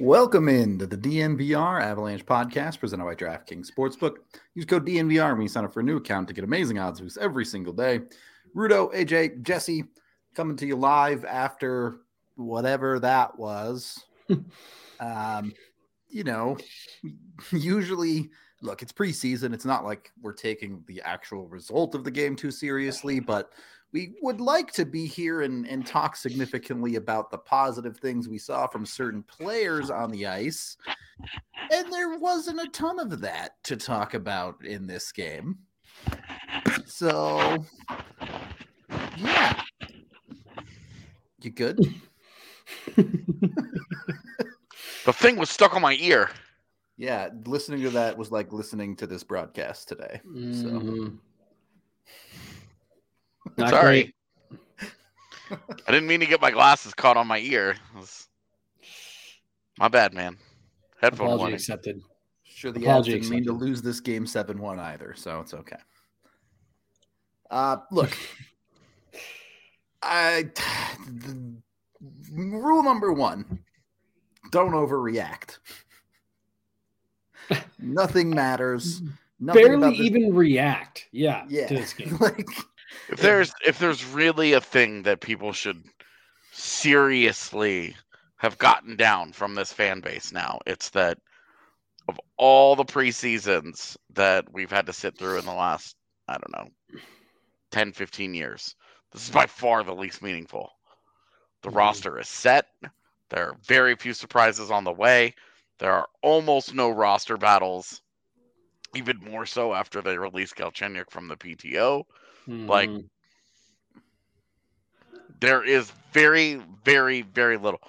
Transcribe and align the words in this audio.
Welcome 0.00 0.48
into 0.48 0.86
the 0.86 0.96
DNVR 0.96 1.82
Avalanche 1.82 2.24
podcast 2.24 2.80
presented 2.80 3.04
by 3.04 3.14
DraftKings 3.14 3.70
Sportsbook. 3.70 4.14
Use 4.54 4.64
code 4.64 4.86
DNVR 4.86 5.32
when 5.34 5.42
you 5.42 5.48
sign 5.48 5.66
up 5.66 5.74
for 5.74 5.80
a 5.80 5.82
new 5.82 5.98
account 5.98 6.26
to 6.28 6.32
get 6.32 6.42
amazing 6.42 6.78
odds 6.78 7.02
boosts 7.02 7.18
every 7.20 7.44
single 7.44 7.74
day. 7.74 8.00
Rudo, 8.56 8.90
AJ, 8.94 9.42
Jesse 9.42 9.84
coming 10.34 10.56
to 10.56 10.64
you 10.64 10.74
live 10.74 11.26
after 11.26 11.96
whatever 12.36 12.98
that 12.98 13.38
was. 13.38 14.02
um, 15.00 15.52
you 16.08 16.24
know, 16.24 16.56
usually, 17.52 18.30
look, 18.62 18.80
it's 18.80 18.94
preseason. 18.94 19.52
It's 19.52 19.66
not 19.66 19.84
like 19.84 20.12
we're 20.22 20.32
taking 20.32 20.82
the 20.86 21.02
actual 21.02 21.46
result 21.46 21.94
of 21.94 22.04
the 22.04 22.10
game 22.10 22.36
too 22.36 22.50
seriously, 22.50 23.20
but 23.20 23.52
we 23.92 24.14
would 24.22 24.40
like 24.40 24.72
to 24.72 24.84
be 24.84 25.06
here 25.06 25.42
and, 25.42 25.66
and 25.66 25.86
talk 25.86 26.16
significantly 26.16 26.96
about 26.96 27.30
the 27.30 27.38
positive 27.38 27.96
things 27.96 28.28
we 28.28 28.38
saw 28.38 28.66
from 28.66 28.86
certain 28.86 29.22
players 29.24 29.90
on 29.90 30.10
the 30.10 30.26
ice. 30.26 30.76
And 31.72 31.92
there 31.92 32.16
wasn't 32.18 32.60
a 32.60 32.68
ton 32.68 32.98
of 32.98 33.20
that 33.20 33.62
to 33.64 33.76
talk 33.76 34.14
about 34.14 34.64
in 34.64 34.86
this 34.86 35.12
game. 35.12 35.58
So, 36.86 37.64
yeah. 39.16 39.60
You 41.42 41.50
good? 41.50 41.80
The 45.06 45.14
thing 45.14 45.36
was 45.36 45.48
stuck 45.48 45.74
on 45.74 45.80
my 45.80 45.94
ear. 45.94 46.30
Yeah, 46.98 47.30
listening 47.46 47.82
to 47.82 47.90
that 47.90 48.18
was 48.18 48.30
like 48.30 48.52
listening 48.52 48.94
to 48.96 49.06
this 49.06 49.24
broadcast 49.24 49.88
today. 49.88 50.20
So, 50.22 50.68
Mhm. 50.68 51.18
Not 53.56 53.70
Sorry. 53.70 54.12
great. 54.50 54.60
I 55.86 55.92
didn't 55.92 56.06
mean 56.06 56.20
to 56.20 56.26
get 56.26 56.40
my 56.40 56.50
glasses 56.50 56.94
caught 56.94 57.16
on 57.16 57.26
my 57.26 57.38
ear. 57.38 57.76
Was- 57.96 58.28
My 59.78 59.88
bad, 59.88 60.14
man. 60.14 60.36
Headphone 61.00 61.26
Apology 61.26 61.40
warning. 61.40 61.54
accepted. 61.56 62.00
sure 62.44 62.70
the 62.72 62.80
Apology 62.82 63.12
Avs 63.12 63.14
didn't 63.22 63.30
mean 63.30 63.44
to 63.44 63.52
lose 63.52 63.82
this 63.82 64.00
game 64.00 64.26
7 64.26 64.58
1 64.60 64.78
either, 64.78 65.14
so 65.16 65.40
it's 65.40 65.54
okay. 65.54 65.76
Uh, 67.50 67.78
look, 67.90 68.16
I 70.02 70.48
the, 71.08 71.54
rule 72.32 72.82
number 72.84 73.12
one 73.12 73.58
don't 74.52 74.70
overreact. 74.72 75.58
Nothing 77.80 78.30
matters. 78.30 79.02
Nothing 79.40 79.62
Barely 79.64 79.76
about 79.78 79.90
this- 79.96 80.00
even 80.00 80.34
react. 80.34 81.08
Yeah, 81.12 81.44
yeah. 81.48 81.66
to 81.66 81.74
this 81.74 81.92
game. 81.92 82.16
like 82.20 82.46
If 83.08 83.20
there's 83.20 83.52
if 83.64 83.78
there's 83.78 84.04
really 84.04 84.52
a 84.52 84.60
thing 84.60 85.02
that 85.02 85.20
people 85.20 85.52
should 85.52 85.84
seriously 86.52 87.96
have 88.36 88.58
gotten 88.58 88.96
down 88.96 89.32
from 89.32 89.54
this 89.54 89.72
fan 89.72 90.00
base 90.00 90.32
now, 90.32 90.58
it's 90.66 90.90
that 90.90 91.18
of 92.08 92.20
all 92.36 92.74
the 92.74 92.84
preseasons 92.84 93.96
that 94.14 94.52
we've 94.52 94.70
had 94.70 94.86
to 94.86 94.92
sit 94.92 95.16
through 95.16 95.38
in 95.38 95.44
the 95.44 95.52
last, 95.52 95.96
I 96.26 96.38
don't 96.38 96.52
know, 96.52 97.00
10, 97.70 97.92
15 97.92 98.34
years, 98.34 98.74
this 99.12 99.24
is 99.24 99.30
by 99.30 99.46
far 99.46 99.84
the 99.84 99.94
least 99.94 100.22
meaningful. 100.22 100.72
The 101.62 101.70
Mhm. 101.70 101.76
roster 101.76 102.18
is 102.18 102.28
set. 102.28 102.66
There 103.28 103.50
are 103.50 103.58
very 103.62 103.94
few 103.94 104.14
surprises 104.14 104.70
on 104.70 104.84
the 104.84 104.92
way. 104.92 105.34
There 105.78 105.92
are 105.92 106.08
almost 106.22 106.74
no 106.74 106.90
roster 106.90 107.36
battles, 107.36 108.02
even 108.94 109.18
more 109.18 109.46
so 109.46 109.74
after 109.74 110.02
they 110.02 110.18
released 110.18 110.56
Galchenyuk 110.56 111.10
from 111.10 111.28
the 111.28 111.36
PTO 111.36 112.06
Like, 112.50 112.88
Mhm. 112.90 113.08
there 115.40 115.62
is 115.62 115.90
very 116.12 116.56
very 116.84 117.22
very 117.22 117.56
little 117.56 117.80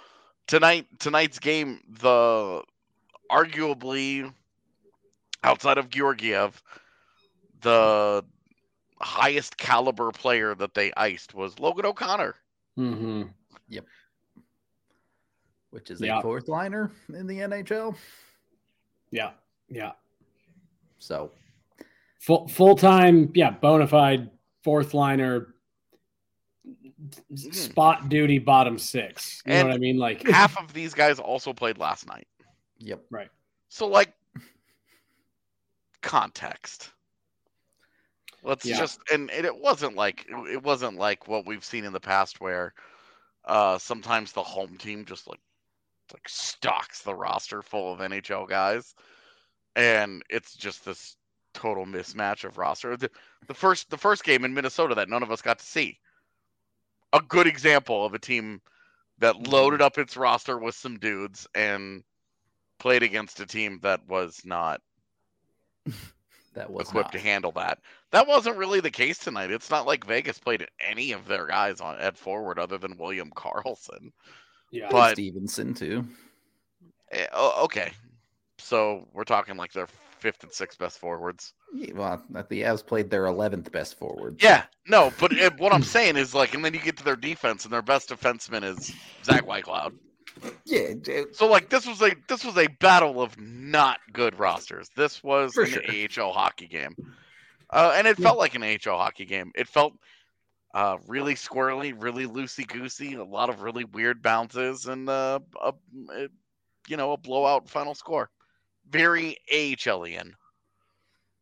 tonight 0.48 0.86
tonight's 1.00 1.40
game 1.40 1.82
the 1.88 2.64
arguably 3.32 4.32
outside 5.44 5.78
of 5.78 5.90
georgiev 5.90 6.62
the 7.62 8.24
highest 9.02 9.58
caliber 9.58 10.12
player 10.12 10.54
that 10.56 10.74
they 10.76 10.94
iced 10.96 11.34
was 11.34 11.58
logan 11.60 11.86
o'connor 11.86 12.36
Mhm. 12.78 13.34
which 15.72 15.90
is 15.90 16.00
Yeah. 16.00 16.20
a 16.20 16.22
fourth 16.22 16.48
liner 16.48 16.92
in 17.10 17.26
the 17.28 17.40
NHL. 17.40 17.96
yeah, 19.10 19.32
yeah. 19.70 19.94
So 21.00 21.32
Full 22.20 22.48
full 22.50 22.76
time, 22.76 23.32
yeah, 23.34 23.50
bona 23.52 23.88
fide 23.88 24.30
fourth 24.64 24.94
liner, 24.94 25.56
spot 27.36 28.10
duty, 28.10 28.40
bottom 28.40 28.78
six. 28.78 29.42
You 29.46 29.54
know 29.56 29.66
what 29.66 29.74
I 29.74 29.78
mean? 29.78 29.98
Like 29.98 30.28
half 30.28 30.58
of 30.58 30.74
these 30.74 30.94
guys 30.94 31.20
also 31.20 31.54
played 31.54 31.78
last 31.78 32.08
night 32.08 32.28
yep. 32.82 33.04
Right. 33.10 33.30
So 33.70 33.88
like 33.88 34.14
context 36.02 36.92
let's 38.44 38.66
Yeah. 38.66 38.78
just 38.80 39.00
and, 39.12 39.30
and 39.30 39.46
it 39.46 39.56
wasn't 39.56 39.96
like 39.96 40.26
it 40.50 40.64
wasn't 40.64 40.98
like 40.98 41.28
what 41.28 41.46
we've 41.46 41.64
seen 41.64 41.86
in 41.86 41.94
the 41.94 42.00
past 42.00 42.42
where 42.42 42.74
uh 43.46 43.78
sometimes 43.78 44.32
the 44.32 44.42
home 44.42 44.78
team 44.78 45.06
just 45.06 45.28
like 45.28 45.40
like 46.12 46.28
stocks 46.28 47.04
the 47.04 47.14
roster 47.14 47.62
full 47.62 47.94
of 47.94 48.00
nhl 48.00 48.50
guys 48.50 48.96
and 49.76 50.24
it's 50.30 50.56
just 50.56 50.84
this 50.84 51.16
total 51.54 51.86
mismatch 51.86 52.44
of 52.44 52.58
roster 52.58 52.98
the, 53.42 53.48
the 53.48 53.54
first 53.54 53.90
the 53.90 53.98
first 53.98 54.24
game 54.24 54.46
in 54.46 54.54
minnesota 54.54 54.96
that 54.96 55.10
none 55.10 55.24
of 55.24 55.32
us 55.32 55.42
got 55.42 55.60
to 55.60 55.66
see 55.66 55.98
a 57.14 57.22
good 57.22 57.48
example 57.48 58.06
of 58.06 58.14
a 58.14 58.20
team 58.20 58.62
that 59.20 59.48
loaded 59.48 59.82
up 59.82 59.98
its 59.98 60.16
roster 60.18 60.58
with 60.58 60.76
some 60.76 60.98
dudes 60.98 61.48
and 61.54 62.04
played 62.80 63.04
against 63.04 63.40
a 63.40 63.46
team 63.46 63.80
that 63.84 64.08
was 64.08 64.42
not 64.46 64.82
That 66.54 66.70
was 66.70 66.90
equipped 66.90 67.14
not. 67.14 67.14
to 67.14 67.20
handle 67.20 67.52
that. 67.54 67.80
That 68.12 68.28
wasn't 68.28 68.58
really 68.58 68.82
the 68.82 68.92
case 68.92 69.18
tonight. 69.18 69.52
It's 69.52 69.70
not 69.70 69.88
like 69.88 70.06
Vegas 70.06 70.38
played 70.38 70.68
any 70.86 71.14
of 71.14 71.26
their 71.26 71.48
guys 71.48 71.80
on 71.80 71.98
at 71.98 72.18
forward 72.18 72.60
other 72.60 72.78
than 72.78 72.98
William 72.98 73.32
Karlsson. 73.32 74.12
yeah, 74.70 74.90
but- 74.92 75.14
Stephenson 75.14 75.74
too. 75.74 76.06
Eh, 77.12 77.26
oh, 77.32 77.64
okay, 77.64 77.94
so 78.58 79.08
we're 79.14 79.24
talking 79.24 79.56
like 79.56 79.72
their 79.72 79.88
fifth 80.22 80.44
and 80.44 80.52
sixth 80.54 80.78
best 80.80 81.00
forwards. 81.00 81.54
Yeah, 81.74 81.94
well, 81.94 82.24
the 82.50 82.62
Avs 82.62 82.86
played 82.86 83.10
their 83.10 83.26
eleventh 83.26 83.72
best 83.72 83.98
forward. 83.98 84.38
Yeah, 84.42 84.64
no, 84.88 85.12
but 85.20 85.38
eh, 85.38 85.50
what 85.58 85.74
I'm 85.74 85.84
saying 85.84 86.16
is 86.18 86.34
like, 86.36 86.54
and 86.54 86.64
then 86.64 86.74
you 86.74 86.80
get 86.80 86.98
to 86.98 87.04
their 87.04 87.16
defense, 87.16 87.64
and 87.66 87.74
their 87.74 87.82
best 87.82 88.10
defenseman 88.10 88.64
is 88.64 88.94
Zach 89.24 89.46
Whitecloud. 89.46 89.94
yeah. 90.66 90.94
it- 91.08 91.36
So 91.36 91.48
like, 91.48 91.70
this 91.70 91.86
was 91.88 92.02
a 92.02 92.12
this 92.28 92.46
was 92.46 92.58
a 92.58 92.68
battle 92.68 93.22
of 93.22 93.38
not 93.40 94.00
good 94.14 94.38
rosters. 94.40 94.90
This 94.96 95.24
was 95.24 95.54
For 95.54 95.64
an 95.64 95.70
sure. 96.10 96.24
AHL 96.28 96.32
hockey 96.34 96.68
game, 96.68 96.96
uh, 97.72 97.94
and 97.96 98.08
it 98.08 98.18
felt 98.18 98.38
like 98.38 98.56
an 98.56 98.64
AHL 98.64 98.98
hockey 98.98 99.26
game. 99.26 99.52
It 99.56 99.68
felt 99.68 99.94
uh, 100.74 100.98
really 101.08 101.36
squirrely, 101.36 101.94
really 101.98 102.26
loosey 102.28 102.66
goosey, 102.68 103.16
a 103.16 103.24
lot 103.24 103.50
of 103.50 103.62
really 103.62 103.84
weird 103.84 104.22
bounces, 104.22 104.86
and 104.86 105.10
uh, 105.10 105.40
a, 105.62 105.74
a, 106.14 106.28
you 106.88 106.96
know 106.98 107.12
a 107.14 107.18
blowout 107.18 107.70
final 107.70 107.94
score. 107.96 108.30
Very 108.92 109.38
AHLian. 109.52 110.34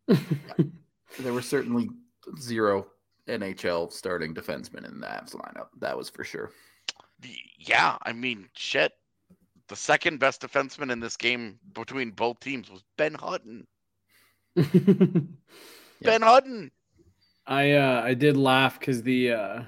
There 1.19 1.34
were 1.34 1.42
certainly 1.42 1.90
zero 2.40 2.88
NHL 3.28 3.92
starting 3.92 4.34
defensemen 4.34 4.88
in 4.88 5.00
the 5.00 5.07
Avs 5.07 5.36
lineup. 5.36 5.68
That 5.80 5.98
was 5.98 6.10
for 6.10 6.24
sure. 6.24 6.51
Yeah, 7.57 7.98
I 8.04 8.13
mean, 8.13 8.48
shit. 8.56 8.94
the 9.68 9.75
second 9.75 10.19
best 10.19 10.42
defenseman 10.42 10.92
in 10.92 11.00
this 11.00 11.18
game 11.18 11.60
between 11.74 12.12
both 12.12 12.40
teams 12.40 12.69
was 12.69 12.84
Ben 12.98 13.13
Hutton. 13.13 13.68
Ben 14.56 16.22
Hutton. 16.22 16.72
I 17.45 17.72
uh, 17.74 18.02
I 18.04 18.13
did 18.13 18.38
laugh 18.38 18.80
because 18.80 19.02
the 19.04 19.31
uh, 19.31 19.62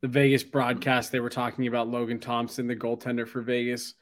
the 0.00 0.08
Vegas 0.08 0.42
broadcast 0.42 1.12
they 1.12 1.20
were 1.20 1.30
talking 1.30 1.66
about 1.66 1.88
Logan 1.88 2.18
Thompson, 2.18 2.66
the 2.66 2.76
goaltender 2.76 3.28
for 3.28 3.42
Vegas, 3.42 3.94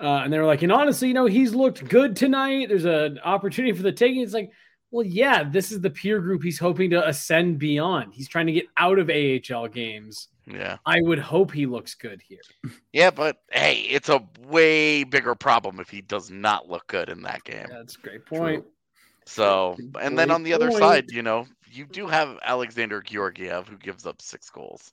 uh, 0.00 0.22
and 0.24 0.32
they 0.32 0.38
were 0.38 0.46
like, 0.46 0.62
and 0.62 0.72
honestly, 0.72 1.08
you 1.08 1.14
know, 1.14 1.26
he's 1.26 1.54
looked 1.54 1.88
good 1.88 2.16
tonight. 2.16 2.68
There's 2.68 2.84
an 2.84 3.18
opportunity 3.20 3.76
for 3.76 3.82
the 3.82 3.92
taking. 3.92 4.22
It's 4.22 4.32
like, 4.32 4.50
well, 4.90 5.04
yeah, 5.04 5.44
this 5.44 5.72
is 5.72 5.80
the 5.80 5.90
peer 5.90 6.20
group 6.20 6.42
he's 6.42 6.58
hoping 6.58 6.90
to 6.90 7.06
ascend 7.06 7.58
beyond. 7.58 8.14
He's 8.14 8.28
trying 8.28 8.46
to 8.46 8.52
get 8.52 8.66
out 8.76 8.98
of 8.98 9.10
AHL 9.10 9.68
games. 9.68 10.28
Yeah. 10.46 10.78
I 10.86 11.00
would 11.02 11.18
hope 11.18 11.52
he 11.52 11.66
looks 11.66 11.94
good 11.94 12.22
here. 12.26 12.40
Yeah, 12.92 13.10
but 13.10 13.42
hey, 13.52 13.80
it's 13.80 14.08
a 14.08 14.26
way 14.46 15.04
bigger 15.04 15.34
problem 15.34 15.78
if 15.78 15.90
he 15.90 16.00
does 16.00 16.30
not 16.30 16.68
look 16.68 16.86
good 16.86 17.10
in 17.10 17.22
that 17.22 17.44
game. 17.44 17.66
That's 17.68 17.96
a 17.96 18.00
great 18.00 18.24
point. 18.24 18.64
So, 19.26 19.74
Good 19.76 19.96
and 20.00 20.18
then 20.18 20.30
on 20.30 20.42
the 20.42 20.54
other 20.54 20.70
side, 20.70 21.10
you 21.10 21.22
know, 21.22 21.46
you 21.70 21.84
do 21.84 22.06
have 22.06 22.38
Alexander 22.42 23.02
Georgiev 23.02 23.68
who 23.68 23.76
gives 23.76 24.06
up 24.06 24.22
six 24.22 24.48
goals. 24.48 24.90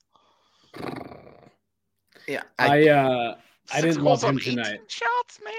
Yeah, 2.27 2.43
I 2.59 2.89
uh, 2.89 3.35
I 3.73 3.81
didn't 3.81 4.03
love 4.03 4.23
him 4.23 4.37
tonight. 4.39 4.79
Shots, 4.87 5.39
man. 5.43 5.53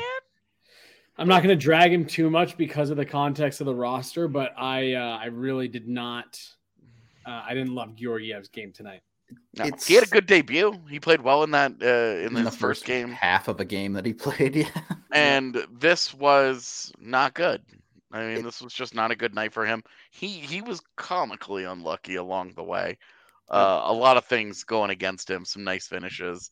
I'm 1.19 1.29
not 1.29 1.43
going 1.43 1.57
to 1.57 1.63
drag 1.63 1.93
him 1.93 2.05
too 2.05 2.29
much 2.29 2.57
because 2.57 2.91
of 2.91 2.97
the 2.97 3.07
context 3.07 3.61
of 3.61 3.67
the 3.67 3.75
roster, 3.75 4.29
but 4.29 4.53
I 4.59 4.95
uh, 4.95 5.19
I 5.19 5.27
really 5.27 5.67
did 5.69 5.89
not. 5.89 6.41
Uh, 7.27 7.43
I 7.47 7.55
didn't 7.55 7.75
love 7.75 7.97
Georgiev's 7.97 8.49
game 8.49 8.73
tonight. 8.73 9.01
No, 9.59 9.69
he 9.85 9.95
had 9.95 10.05
a 10.05 10.09
good 10.09 10.27
debut. 10.27 10.79
He 10.89 11.01
played 11.01 11.21
well 11.21 11.43
in 11.43 11.51
that 11.53 11.73
uh, 11.83 12.21
in, 12.21 12.29
in 12.29 12.37
his 12.37 12.45
the 12.45 12.51
first 12.53 12.85
game, 12.85 13.09
half 13.11 13.49
of 13.49 13.59
a 13.61 13.65
game 13.65 13.93
that 13.95 14.05
he 14.07 14.13
played. 14.13 14.55
Yeah, 14.55 14.69
and 15.13 15.57
this 15.73 16.15
was 16.15 16.93
not 17.01 17.35
good. 17.35 17.63
I 18.13 18.21
mean, 18.21 18.37
It- 18.39 18.43
this 18.45 18.61
was 18.63 18.73
just 18.73 18.95
not 18.95 19.11
a 19.11 19.17
good 19.17 19.35
night 19.35 19.53
for 19.53 19.65
him. 19.67 19.83
He 20.11 20.29
he 20.29 20.61
was 20.61 20.81
comically 20.97 21.65
unlucky 21.65 22.17
along 22.17 22.53
the 22.55 22.63
way. 22.63 22.99
Uh, 23.49 23.81
a 23.85 23.93
lot 23.93 24.17
of 24.17 24.25
things 24.27 24.65
going 24.65 24.91
against 24.91 25.31
him. 25.31 25.45
Some 25.45 25.65
nice 25.65 25.87
finishes, 25.87 26.51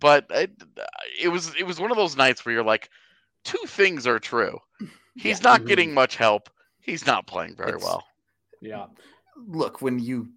but 0.00 0.26
it, 0.30 0.50
it 1.20 1.28
was 1.28 1.54
it 1.58 1.64
was 1.66 1.78
one 1.78 1.90
of 1.90 1.96
those 1.96 2.16
nights 2.16 2.44
where 2.44 2.54
you're 2.54 2.64
like, 2.64 2.90
two 3.44 3.58
things 3.66 4.06
are 4.06 4.18
true. 4.18 4.58
He's 5.16 5.42
not 5.42 5.60
Mhm. 5.62 5.66
getting 5.68 5.94
much 5.94 6.16
help. 6.16 6.48
He's 6.80 7.06
not 7.06 7.26
playing 7.26 7.56
very 7.56 7.70
It's- 7.70 7.84
well. 7.84 8.04
Yeah, 8.62 8.86
look 9.48 9.80
when 9.80 9.98
you 9.98 10.28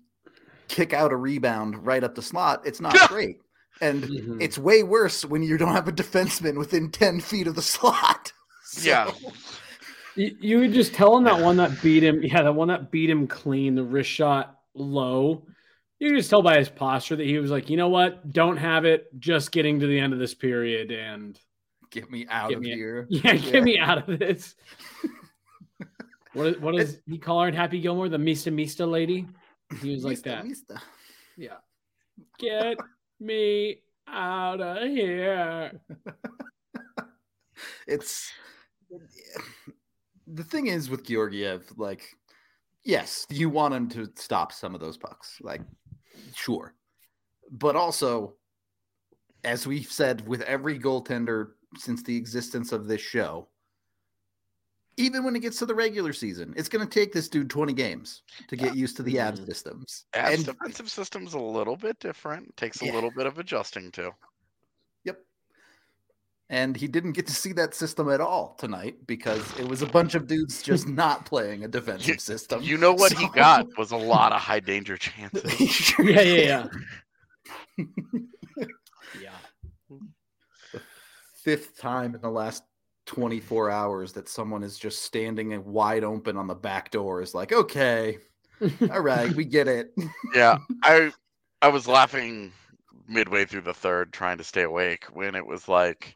kick 0.67 0.93
out 0.93 1.11
a 1.11 1.15
rebound 1.15 1.85
right 1.85 2.03
up 2.03 2.15
the 2.15 2.21
slot, 2.21 2.61
it's 2.65 2.79
not 2.81 2.93
great, 3.09 3.37
and 3.81 4.03
Mhm. 4.03 4.41
it's 4.41 4.57
way 4.57 4.83
worse 4.83 5.25
when 5.25 5.43
you 5.43 5.57
don't 5.57 5.73
have 5.73 5.87
a 5.87 5.91
defenseman 5.91 6.57
within 6.57 6.89
ten 6.91 7.19
feet 7.19 7.47
of 7.47 7.55
the 7.55 7.61
slot. 7.61 8.31
So- 8.65 8.89
Yeah. 8.89 9.11
you, 10.15 10.35
you 10.39 10.59
would 10.59 10.73
just 10.73 10.93
tell 10.93 11.15
him 11.17 11.25
that 11.25 11.39
one 11.39 11.57
that 11.57 11.79
beat 11.83 12.01
him. 12.03 12.23
Yeah, 12.23 12.41
that 12.43 12.55
one 12.55 12.69
that 12.69 12.89
beat 12.91 13.09
him 13.09 13.27
clean, 13.27 13.75
the 13.75 13.83
wrist 13.83 14.09
shot 14.09 14.59
low. 14.73 15.45
You 15.99 16.09
could 16.09 16.17
just 16.17 16.29
tell 16.29 16.41
by 16.41 16.57
his 16.57 16.69
posture 16.69 17.15
that 17.15 17.25
he 17.25 17.37
was 17.37 17.51
like, 17.51 17.69
you 17.69 17.77
know 17.77 17.89
what, 17.89 18.31
don't 18.31 18.57
have 18.57 18.83
it. 18.85 19.07
Just 19.19 19.51
getting 19.51 19.79
to 19.79 19.87
the 19.87 19.99
end 19.99 20.11
of 20.13 20.19
this 20.19 20.33
period, 20.33 20.91
and 20.91 21.39
get 21.91 22.11
me 22.11 22.25
out 22.29 22.49
Get 22.49 22.57
of 22.57 22.63
me- 22.63 22.73
here. 22.73 23.07
yeah, 23.09 23.35
get 23.35 23.63
me 23.63 23.77
out 23.79 24.09
of 24.09 24.19
this. 24.19 24.55
what 26.33 26.47
is, 26.47 26.59
what 26.59 26.75
does 26.75 26.99
he 27.05 27.17
call 27.17 27.41
her 27.41 27.47
in 27.47 27.53
Happy 27.53 27.79
Gilmore? 27.79 28.09
The 28.09 28.17
Mista 28.17 28.51
Mista 28.51 28.85
lady. 28.85 29.27
He 29.81 29.91
was 29.91 30.03
like 30.03 30.11
Mista, 30.11 30.29
that. 30.29 30.45
Mista. 30.45 30.81
Yeah. 31.37 31.57
Get 32.37 32.77
me 33.19 33.79
out 34.07 34.61
of 34.61 34.89
here. 34.89 35.79
It's 37.87 38.29
the 40.27 40.43
thing 40.43 40.67
is 40.67 40.89
with 40.89 41.05
Georgiev, 41.05 41.65
like, 41.77 42.03
yes, 42.83 43.25
you 43.29 43.49
want 43.49 43.73
him 43.73 43.89
to 43.89 44.09
stop 44.15 44.51
some 44.51 44.73
of 44.73 44.81
those 44.81 44.97
pucks, 44.97 45.37
like, 45.41 45.61
sure, 46.35 46.73
but 47.51 47.75
also, 47.75 48.35
as 49.43 49.67
we've 49.67 49.91
said 49.91 50.27
with 50.27 50.41
every 50.43 50.79
goaltender 50.79 51.51
since 51.77 52.03
the 52.03 52.15
existence 52.15 52.71
of 52.71 52.87
this 52.87 53.01
show, 53.01 53.47
even 54.97 55.23
when 55.23 55.35
it 55.35 55.39
gets 55.39 55.57
to 55.57 55.65
the 55.65 55.73
regular 55.73 56.13
season, 56.13 56.53
it's 56.55 56.69
going 56.69 56.87
to 56.87 56.91
take 56.99 57.11
this 57.11 57.27
dude 57.27 57.49
20 57.49 57.73
games 57.73 58.21
to 58.47 58.55
get 58.55 58.75
used 58.75 58.95
to 58.97 59.03
the 59.03 59.17
ab 59.19 59.35
Mhm. 59.35 59.45
systems. 59.47 60.05
Ab's 60.13 60.35
And 60.35 60.45
defensive 60.45 60.91
system's 60.91 61.33
a 61.33 61.39
little 61.39 61.75
bit 61.75 61.97
different. 61.99 62.55
Takes 62.57 62.81
a 62.81 62.85
Yeah. 62.85 62.93
little 62.93 63.09
bit 63.11 63.25
of 63.25 63.39
adjusting 63.39 63.91
to. 63.93 64.11
Yep. 66.49 66.59
And 66.59 66.77
he 66.77 66.87
didn't 66.87 67.13
get 67.13 67.25
to 67.27 67.33
see 67.33 67.53
that 67.53 67.73
system 67.73 68.09
at 68.09 68.21
all 68.21 68.55
tonight 68.59 69.07
because 69.07 69.41
it 69.59 69.67
was 69.67 69.81
a 69.81 69.85
bunch 69.85 70.15
of 70.15 70.27
dudes 70.27 70.61
just 70.61 70.87
not 70.87 71.25
playing 71.25 71.63
a 71.63 71.67
defensive 71.69 72.19
system. 72.19 72.61
You 72.61 72.77
know 72.77 72.93
what 72.93 73.13
he 73.13 73.27
got 73.29 73.67
was 73.77 73.91
a 73.91 73.97
lot 73.97 74.31
of 74.31 74.41
high 74.41 74.59
danger 74.59 74.97
chances. 74.97 75.43
He 75.53 76.11
Yeah, 76.11 76.21
yeah, 76.21 76.67
yeah. 77.77 77.85
yeah. 79.21 80.79
Fifth 81.35 81.77
time 81.77 82.15
in 82.15 82.21
the 82.21 82.29
last 82.29 82.63
24 83.05 83.69
hours 83.69 84.13
that 84.13 84.29
someone 84.29 84.63
is 84.63 84.77
just 84.77 85.03
standing 85.03 85.53
and 85.53 85.65
wide 85.65 86.03
open 86.03 86.37
on 86.37 86.47
the 86.47 86.55
back 86.55 86.91
door 86.91 87.21
is 87.21 87.33
like, 87.33 87.51
okay, 87.51 88.17
all 88.91 89.01
right, 89.01 89.33
we 89.33 89.43
get 89.43 89.67
it. 89.67 89.93
yeah, 90.33 90.57
I 90.83 91.11
I 91.61 91.67
was 91.67 91.87
laughing 91.87 92.51
midway 93.07 93.45
through 93.45 93.61
the 93.61 93.73
third, 93.73 94.13
trying 94.13 94.37
to 94.37 94.43
stay 94.43 94.63
awake 94.63 95.05
when 95.13 95.35
it 95.35 95.45
was 95.45 95.67
like, 95.67 96.15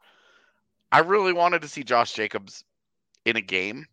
I 0.91 0.99
really 0.99 1.33
wanted 1.33 1.61
to 1.61 1.67
see 1.67 1.83
Josh 1.83 2.13
Jacobs 2.13 2.63
in 3.25 3.35
a 3.35 3.41
game 3.41 3.85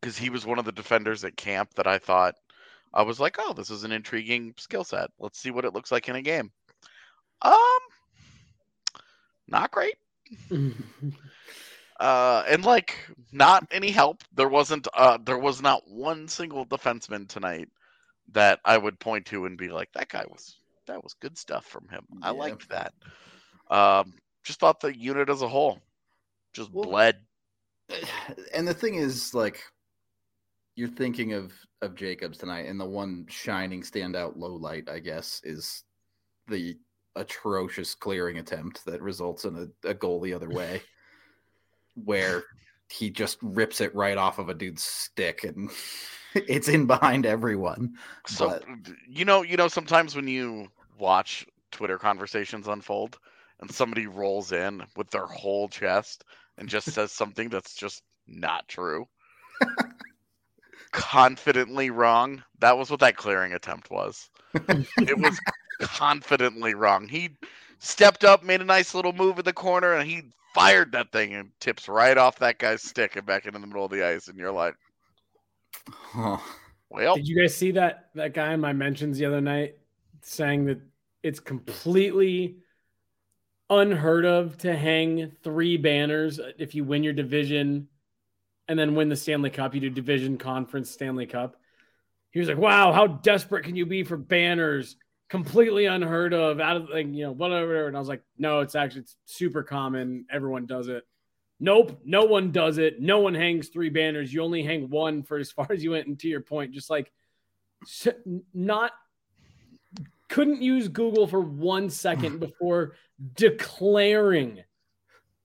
because 0.00 0.18
he 0.18 0.30
was 0.30 0.44
one 0.44 0.58
of 0.58 0.64
the 0.64 0.72
defenders 0.72 1.24
at 1.24 1.36
camp 1.36 1.74
that 1.74 1.86
I 1.86 1.98
thought 1.98 2.34
I 2.92 3.02
was 3.02 3.20
like, 3.20 3.36
oh, 3.38 3.52
this 3.52 3.70
is 3.70 3.84
an 3.84 3.92
intriguing 3.92 4.54
skill 4.58 4.84
set. 4.84 5.10
Let's 5.18 5.38
see 5.38 5.50
what 5.50 5.64
it 5.64 5.72
looks 5.72 5.92
like 5.92 6.08
in 6.08 6.16
a 6.16 6.22
game. 6.22 6.50
Um, 7.42 7.54
not 9.48 9.70
great. 9.70 9.96
Uh, 12.00 12.42
and 12.48 12.64
like 12.64 12.96
not 13.30 13.64
any 13.70 13.92
help. 13.92 14.24
There 14.34 14.48
wasn't. 14.48 14.88
Uh, 14.92 15.18
there 15.24 15.38
was 15.38 15.62
not 15.62 15.86
one 15.86 16.26
single 16.26 16.66
defenseman 16.66 17.28
tonight 17.28 17.68
that 18.32 18.58
I 18.64 18.76
would 18.76 18.98
point 18.98 19.26
to 19.26 19.46
and 19.46 19.56
be 19.56 19.68
like, 19.68 19.92
that 19.92 20.08
guy 20.08 20.24
was 20.28 20.56
that 20.86 21.04
was 21.04 21.14
good 21.14 21.38
stuff 21.38 21.64
from 21.64 21.86
him. 21.88 22.04
I 22.20 22.30
liked 22.30 22.70
that. 22.70 22.92
Um, 23.70 24.14
just 24.42 24.60
thought 24.60 24.80
the 24.80 24.96
unit 24.96 25.28
as 25.28 25.42
a 25.42 25.48
whole 25.48 25.80
just 26.52 26.72
Well, 26.72 26.88
bled. 26.88 27.16
And 28.54 28.66
the 28.66 28.74
thing 28.74 28.94
is, 28.94 29.34
like, 29.34 29.62
you're 30.76 30.88
thinking 30.88 31.32
of 31.32 31.52
of 31.82 31.94
Jacobs 31.94 32.38
tonight, 32.38 32.66
and 32.66 32.78
the 32.80 32.86
one 32.86 33.26
shining 33.28 33.82
standout 33.82 34.36
low 34.36 34.54
light, 34.54 34.88
I 34.88 35.00
guess, 35.00 35.40
is 35.44 35.84
the 36.48 36.78
atrocious 37.16 37.94
clearing 37.94 38.38
attempt 38.38 38.84
that 38.86 39.02
results 39.02 39.44
in 39.44 39.70
a, 39.84 39.88
a 39.88 39.94
goal 39.94 40.20
the 40.20 40.32
other 40.32 40.48
way, 40.48 40.82
where 42.04 42.44
he 42.88 43.10
just 43.10 43.38
rips 43.42 43.80
it 43.80 43.94
right 43.94 44.16
off 44.16 44.38
of 44.38 44.48
a 44.48 44.54
dude's 44.54 44.84
stick 44.84 45.44
and 45.44 45.70
it's 46.34 46.68
in 46.68 46.86
behind 46.86 47.26
everyone. 47.26 47.94
So 48.26 48.48
but- 48.48 48.64
you 49.08 49.24
know, 49.24 49.42
you 49.42 49.56
know, 49.56 49.68
sometimes 49.68 50.14
when 50.14 50.28
you 50.28 50.68
watch 50.98 51.46
Twitter 51.70 51.98
conversations 51.98 52.68
unfold 52.68 53.18
and 53.62 53.70
somebody 53.70 54.06
rolls 54.06 54.52
in 54.52 54.82
with 54.96 55.08
their 55.10 55.26
whole 55.26 55.68
chest 55.68 56.24
and 56.58 56.68
just 56.68 56.90
says 56.90 57.12
something 57.12 57.48
that's 57.48 57.74
just 57.74 58.02
not 58.26 58.68
true. 58.68 59.06
confidently 60.90 61.88
wrong. 61.88 62.42
That 62.58 62.76
was 62.76 62.90
what 62.90 63.00
that 63.00 63.16
clearing 63.16 63.54
attempt 63.54 63.90
was. 63.90 64.28
it 64.98 65.18
was 65.18 65.40
confidently 65.80 66.74
wrong. 66.74 67.08
He 67.08 67.30
stepped 67.78 68.24
up, 68.24 68.42
made 68.42 68.60
a 68.60 68.64
nice 68.64 68.94
little 68.94 69.12
move 69.12 69.38
in 69.38 69.44
the 69.44 69.52
corner, 69.52 69.94
and 69.94 70.08
he 70.10 70.22
fired 70.54 70.92
that 70.92 71.12
thing 71.12 71.34
and 71.34 71.50
tips 71.60 71.88
right 71.88 72.18
off 72.18 72.38
that 72.40 72.58
guy's 72.58 72.82
stick 72.82 73.16
and 73.16 73.24
back 73.24 73.46
into 73.46 73.58
the 73.58 73.66
middle 73.66 73.84
of 73.84 73.90
the 73.90 74.06
ice. 74.06 74.28
And 74.28 74.36
you're 74.36 74.52
like, 74.52 74.74
Huh. 75.88 76.38
well, 76.90 77.16
Did 77.16 77.28
you 77.28 77.40
guys 77.40 77.56
see 77.56 77.70
that 77.72 78.10
that 78.14 78.34
guy 78.34 78.52
in 78.52 78.60
my 78.60 78.72
mentions 78.72 79.18
the 79.18 79.24
other 79.24 79.40
night 79.40 79.76
saying 80.20 80.66
that 80.66 80.80
it's 81.22 81.40
completely 81.40 82.56
unheard 83.78 84.24
of 84.24 84.58
to 84.58 84.76
hang 84.76 85.32
three 85.42 85.76
banners 85.76 86.40
if 86.58 86.74
you 86.74 86.84
win 86.84 87.02
your 87.02 87.12
division 87.12 87.88
and 88.68 88.78
then 88.78 88.94
win 88.94 89.08
the 89.08 89.16
Stanley 89.16 89.50
Cup, 89.50 89.74
you 89.74 89.80
do 89.80 89.90
division 89.90 90.38
conference 90.38 90.90
Stanley 90.90 91.26
Cup. 91.26 91.56
He 92.30 92.40
was 92.40 92.48
like, 92.48 92.58
"Wow, 92.58 92.92
how 92.92 93.06
desperate 93.06 93.64
can 93.64 93.76
you 93.76 93.86
be 93.86 94.04
for 94.04 94.16
banners? 94.16 94.96
Completely 95.28 95.86
unheard 95.86 96.32
of, 96.32 96.60
out 96.60 96.76
of 96.76 96.90
like 96.90 97.06
you 97.06 97.24
know 97.24 97.32
whatever." 97.32 97.86
And 97.88 97.96
I 97.96 98.00
was 98.00 98.08
like, 98.08 98.22
"No, 98.38 98.60
it's 98.60 98.74
actually 98.74 99.02
it's 99.02 99.16
super 99.24 99.62
common. 99.62 100.26
Everyone 100.30 100.66
does 100.66 100.88
it." 100.88 101.04
Nope, 101.60 102.00
no 102.04 102.24
one 102.24 102.50
does 102.50 102.78
it. 102.78 103.00
No 103.00 103.20
one 103.20 103.34
hangs 103.34 103.68
three 103.68 103.88
banners. 103.88 104.32
You 104.32 104.42
only 104.42 104.62
hang 104.64 104.90
one 104.90 105.22
for 105.22 105.38
as 105.38 105.52
far 105.52 105.66
as 105.70 105.82
you 105.82 105.92
went. 105.92 106.08
And 106.08 106.18
to 106.20 106.28
your 106.28 106.40
point, 106.40 106.72
just 106.72 106.90
like 106.90 107.12
not 108.54 108.92
couldn't 110.32 110.62
use 110.62 110.88
Google 110.88 111.26
for 111.26 111.40
one 111.40 111.90
second 111.90 112.40
before 112.40 112.94
declaring 113.34 114.60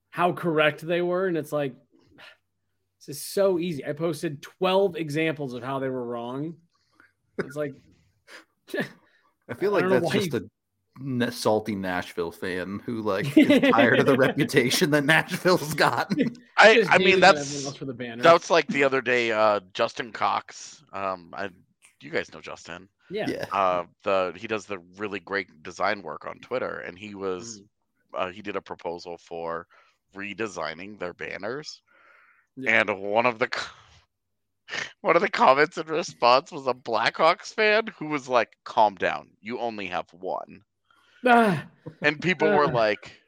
how 0.10 0.32
correct 0.32 0.82
they 0.82 1.01
were, 1.01 1.27
and 1.27 1.38
it's 1.38 1.51
like 1.51 1.75
this 3.06 3.17
is 3.17 3.24
so 3.25 3.60
easy. 3.60 3.86
I 3.86 3.91
posted 3.91 4.41
12 4.41 4.96
examples 4.96 5.53
of 5.53 5.62
how 5.62 5.79
they 5.79 5.89
were 5.89 6.06
wrong. 6.06 6.56
It's 7.39 7.56
like 7.56 7.75
I 9.50 9.53
feel 9.53 9.72
like 9.72 9.84
don't 9.84 10.01
that's 10.01 10.12
just 10.12 10.34
you- 10.34 10.50
a 11.00 11.03
n- 11.25 11.32
salty 11.32 11.75
Nashville 11.75 12.32
fan 12.32 12.82
who 12.86 13.01
like 13.01 13.38
is 13.38 13.70
tired 13.72 14.00
of 14.00 14.06
the 14.06 14.17
reputation 14.17 14.89
that 14.91 15.03
Nashville's 15.06 15.74
gotten. 15.74 16.34
I, 16.58 16.86
I 16.89 16.98
mean 16.98 17.20
that's 17.20 17.41
everyone 17.41 17.65
else 17.67 17.75
for 17.75 17.86
the 17.86 17.94
banner. 17.94 18.24
that's 18.24 18.50
like 18.50 18.67
the 18.67 18.84
other 18.86 19.01
day. 19.01 19.32
Uh, 19.32 19.60
Justin 19.74 20.12
Cox. 20.12 20.82
Um, 20.94 21.34
I, 21.34 21.50
you 22.01 22.10
guys 22.10 22.34
know 22.34 22.41
Justin. 22.41 22.88
Yeah. 23.09 23.27
Yeah. 23.27 23.45
Uh, 23.51 23.83
the 24.03 24.33
he 24.35 24.47
does 24.47 24.65
the 24.65 24.79
really 24.97 25.19
great 25.19 25.63
design 25.63 26.01
work 26.01 26.25
on 26.25 26.39
Twitter, 26.39 26.79
and 26.79 26.97
he 26.97 27.13
was 27.15 27.61
Mm. 27.61 27.67
uh, 28.13 28.29
he 28.29 28.41
did 28.41 28.55
a 28.55 28.61
proposal 28.61 29.17
for 29.17 29.67
redesigning 30.15 30.99
their 30.99 31.13
banners, 31.13 31.81
Yeah. 32.55 32.71
and 32.71 32.89
one 32.99 33.25
of 33.25 33.39
the 33.39 33.49
one 35.01 35.15
of 35.15 35.21
the 35.21 35.29
comments 35.29 35.77
in 35.77 35.87
response 35.87 36.51
was 36.51 36.67
a 36.67 36.73
Blackhawks 36.73 37.53
fan 37.53 37.87
who 37.97 38.07
was 38.07 38.27
like, 38.27 38.57
"Calm 38.63 38.95
down, 38.95 39.29
you 39.41 39.59
only 39.59 39.87
have 39.87 40.11
one," 40.13 40.63
Ah, 41.25 41.67
and 42.01 42.21
people 42.21 42.51
were 42.51 42.67
Uh. 42.67 42.69
like, 42.69 43.21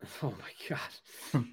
oh 0.22 0.30
my 0.38 0.52
god. 0.68 1.44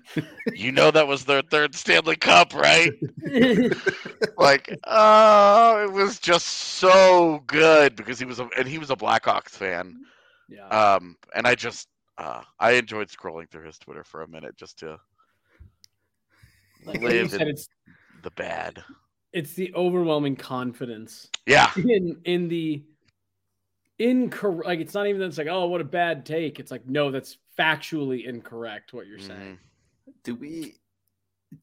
"You 0.54 0.72
know 0.72 0.92
that 0.92 1.08
was 1.08 1.26
their 1.26 1.42
third 1.42 1.76
Stanley 1.76 2.16
Cup, 2.16 2.54
right?" 2.54 2.94
like, 4.38 4.74
oh, 4.86 5.84
it 5.84 5.92
was 5.92 6.20
just 6.20 6.46
so 6.48 7.44
good 7.48 7.96
because 7.96 8.20
he 8.20 8.26
was 8.26 8.40
a 8.40 8.48
and 8.58 8.68
he 8.68 8.78
was 8.78 8.90
a 8.92 8.96
Blackhawks 8.96 9.50
fan. 9.52 9.98
yeah. 10.48 10.72
Um, 10.72 11.18
and 11.36 11.48
I 11.48 11.56
just 11.56 11.88
uh, 12.18 12.44
I 12.60 12.74
enjoyed 12.74 13.10
scrolling 13.10 13.50
through 13.50 13.66
his 13.66 13.78
Twitter 13.80 14.04
for 14.04 14.22
a 14.24 14.28
minute 14.28 14.58
just 14.58 14.80
to 14.80 15.00
like 16.86 17.02
you 17.08 17.28
live 17.28 17.30
said, 17.30 17.48
in 17.48 17.48
it's 17.48 17.68
the 18.24 18.32
bad. 18.32 18.84
it's 19.34 19.54
the 19.54 19.74
overwhelming 19.76 20.36
confidence 20.36 21.30
Yeah, 21.46 21.72
in 21.76 22.18
in 22.26 22.48
the 22.48 22.84
incorrect 23.98 24.66
like 24.68 24.80
it's 24.80 24.94
not 24.94 25.08
even 25.08 25.22
that 25.22 25.28
it's 25.28 25.38
like 25.38 25.48
oh 25.48 25.68
what 25.68 25.80
a 25.80 25.86
bad 25.86 26.26
take 26.26 26.60
it's 26.60 26.70
like 26.72 26.86
no 26.86 27.12
that's 27.12 27.38
factually 27.58 28.26
incorrect 28.26 28.94
what 28.94 29.08
you're 29.08 29.20
saying 29.20 29.58
mm-hmm. 29.58 30.12
Do 30.24 30.36
we 30.36 30.76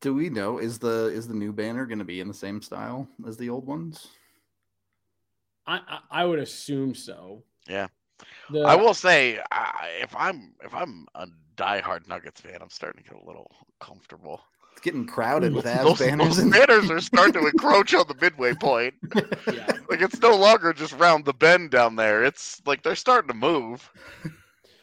do 0.01 0.15
we 0.15 0.29
know 0.29 0.59
is 0.59 0.79
the 0.79 1.07
is 1.15 1.29
the 1.29 1.35
new 1.35 1.53
banner 1.53 1.87
going 1.87 1.99
to 2.01 2.05
be 2.05 2.21
in 2.21 2.29
the 2.29 2.35
same 2.35 2.61
style 2.63 3.07
as 3.27 3.37
the 3.37 3.51
old 3.51 3.67
ones? 3.67 4.09
I, 5.67 5.77
I 5.77 6.23
I 6.23 6.25
would 6.25 6.39
assume 6.39 6.95
so 6.95 7.43
Yeah. 7.69 7.89
The- 8.51 8.63
I 8.63 8.75
will 8.77 8.95
say 8.95 9.39
I, 9.51 9.91
if 10.01 10.15
I'm 10.17 10.55
if 10.65 10.75
I'm 10.75 11.07
a 11.15 11.27
diehard 11.57 12.09
Nuggets 12.09 12.41
fan, 12.41 12.59
I'm 12.61 12.71
starting 12.71 13.03
to 13.03 13.11
get 13.11 13.23
a 13.23 13.27
little 13.27 13.51
comfortable. 13.81 14.41
It's 14.73 14.81
getting 14.81 15.07
crowded 15.07 15.53
with 15.53 15.67
Avs 15.67 15.85
Those, 15.85 15.99
banners. 15.99 16.37
those 16.37 16.51
banners 16.51 16.91
are 16.91 17.01
starting 17.01 17.35
to 17.35 17.47
encroach 17.53 17.95
on 17.95 18.07
the 18.09 18.17
midway 18.21 18.55
point. 18.55 18.95
yeah. 19.53 19.71
Like 19.89 20.01
it's 20.01 20.21
no 20.21 20.35
longer 20.37 20.73
just 20.73 20.95
round 20.95 21.25
the 21.25 21.35
bend 21.35 21.71
down 21.71 21.95
there. 21.97 22.25
It's 22.25 22.63
like 22.67 22.83
they're 22.83 22.97
starting 22.97 23.29
to 23.29 23.35
move. 23.35 23.89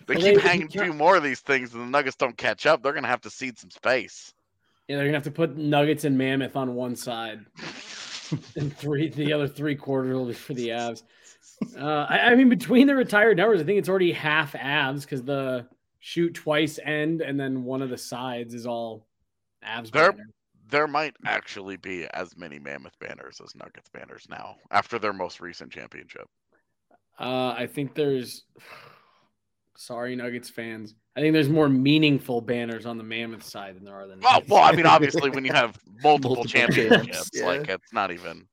They 0.10 0.16
keep 0.16 0.36
they- 0.36 0.42
hanging 0.42 0.68
a 0.68 0.70
few 0.84 0.94
more 0.94 1.16
of 1.16 1.24
these 1.24 1.40
things, 1.40 1.74
and 1.74 1.82
the 1.82 1.88
Nuggets 1.88 2.16
don't 2.18 2.36
catch 2.38 2.66
up. 2.66 2.84
They're 2.84 2.94
gonna 2.94 3.08
have 3.08 3.22
to 3.22 3.30
cede 3.30 3.58
some 3.58 3.70
space. 3.70 4.34
yeah 4.88 4.98
they're 4.98 5.06
gonna 5.06 5.18
have 5.18 5.24
to 5.24 5.32
put 5.32 5.56
Nuggets 5.56 6.04
and 6.04 6.18
Mammoth 6.18 6.56
on 6.56 6.76
one 6.76 6.96
side 6.96 7.46
and 8.56 8.76
three 8.76 9.10
the 9.10 9.32
other 9.34 9.48
three 9.48 9.76
quarters 9.76 10.14
will 10.16 10.26
be 10.26 10.34
for 10.34 10.54
the 10.54 10.70
Avs. 10.70 11.04
Uh, 11.78 12.06
I, 12.10 12.20
I 12.32 12.36
mean, 12.36 12.50
between 12.50 12.88
the 12.88 12.96
retired 12.96 13.38
numbers, 13.38 13.62
I 13.62 13.66
think 13.66 13.80
it's 13.80 13.90
already 13.90 14.12
half 14.12 14.54
Avs 14.54 15.02
because 15.02 15.24
the 15.24 15.68
shoot 16.00 16.34
twice 16.34 16.80
end 16.84 17.22
and 17.22 17.40
then 17.40 17.64
one 17.64 17.82
of 17.82 17.90
the 17.90 17.98
sides 17.98 18.54
is 18.54 18.66
all 18.66 19.06
Avs. 19.66 19.92
They're- 19.92 20.12
banner. 20.14 20.30
there 20.70 20.88
might 20.88 21.16
actually 21.26 21.76
be 21.78 22.06
as 22.14 22.38
many 22.38 22.60
Mammoth 22.60 22.98
banners 23.00 23.42
as 23.44 23.54
Nuggets 23.56 23.90
banners 23.90 24.26
now 24.30 24.56
after 24.72 24.98
their 25.00 25.14
most 25.14 25.42
recent 25.42 25.72
championship. 25.72 26.28
Uh, 27.20 27.50
I 27.58 27.68
think 27.68 27.94
there's. 27.96 28.46
Sorry, 29.80 30.14
Nuggets 30.14 30.50
fans. 30.50 30.94
I 31.16 31.22
think 31.22 31.32
there's 31.32 31.48
more 31.48 31.70
meaningful 31.70 32.42
banners 32.42 32.86
on 32.86 32.98
the 32.98 33.04
Mammoth 33.04 33.44
side 33.44 33.78
than 33.78 33.86
there 33.86 33.96
are 33.96 34.08
the 34.08 34.18
Well, 34.22 34.34
Nuggets. 34.34 34.50
well, 34.52 34.62
I 34.62 34.74
mean, 34.74 34.86
obviously, 34.86 35.30
when 35.30 35.46
you 35.46 35.54
have 35.54 35.78
multiple, 36.04 36.36
Multiple 36.36 36.44
championships, 36.44 37.30
yeah. 37.34 37.46
like 37.46 37.70
it's 37.70 37.94
not 37.94 38.12
even. 38.12 38.46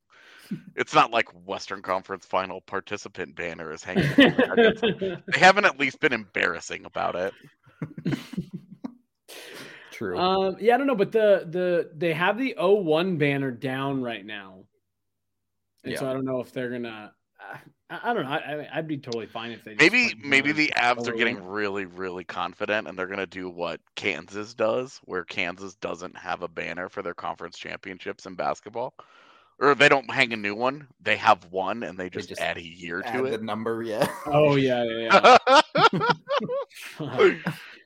It's 0.76 0.95
not 0.95 1.11
like 1.11 1.28
Western 1.45 1.83
Conference 1.83 2.25
Final 2.26 2.61
participant 2.61 3.35
banner 3.35 3.73
is 3.73 3.83
hanging. 3.83 4.04
on 4.04 4.14
the 4.14 5.21
they 5.33 5.38
haven't 5.40 5.64
at 5.64 5.80
least 5.80 5.99
been 5.99 6.12
embarrassing 6.12 6.85
about 6.85 7.16
it. 7.16 7.35
True. 9.90 10.16
um, 10.16 10.56
yeah, 10.61 10.76
I 10.76 10.78
don't 10.78 10.87
know, 10.87 10.95
but 10.95 11.11
the 11.11 11.45
the 11.50 11.90
they 11.97 12.12
have 12.12 12.38
the 12.38 12.54
01 12.56 13.16
banner 13.16 13.50
down 13.50 14.00
right 14.00 14.25
now, 14.25 14.62
and 15.83 15.99
so 15.99 16.09
I 16.09 16.12
don't 16.12 16.25
know 16.25 16.38
if 16.38 16.52
they're 16.52 16.71
gonna. 16.71 17.12
Uh, 17.40 17.56
I, 17.90 18.00
I 18.11 18.14
don't 18.14 18.25
know. 18.25 18.31
I, 18.31 18.37
I, 18.37 18.69
I'd 18.75 18.88
be 18.88 18.99
totally 18.99 19.26
fine 19.26 19.52
if 19.52 19.64
they. 19.64 19.75
just 19.75 19.81
Maybe 19.81 20.14
put 20.14 20.25
maybe 20.25 20.52
the 20.52 20.73
Avs 20.76 21.07
are 21.09 21.12
getting 21.12 21.37
it. 21.38 21.43
really 21.45 21.85
really 21.85 22.25
confident 22.25 22.88
and 22.88 22.99
they're 22.99 23.07
gonna 23.07 23.26
do 23.26 23.49
what 23.49 23.81
Kansas 23.95 24.55
does, 24.55 25.00
where 25.05 25.25
Kansas 25.25 25.75
doesn't 25.76 26.16
have 26.16 26.43
a 26.43 26.49
banner 26.49 26.88
for 26.88 27.02
their 27.02 27.14
conference 27.14 27.59
championships 27.59 28.26
in 28.26 28.35
basketball, 28.35 28.95
or 29.59 29.75
they 29.75 29.88
don't 29.88 30.11
hang 30.11 30.33
a 30.33 30.37
new 30.37 30.55
one. 30.55 30.88
They 31.00 31.16
have 31.16 31.45
one 31.50 31.83
and 31.83 31.99
they 31.99 32.11
just, 32.11 32.28
just 32.28 32.40
add 32.40 32.57
a 32.59 32.62
year 32.62 33.02
Add 33.05 33.19
to 33.19 33.23
the 33.25 33.35
it. 33.35 33.43
number, 33.43 33.83
yeah. 33.83 34.07
Oh 34.26 34.57
yeah, 34.57 34.85
yeah, 34.85 35.38
yeah. 36.99 37.33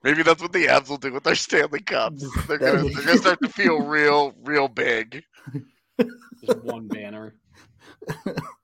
Maybe 0.03 0.23
that's 0.23 0.41
what 0.41 0.53
the 0.53 0.65
Avs 0.67 0.89
will 0.89 0.97
do 0.97 1.13
with 1.13 1.25
their 1.25 1.35
Stanley 1.35 1.81
Cups. 1.81 2.25
They're 2.49 2.57
gonna, 2.57 2.89
they're 2.89 3.05
gonna 3.05 3.19
start 3.19 3.39
to 3.43 3.51
feel 3.51 3.83
real, 3.83 4.33
real 4.45 4.67
big. 4.67 5.23
Just 6.43 6.63
one 6.65 6.89
banner. 6.89 7.35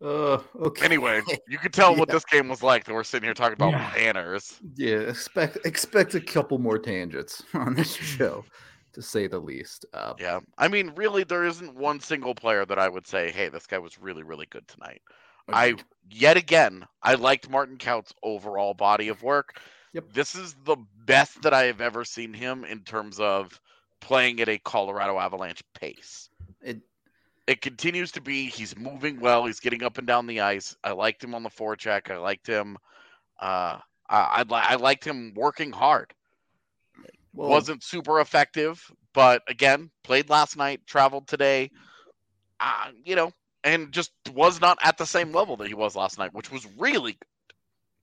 Uh, 0.00 0.38
okay. 0.60 0.84
Anyway, 0.84 1.20
you 1.48 1.58
could 1.58 1.72
tell 1.72 1.96
what 1.96 2.08
this 2.10 2.24
game 2.24 2.48
was 2.48 2.62
like 2.62 2.84
that 2.84 2.94
we're 2.94 3.02
sitting 3.04 3.26
here 3.26 3.34
talking 3.34 3.54
about 3.54 3.72
Yeah. 3.72 3.92
banners. 3.94 4.60
Yeah, 4.76 4.98
expect 5.00 5.58
expect 5.66 6.14
a 6.14 6.20
couple 6.20 6.58
more 6.58 6.78
tangents 6.78 7.42
on 7.54 7.74
this 7.74 7.92
show, 7.94 8.44
to 8.92 9.02
say 9.02 9.26
the 9.26 9.38
least. 9.40 9.86
Uh, 9.92 10.14
Yeah. 10.18 10.40
I 10.56 10.68
mean, 10.68 10.92
really, 10.94 11.24
there 11.24 11.44
isn't 11.44 11.74
one 11.74 11.98
single 12.00 12.34
player 12.34 12.64
that 12.66 12.78
I 12.78 12.88
would 12.88 13.06
say, 13.06 13.30
hey, 13.32 13.48
this 13.48 13.66
guy 13.66 13.78
was 13.78 13.98
really, 13.98 14.22
really 14.22 14.46
good 14.50 14.66
tonight. 14.68 15.02
I 15.50 15.76
yet 16.10 16.36
again, 16.36 16.86
I 17.02 17.14
liked 17.14 17.48
Martin 17.48 17.78
Kaut's 17.78 18.12
overall 18.22 18.74
body 18.74 19.08
of 19.08 19.22
work. 19.22 19.58
Yep. 19.94 20.12
This 20.12 20.34
is 20.34 20.54
the 20.64 20.76
best 21.06 21.40
that 21.40 21.54
I 21.54 21.64
have 21.64 21.80
ever 21.80 22.04
seen 22.04 22.34
him 22.34 22.64
in 22.64 22.80
terms 22.82 23.18
of 23.18 23.58
playing 24.00 24.40
at 24.40 24.48
a 24.50 24.58
Colorado 24.58 25.18
Avalanche 25.18 25.62
pace. 25.74 26.28
It, 27.48 27.60
continues 27.60 28.12
to 28.12 28.20
be 28.20 28.46
he's 28.46 28.76
moving 28.76 29.20
well, 29.20 29.46
he's 29.46 29.60
getting 29.60 29.82
up 29.82 29.98
and 29.98 30.06
down 30.06 30.26
the 30.26 30.40
ice. 30.40 30.76
I 30.84 30.92
liked 30.92 31.22
him 31.22 31.34
on 31.34 31.42
the 31.42 31.48
forecheck. 31.50 32.10
I 32.10 32.18
liked 32.18 32.46
him 32.46 32.76
uh 33.40 33.78
I 34.08 34.42
I, 34.42 34.44
I 34.50 34.74
liked 34.76 35.04
him 35.04 35.32
working 35.34 35.72
hard. 35.72 36.12
well, 37.32 37.48
Wasn't 37.48 37.82
super 37.82 38.20
effective, 38.20 38.90
but 39.12 39.42
again, 39.48 39.90
played 40.04 40.30
last 40.30 40.56
night, 40.56 40.86
traveled 40.86 41.26
today. 41.26 41.70
Uh, 42.60 42.88
you 43.04 43.14
know, 43.14 43.30
and 43.64 43.92
just 43.92 44.12
was 44.32 44.60
not 44.60 44.78
at 44.82 44.98
the 44.98 45.06
same 45.06 45.32
level 45.32 45.56
that 45.56 45.68
he 45.68 45.74
was 45.74 45.94
last 45.94 46.18
night, 46.18 46.34
which 46.34 46.50
was 46.50 46.66
really 46.76 47.12
good. 47.12 47.28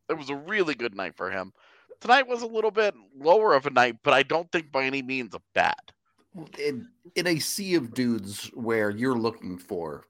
It 0.09 0.17
was 0.17 0.29
a 0.29 0.35
really 0.35 0.75
good 0.75 0.95
night 0.95 1.15
for 1.15 1.31
him. 1.31 1.51
Tonight 1.99 2.27
was 2.27 2.41
a 2.41 2.47
little 2.47 2.71
bit 2.71 2.93
lower 3.17 3.53
of 3.53 3.65
a 3.65 3.71
night, 3.71 3.97
but 4.03 4.13
I 4.13 4.23
don't 4.23 4.51
think 4.51 4.71
by 4.71 4.83
any 4.85 5.01
means 5.01 5.33
a 5.33 5.41
bad. 5.53 5.75
In, 6.59 6.87
in 7.15 7.27
a 7.27 7.39
sea 7.39 7.75
of 7.75 7.93
dudes 7.93 8.51
where 8.53 8.89
you're 8.89 9.17
looking 9.17 9.57
for 9.57 10.05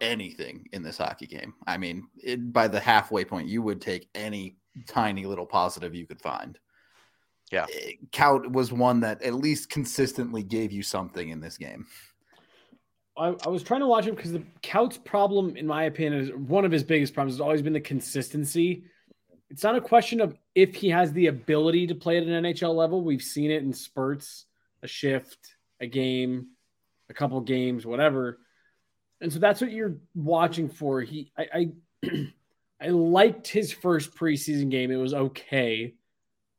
anything 0.00 0.66
in 0.72 0.82
this 0.82 0.98
hockey 0.98 1.26
game. 1.26 1.54
I 1.66 1.78
mean, 1.78 2.08
it, 2.22 2.52
by 2.52 2.68
the 2.68 2.80
halfway 2.80 3.24
point, 3.24 3.48
you 3.48 3.62
would 3.62 3.80
take 3.80 4.08
any 4.14 4.56
tiny 4.86 5.26
little 5.26 5.46
positive 5.46 5.94
you 5.94 6.06
could 6.06 6.20
find. 6.20 6.58
Yeah. 7.50 7.66
Eh, 7.74 7.92
Kaut 8.12 8.50
was 8.50 8.72
one 8.72 9.00
that 9.00 9.22
at 9.22 9.34
least 9.34 9.70
consistently 9.70 10.42
gave 10.42 10.72
you 10.72 10.82
something 10.82 11.30
in 11.30 11.40
this 11.40 11.56
game. 11.56 11.86
I, 13.16 13.34
I 13.44 13.48
was 13.48 13.62
trying 13.62 13.80
to 13.80 13.86
watch 13.86 14.06
him 14.06 14.14
because 14.14 14.32
the 14.32 14.44
Kaut's 14.62 14.98
problem, 14.98 15.56
in 15.56 15.66
my 15.66 15.84
opinion, 15.84 16.20
is 16.20 16.30
one 16.30 16.64
of 16.64 16.72
his 16.72 16.84
biggest 16.84 17.14
problems 17.14 17.34
has 17.34 17.40
always 17.40 17.62
been 17.62 17.72
the 17.72 17.80
consistency. 17.80 18.84
It's 19.50 19.64
not 19.64 19.76
a 19.76 19.80
question 19.80 20.20
of 20.20 20.36
if 20.54 20.74
he 20.74 20.90
has 20.90 21.12
the 21.12 21.28
ability 21.28 21.86
to 21.88 21.94
play 21.94 22.18
at 22.18 22.24
an 22.24 22.44
NHL 22.44 22.74
level. 22.74 23.02
We've 23.02 23.22
seen 23.22 23.50
it 23.50 23.62
in 23.62 23.72
spurts, 23.72 24.44
a 24.82 24.88
shift, 24.88 25.56
a 25.80 25.86
game, 25.86 26.48
a 27.08 27.14
couple 27.14 27.40
games, 27.40 27.86
whatever. 27.86 28.38
And 29.20 29.32
so 29.32 29.38
that's 29.38 29.60
what 29.60 29.72
you're 29.72 29.96
watching 30.14 30.68
for. 30.68 31.00
He, 31.00 31.32
I, 31.36 31.70
I, 32.04 32.28
I 32.80 32.88
liked 32.88 33.48
his 33.48 33.72
first 33.72 34.14
preseason 34.14 34.70
game. 34.70 34.90
It 34.90 34.96
was 34.96 35.14
okay. 35.14 35.94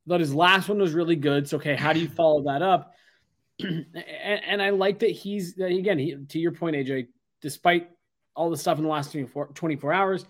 Thought 0.07 0.19
his 0.19 0.33
last 0.33 0.67
one 0.67 0.79
was 0.79 0.93
really 0.93 1.15
good. 1.15 1.47
So 1.47 1.57
okay, 1.57 1.75
how 1.75 1.93
do 1.93 1.99
you 1.99 2.09
follow 2.17 2.43
that 2.43 2.61
up? 2.61 2.93
and, 3.59 3.85
and 3.93 4.61
I 4.61 4.71
like 4.71 4.99
that 4.99 5.11
he's 5.11 5.57
again. 5.57 5.99
He, 5.99 6.15
to 6.15 6.39
your 6.39 6.51
point, 6.51 6.75
AJ. 6.75 7.07
Despite 7.41 7.89
all 8.35 8.49
the 8.49 8.57
stuff 8.57 8.77
in 8.77 8.83
the 8.83 8.89
last 8.89 9.13
24, 9.13 9.51
24 9.53 9.93
hours, 9.93 10.25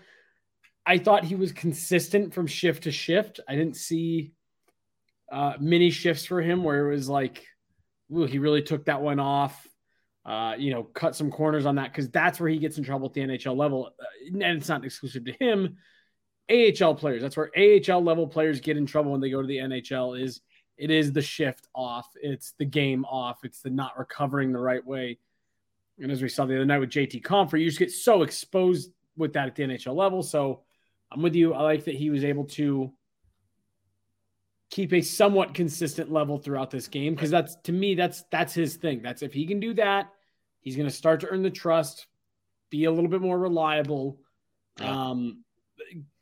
I 0.86 0.98
thought 0.98 1.24
he 1.24 1.34
was 1.34 1.50
consistent 1.50 2.32
from 2.32 2.46
shift 2.46 2.84
to 2.84 2.92
shift. 2.92 3.40
I 3.48 3.56
didn't 3.56 3.76
see 3.76 4.32
uh, 5.30 5.54
mini 5.60 5.90
shifts 5.90 6.24
for 6.24 6.40
him 6.40 6.62
where 6.62 6.88
it 6.88 6.94
was 6.94 7.08
like, 7.08 7.44
he 8.28 8.38
really 8.38 8.62
took 8.62 8.86
that 8.86 9.00
one 9.00 9.20
off. 9.20 9.66
Uh, 10.24 10.54
you 10.58 10.70
know, 10.70 10.82
cut 10.82 11.16
some 11.16 11.30
corners 11.30 11.64
on 11.64 11.76
that 11.76 11.90
because 11.90 12.10
that's 12.10 12.38
where 12.38 12.50
he 12.50 12.58
gets 12.58 12.76
in 12.76 12.84
trouble 12.84 13.06
at 13.06 13.14
the 13.14 13.22
NHL 13.22 13.56
level. 13.56 13.90
Uh, 13.98 14.44
and 14.44 14.58
it's 14.58 14.68
not 14.68 14.84
exclusive 14.84 15.24
to 15.24 15.32
him. 15.32 15.76
AHL 16.50 16.94
players, 16.94 17.22
that's 17.22 17.36
where 17.36 17.50
AHL 17.56 18.02
level 18.02 18.26
players 18.26 18.60
get 18.60 18.76
in 18.76 18.84
trouble 18.84 19.12
when 19.12 19.20
they 19.20 19.30
go 19.30 19.40
to 19.40 19.46
the 19.46 19.58
NHL. 19.58 20.20
Is 20.20 20.40
it 20.76 20.90
is 20.90 21.12
the 21.12 21.22
shift 21.22 21.68
off, 21.74 22.06
it's 22.20 22.54
the 22.58 22.64
game 22.64 23.04
off, 23.04 23.44
it's 23.44 23.60
the 23.60 23.70
not 23.70 23.98
recovering 23.98 24.52
the 24.52 24.58
right 24.58 24.84
way. 24.84 25.18
And 25.98 26.10
as 26.10 26.22
we 26.22 26.28
saw 26.28 26.46
the 26.46 26.56
other 26.56 26.64
night 26.64 26.78
with 26.78 26.90
JT 26.90 27.22
Compher, 27.22 27.60
you 27.60 27.66
just 27.66 27.78
get 27.78 27.92
so 27.92 28.22
exposed 28.22 28.90
with 29.16 29.34
that 29.34 29.46
at 29.46 29.54
the 29.54 29.62
NHL 29.62 29.94
level. 29.94 30.22
So 30.22 30.62
I'm 31.12 31.22
with 31.22 31.34
you. 31.34 31.52
I 31.52 31.62
like 31.62 31.84
that 31.84 31.94
he 31.94 32.10
was 32.10 32.24
able 32.24 32.44
to 32.44 32.92
keep 34.70 34.92
a 34.92 35.00
somewhat 35.00 35.52
consistent 35.52 36.12
level 36.12 36.38
throughout 36.38 36.70
this 36.70 36.88
game 36.88 37.14
because 37.14 37.30
that's 37.30 37.56
to 37.56 37.72
me 37.72 37.94
that's 37.94 38.24
that's 38.30 38.54
his 38.54 38.76
thing. 38.76 39.02
That's 39.02 39.22
if 39.22 39.32
he 39.32 39.46
can 39.46 39.60
do 39.60 39.74
that, 39.74 40.10
he's 40.60 40.76
going 40.76 40.88
to 40.88 40.94
start 40.94 41.20
to 41.20 41.28
earn 41.28 41.42
the 41.42 41.50
trust, 41.50 42.06
be 42.70 42.84
a 42.84 42.90
little 42.90 43.10
bit 43.10 43.20
more 43.20 43.38
reliable. 43.38 44.18
Um 44.80 45.44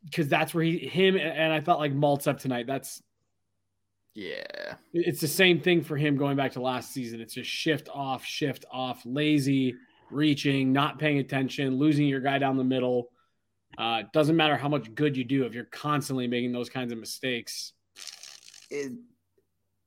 because 0.04 0.28
that's 0.28 0.54
where 0.54 0.64
he 0.64 0.78
him 0.78 1.16
and 1.16 1.52
I 1.52 1.60
thought 1.60 1.78
like 1.78 1.92
Malt's 1.92 2.26
up 2.26 2.38
tonight. 2.38 2.66
That's 2.66 3.02
yeah. 4.14 4.74
It's 4.92 5.20
the 5.20 5.28
same 5.28 5.60
thing 5.60 5.82
for 5.82 5.96
him 5.96 6.16
going 6.16 6.36
back 6.36 6.52
to 6.52 6.60
last 6.60 6.92
season. 6.92 7.20
It's 7.20 7.34
just 7.34 7.48
shift 7.48 7.88
off, 7.92 8.24
shift 8.24 8.64
off, 8.72 9.02
lazy, 9.04 9.76
reaching, 10.10 10.72
not 10.72 10.98
paying 10.98 11.18
attention, 11.18 11.76
losing 11.76 12.08
your 12.08 12.20
guy 12.20 12.38
down 12.38 12.56
the 12.56 12.64
middle. 12.64 13.10
Uh, 13.76 14.02
doesn't 14.12 14.34
matter 14.34 14.56
how 14.56 14.68
much 14.68 14.92
good 14.94 15.16
you 15.16 15.22
do 15.22 15.44
if 15.44 15.54
you're 15.54 15.64
constantly 15.66 16.26
making 16.26 16.50
those 16.50 16.68
kinds 16.68 16.92
of 16.92 16.98
mistakes. 16.98 17.74
It, 18.70 18.92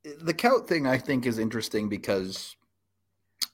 the 0.03 0.33
Kaut 0.33 0.67
thing, 0.67 0.87
I 0.87 0.97
think, 0.97 1.25
is 1.25 1.37
interesting 1.37 1.89
because 1.89 2.55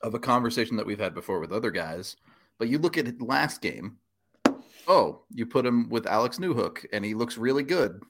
of 0.02 0.14
a 0.14 0.20
conversation 0.20 0.78
that 0.78 0.86
we've 0.86 1.00
had 1.00 1.14
before 1.14 1.40
with 1.40 1.52
other 1.52 1.72
guys. 1.72 2.16
But 2.58 2.70
you 2.70 2.80
look 2.80 2.98
at 2.98 3.22
last 3.22 3.62
game. 3.62 3.98
Oh, 4.88 5.24
you 5.34 5.46
put 5.46 5.66
him 5.66 5.90
with 5.90 6.08
Alex 6.08 6.38
Newhook, 6.38 6.86
and 6.94 7.04
he 7.04 7.14
looks 7.14 7.38
really 7.38 7.64
good. 7.64 8.02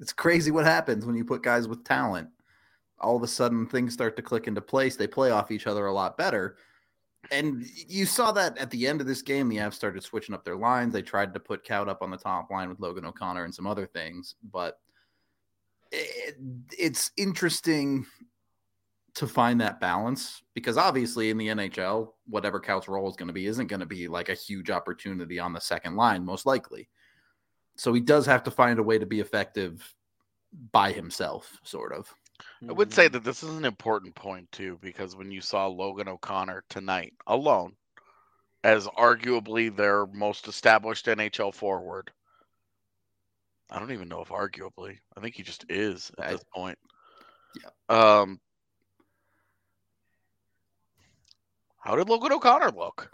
It's 0.00 0.12
crazy 0.12 0.50
what 0.50 0.64
happens 0.64 1.04
when 1.04 1.16
you 1.16 1.24
put 1.24 1.42
guys 1.42 1.68
with 1.68 1.84
talent. 1.84 2.28
All 2.98 3.16
of 3.16 3.22
a 3.22 3.28
sudden, 3.28 3.66
things 3.66 3.92
start 3.92 4.16
to 4.16 4.22
click 4.22 4.46
into 4.46 4.60
place. 4.60 4.96
They 4.96 5.06
play 5.06 5.30
off 5.30 5.50
each 5.50 5.66
other 5.66 5.86
a 5.86 5.92
lot 5.92 6.16
better. 6.16 6.56
And 7.30 7.64
you 7.88 8.06
saw 8.06 8.32
that 8.32 8.56
at 8.58 8.70
the 8.70 8.86
end 8.86 9.00
of 9.00 9.06
this 9.06 9.22
game, 9.22 9.48
the 9.48 9.58
Avs 9.58 9.74
started 9.74 10.02
switching 10.02 10.34
up 10.34 10.44
their 10.44 10.56
lines. 10.56 10.92
They 10.92 11.02
tried 11.02 11.32
to 11.34 11.40
put 11.40 11.64
Kaut 11.64 11.88
up 11.88 12.02
on 12.02 12.10
the 12.10 12.16
top 12.16 12.50
line 12.50 12.68
with 12.68 12.80
Logan 12.80 13.06
O'Connor 13.06 13.44
and 13.44 13.54
some 13.54 13.66
other 13.66 13.86
things, 13.86 14.34
but 14.52 14.80
it, 15.94 16.36
it's 16.78 17.10
interesting 17.16 18.06
to 19.14 19.26
find 19.26 19.60
that 19.60 19.80
balance 19.80 20.42
because 20.54 20.76
obviously 20.76 21.30
in 21.30 21.38
the 21.38 21.48
NHL, 21.48 22.12
whatever 22.26 22.58
Kaut's 22.58 22.88
role 22.88 23.08
is 23.08 23.16
going 23.16 23.28
to 23.28 23.32
be 23.32 23.46
isn't 23.46 23.68
going 23.68 23.80
to 23.80 23.86
be 23.86 24.08
like 24.08 24.28
a 24.28 24.34
huge 24.34 24.70
opportunity 24.70 25.38
on 25.38 25.52
the 25.52 25.60
second 25.60 25.96
line, 25.96 26.24
most 26.24 26.46
likely. 26.46 26.88
So 27.76 27.92
he 27.92 28.00
does 28.00 28.26
have 28.26 28.42
to 28.44 28.50
find 28.50 28.78
a 28.78 28.82
way 28.82 28.98
to 28.98 29.06
be 29.06 29.20
effective 29.20 29.94
by 30.72 30.92
himself, 30.92 31.58
sort 31.62 31.92
of. 31.92 32.12
I 32.68 32.72
would 32.72 32.92
say 32.92 33.08
that 33.08 33.22
this 33.22 33.42
is 33.42 33.56
an 33.56 33.64
important 33.64 34.14
point 34.14 34.50
too, 34.50 34.78
because 34.80 35.14
when 35.14 35.30
you 35.30 35.40
saw 35.40 35.66
Logan 35.66 36.08
O'Connor 36.08 36.64
tonight 36.68 37.12
alone, 37.26 37.74
as 38.64 38.86
arguably 38.88 39.74
their 39.74 40.06
most 40.06 40.48
established 40.48 41.06
NHL 41.06 41.54
forward, 41.54 42.10
I 43.70 43.78
don't 43.78 43.92
even 43.92 44.08
know 44.08 44.20
if 44.20 44.28
arguably. 44.28 44.98
I 45.16 45.20
think 45.20 45.34
he 45.34 45.42
just 45.42 45.64
is 45.68 46.10
at 46.18 46.26
I, 46.26 46.32
this 46.32 46.44
point. 46.54 46.78
Yeah. 47.60 47.70
Um. 47.88 48.40
How 51.80 51.96
did 51.96 52.08
Logan 52.08 52.32
O'Connor 52.32 52.70
look? 52.70 53.10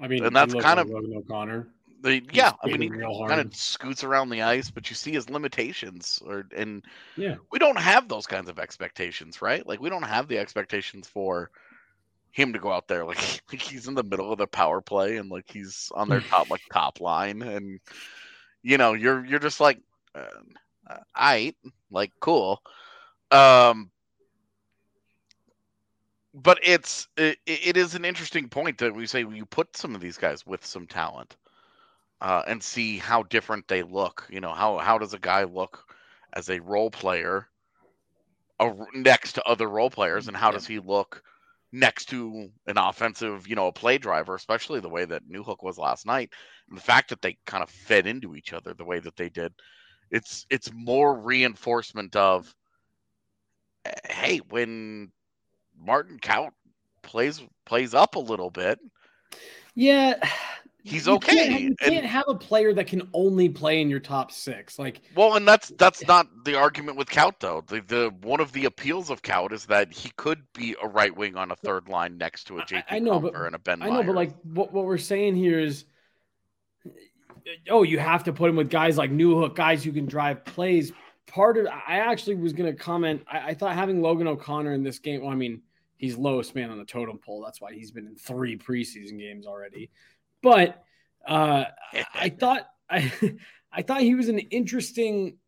I 0.00 0.08
mean, 0.08 0.24
and 0.24 0.36
that's 0.36 0.54
kind 0.54 0.78
of 0.78 0.88
Logan 0.90 1.14
O'Connor. 1.16 1.68
The, 2.00 2.22
yeah, 2.32 2.52
I 2.62 2.68
mean, 2.68 2.80
he 2.80 2.88
kind 2.90 3.40
of 3.40 3.54
scoots 3.56 4.04
around 4.04 4.30
the 4.30 4.42
ice, 4.42 4.70
but 4.70 4.88
you 4.88 4.94
see 4.94 5.10
his 5.10 5.28
limitations, 5.28 6.22
or 6.24 6.46
and 6.56 6.84
yeah, 7.16 7.36
we 7.50 7.58
don't 7.58 7.78
have 7.78 8.08
those 8.08 8.26
kinds 8.26 8.48
of 8.48 8.60
expectations, 8.60 9.42
right? 9.42 9.66
Like 9.66 9.80
we 9.80 9.90
don't 9.90 10.04
have 10.04 10.28
the 10.28 10.38
expectations 10.38 11.08
for 11.08 11.50
him 12.38 12.52
to 12.52 12.58
go 12.58 12.72
out 12.72 12.86
there 12.86 13.04
like, 13.04 13.18
like 13.52 13.60
he's 13.60 13.88
in 13.88 13.94
the 13.94 14.02
middle 14.02 14.32
of 14.32 14.38
the 14.38 14.46
power 14.46 14.80
play 14.80 15.16
and 15.16 15.30
like 15.30 15.50
he's 15.50 15.90
on 15.94 16.08
their 16.08 16.20
top 16.20 16.50
like 16.50 16.62
top 16.72 17.00
line, 17.00 17.42
and 17.42 17.80
you 18.62 18.78
know, 18.78 18.92
you're 18.92 19.24
you're 19.24 19.40
just 19.40 19.60
like, 19.60 19.78
uh, 20.14 20.98
I 21.14 21.54
like 21.90 22.12
cool, 22.20 22.62
um, 23.30 23.90
but 26.32 26.58
it's 26.62 27.08
it, 27.16 27.38
it 27.46 27.76
is 27.76 27.94
an 27.94 28.04
interesting 28.04 28.48
point 28.48 28.78
that 28.78 28.94
we 28.94 29.06
say 29.06 29.20
you 29.20 29.44
put 29.44 29.76
some 29.76 29.94
of 29.94 30.00
these 30.00 30.16
guys 30.16 30.46
with 30.46 30.64
some 30.64 30.86
talent 30.86 31.36
uh, 32.20 32.42
and 32.46 32.62
see 32.62 32.98
how 32.98 33.24
different 33.24 33.66
they 33.68 33.82
look. 33.82 34.26
You 34.30 34.40
know, 34.40 34.52
how 34.52 34.78
how 34.78 34.98
does 34.98 35.14
a 35.14 35.18
guy 35.18 35.44
look 35.44 35.84
as 36.34 36.48
a 36.50 36.60
role 36.60 36.90
player 36.90 37.48
uh, 38.60 38.72
next 38.94 39.32
to 39.32 39.44
other 39.44 39.68
role 39.68 39.90
players, 39.90 40.28
and 40.28 40.36
how 40.36 40.48
yeah. 40.48 40.52
does 40.52 40.66
he 40.66 40.78
look 40.78 41.22
next 41.72 42.06
to 42.06 42.48
an 42.66 42.78
offensive, 42.78 43.46
you 43.46 43.54
know, 43.54 43.68
a 43.68 43.72
play 43.72 43.98
driver, 43.98 44.34
especially 44.34 44.80
the 44.80 44.88
way 44.88 45.04
that 45.04 45.28
Newhook 45.28 45.62
was 45.62 45.78
last 45.78 46.06
night, 46.06 46.32
and 46.68 46.78
the 46.78 46.82
fact 46.82 47.10
that 47.10 47.20
they 47.22 47.36
kind 47.46 47.62
of 47.62 47.70
fed 47.70 48.06
into 48.06 48.34
each 48.34 48.52
other 48.52 48.74
the 48.74 48.84
way 48.84 48.98
that 49.00 49.16
they 49.16 49.28
did. 49.28 49.52
It's 50.10 50.46
it's 50.48 50.72
more 50.72 51.18
reinforcement 51.18 52.16
of, 52.16 52.54
hey, 54.08 54.38
when 54.48 55.12
Martin 55.78 56.18
Kaut 56.18 56.50
plays 57.02 57.42
plays 57.66 57.94
up 57.94 58.16
a 58.16 58.20
little 58.20 58.50
bit. 58.50 58.78
Yeah, 59.74 60.14
he's 60.82 61.06
you 61.06 61.14
okay. 61.14 61.48
Can't, 61.48 61.60
you 61.60 61.74
can't 61.76 61.94
and, 61.96 62.06
have 62.06 62.24
a 62.28 62.34
player 62.34 62.72
that 62.74 62.86
can 62.86 63.08
only 63.12 63.48
play 63.48 63.80
in 63.80 63.90
your 63.90 64.00
top 64.00 64.32
six. 64.32 64.78
Like, 64.78 65.00
well, 65.14 65.36
and 65.36 65.46
that's 65.46 65.68
that's 65.78 66.06
not 66.06 66.26
the 66.44 66.54
argument 66.54 66.96
with 66.96 67.08
Kaut 67.08 67.40
though. 67.40 67.62
The, 67.66 67.80
the 67.80 68.14
one 68.22 68.40
of 68.40 68.52
the 68.52 68.64
appeals 68.64 69.10
of 69.10 69.22
Kaut 69.22 69.52
is 69.52 69.66
that 69.66 69.92
he 69.92 70.10
could 70.16 70.42
be 70.54 70.76
a 70.82 70.86
right 70.86 71.14
wing 71.14 71.36
on 71.36 71.50
a 71.50 71.56
third 71.56 71.88
line 71.88 72.18
next 72.18 72.44
to 72.44 72.58
a 72.58 72.62
JT 72.62 72.84
I, 72.90 72.96
I 72.96 72.98
know, 72.98 73.20
but, 73.20 73.34
and 73.34 73.54
a 73.54 73.58
Ben. 73.58 73.82
I 73.82 73.90
know, 73.90 74.02
but 74.02 74.14
like 74.14 74.34
what 74.42 74.72
what 74.72 74.84
we're 74.84 74.98
saying 74.98 75.36
here 75.36 75.58
is, 75.58 75.84
oh, 77.70 77.82
you 77.82 77.98
have 77.98 78.24
to 78.24 78.32
put 78.32 78.50
him 78.50 78.56
with 78.56 78.70
guys 78.70 78.96
like 78.96 79.10
Newhook, 79.10 79.54
guys 79.54 79.84
who 79.84 79.92
can 79.92 80.06
drive 80.06 80.44
plays. 80.44 80.92
Part 81.26 81.58
of 81.58 81.66
I 81.66 81.98
actually 81.98 82.36
was 82.36 82.54
going 82.54 82.74
to 82.74 82.78
comment. 82.78 83.22
I, 83.30 83.50
I 83.50 83.54
thought 83.54 83.74
having 83.74 84.00
Logan 84.00 84.26
O'Connor 84.26 84.72
in 84.72 84.82
this 84.82 84.98
game. 84.98 85.20
Well, 85.20 85.30
I 85.30 85.34
mean, 85.34 85.60
he's 85.98 86.16
lowest 86.16 86.54
man 86.54 86.70
on 86.70 86.78
the 86.78 86.86
totem 86.86 87.18
pole. 87.18 87.42
That's 87.44 87.60
why 87.60 87.74
he's 87.74 87.90
been 87.90 88.06
in 88.06 88.16
three 88.16 88.56
preseason 88.56 89.18
games 89.18 89.46
already. 89.46 89.90
But 90.42 90.82
uh, 91.26 91.64
I 92.14 92.30
thought 92.30 92.68
I, 92.88 93.12
I 93.72 93.82
thought 93.82 94.00
he 94.00 94.14
was 94.14 94.28
an 94.28 94.38
interesting. 94.38 95.38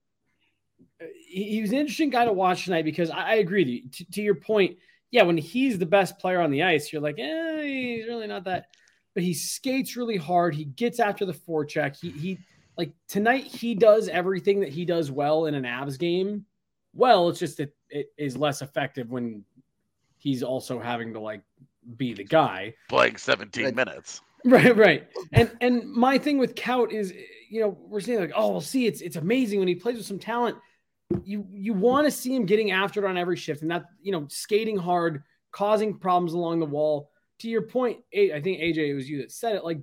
He, 1.27 1.61
was 1.63 1.71
an 1.71 1.79
interesting 1.79 2.11
guy 2.11 2.27
to 2.27 2.33
watch 2.33 2.65
tonight 2.65 2.85
because 2.85 3.09
I, 3.09 3.23
I 3.23 3.35
agree 3.35 3.65
to, 3.65 3.71
you. 3.71 3.89
to, 3.89 4.11
to 4.13 4.23
your 4.23 4.35
point. 4.35 4.77
Yeah, 5.11 5.23
when 5.23 5.39
he's 5.39 5.79
the 5.79 5.87
best 5.87 6.19
player 6.19 6.41
on 6.41 6.51
the 6.51 6.63
ice, 6.63 6.93
you're 6.93 7.03
like, 7.03 7.19
eh, 7.19 7.63
he's 7.63 8.07
really 8.07 8.27
not 8.27 8.45
that. 8.45 8.67
But 9.15 9.23
he 9.23 9.35
skates 9.35 9.97
really 9.97 10.17
hard. 10.17 10.55
He 10.55 10.65
gets 10.65 11.01
after 11.01 11.25
the 11.25 11.33
forecheck. 11.33 11.97
He 11.97 12.11
he 12.11 12.39
like 12.77 12.93
tonight 13.09 13.45
he 13.45 13.75
does 13.75 14.09
everything 14.09 14.61
that 14.61 14.69
he 14.69 14.85
does 14.85 15.11
well 15.11 15.47
in 15.47 15.55
an 15.55 15.65
Avs 15.65 15.99
game. 15.99 16.45
Well, 16.95 17.29
it's 17.29 17.39
just 17.39 17.59
that 17.59 17.75
it 17.89 18.13
is 18.19 18.37
less 18.37 18.63
effective 18.63 19.11
when 19.11 19.45
he's 20.19 20.43
also 20.43 20.79
having 20.79 21.15
to 21.15 21.21
like 21.21 21.43
be 21.97 22.13
the 22.13 22.25
guy 22.25 22.75
playing 22.89 23.17
17 23.17 23.75
minutes 23.75 24.21
Right, 24.45 24.75
right. 24.75 25.07
And 25.33 25.51
and 25.61 25.93
my 25.93 26.17
thing 26.17 26.39
with 26.39 26.55
Kaut 26.55 26.93
is, 26.93 27.13
you 27.51 27.61
know, 27.61 27.77
we're 27.89 28.01
saying 28.01 28.21
like, 28.21 28.33
oh, 28.35 28.53
we'll 28.53 28.61
see, 28.61 28.87
it's 28.87 29.01
it's 29.01 29.17
amazing 29.17 29.59
when 29.59 29.69
he 29.69 29.75
plays 29.75 29.97
with 29.97 30.07
some 30.07 30.19
talent. 30.19 30.57
You 31.25 31.47
you 31.53 31.75
want 31.75 32.07
to 32.07 32.11
see 32.11 32.35
him 32.35 32.47
getting 32.47 32.71
after 32.71 33.05
it 33.05 33.09
on 33.09 33.19
every 33.19 33.37
shift, 33.37 33.63
and 33.63 33.71
that 33.71 33.85
you 34.01 34.13
know, 34.13 34.27
skating 34.31 34.79
hard, 34.79 35.23
causing 35.53 35.99
problems 35.99 36.33
along 36.33 36.61
the 36.61 36.67
wall. 36.67 37.11
To 37.41 37.49
your 37.49 37.63
point, 37.63 37.99
I 38.15 38.41
think 38.43 38.61
AJ, 38.61 38.77
it 38.79 38.95
was 38.95 39.09
you 39.09 39.19
that 39.19 39.33
said 39.33 39.57
it. 39.57 39.65
Like, 39.65 39.81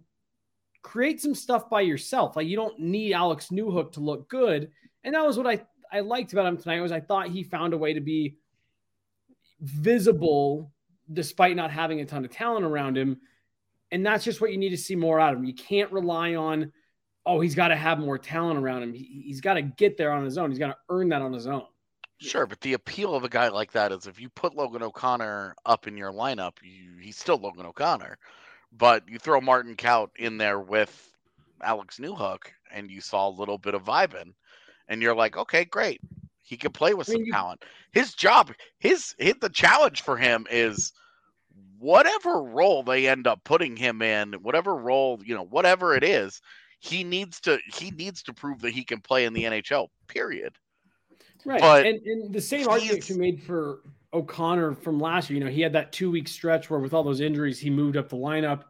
create 0.83 1.21
some 1.21 1.35
stuff 1.35 1.69
by 1.69 1.81
yourself. 1.81 2.35
Like, 2.35 2.47
you 2.47 2.55
don't 2.55 2.79
need 2.79 3.13
Alex 3.13 3.49
Newhook 3.51 3.91
to 3.93 3.99
look 3.99 4.29
good, 4.29 4.71
and 5.03 5.13
that 5.13 5.25
was 5.25 5.37
what 5.37 5.47
I 5.47 5.61
I 5.91 5.99
liked 5.99 6.33
about 6.33 6.47
him 6.47 6.57
tonight. 6.57 6.81
Was 6.81 6.91
I 6.91 7.01
thought 7.01 7.29
he 7.29 7.43
found 7.43 7.73
a 7.73 7.77
way 7.77 7.93
to 7.93 8.01
be 8.01 8.37
visible 9.59 10.71
despite 11.11 11.55
not 11.55 11.71
having 11.71 12.01
a 12.01 12.05
ton 12.05 12.25
of 12.25 12.31
talent 12.31 12.65
around 12.65 12.97
him 12.97 13.17
and 13.91 14.05
that's 14.05 14.23
just 14.23 14.41
what 14.41 14.51
you 14.51 14.57
need 14.57 14.69
to 14.69 14.77
see 14.77 14.95
more 14.95 15.19
out 15.19 15.33
of 15.33 15.39
him. 15.39 15.45
You 15.45 15.53
can't 15.55 15.91
rely 15.91 16.35
on, 16.35 16.71
oh, 17.25 17.39
he's 17.39 17.55
got 17.55 17.69
to 17.69 17.75
have 17.75 17.99
more 17.99 18.17
talent 18.17 18.59
around 18.59 18.83
him. 18.83 18.93
He, 18.93 19.23
he's 19.25 19.41
got 19.41 19.55
to 19.55 19.61
get 19.61 19.97
there 19.97 20.11
on 20.11 20.23
his 20.25 20.37
own. 20.37 20.49
He's 20.49 20.59
got 20.59 20.67
to 20.67 20.77
earn 20.89 21.09
that 21.09 21.21
on 21.21 21.33
his 21.33 21.47
own. 21.47 21.63
Sure, 22.19 22.47
but 22.47 22.59
the 22.61 22.73
appeal 22.73 23.13
of 23.13 23.23
a 23.23 23.29
guy 23.29 23.47
like 23.49 23.71
that 23.73 23.91
is 23.91 24.07
if 24.07 24.19
you 24.19 24.27
put 24.29 24.55
Logan 24.55 24.81
O'Connor 24.81 25.55
up 25.65 25.87
in 25.87 25.95
your 25.95 26.11
lineup, 26.11 26.53
you, 26.63 26.97
he's 26.99 27.17
still 27.17 27.37
Logan 27.37 27.65
O'Connor. 27.65 28.17
But 28.75 29.07
you 29.07 29.19
throw 29.19 29.39
Martin 29.39 29.75
Kaut 29.75 30.09
in 30.17 30.37
there 30.37 30.59
with 30.59 31.13
Alex 31.61 31.99
Newhook, 31.99 32.45
and 32.73 32.89
you 32.89 33.01
saw 33.01 33.27
a 33.27 33.37
little 33.37 33.57
bit 33.57 33.75
of 33.75 33.83
vibing. 33.83 34.33
and 34.87 35.01
you're 35.01 35.15
like, 35.15 35.37
okay, 35.37 35.65
great, 35.65 36.01
he 36.41 36.57
can 36.57 36.71
play 36.71 36.93
with 36.93 37.09
I 37.09 37.13
mean, 37.13 37.19
some 37.19 37.25
you- 37.25 37.31
talent. 37.33 37.63
His 37.91 38.13
job, 38.13 38.51
his 38.79 39.15
hit 39.17 39.39
the 39.41 39.49
challenge 39.49 40.01
for 40.01 40.17
him 40.17 40.45
is 40.49 40.93
whatever 41.79 42.41
role 42.41 42.83
they 42.83 43.07
end 43.07 43.27
up 43.27 43.43
putting 43.43 43.75
him 43.75 44.01
in, 44.01 44.33
whatever 44.33 44.75
role 44.75 45.19
you 45.23 45.35
know, 45.35 45.45
whatever 45.45 45.95
it 45.95 46.03
is, 46.03 46.41
he 46.79 47.03
needs 47.03 47.39
to 47.41 47.59
he 47.73 47.91
needs 47.91 48.23
to 48.23 48.33
prove 48.33 48.61
that 48.61 48.71
he 48.71 48.83
can 48.83 49.01
play 49.01 49.25
in 49.25 49.33
the 49.33 49.43
NHL. 49.43 49.87
Period. 50.07 50.55
Right. 51.45 51.61
But 51.61 51.85
and, 51.85 51.99
and 52.05 52.33
the 52.33 52.41
same 52.41 52.67
argument 52.67 53.09
you 53.09 53.17
made 53.17 53.41
for 53.41 53.81
O'Connor 54.13 54.75
from 54.75 54.99
last 54.99 55.29
year. 55.29 55.39
You 55.39 55.45
know, 55.45 55.51
he 55.51 55.61
had 55.61 55.73
that 55.73 55.91
two 55.91 56.11
week 56.11 56.27
stretch 56.27 56.69
where 56.69 56.79
with 56.79 56.93
all 56.93 57.03
those 57.03 57.21
injuries, 57.21 57.59
he 57.59 57.69
moved 57.69 57.97
up 57.97 58.09
the 58.09 58.17
lineup, 58.17 58.63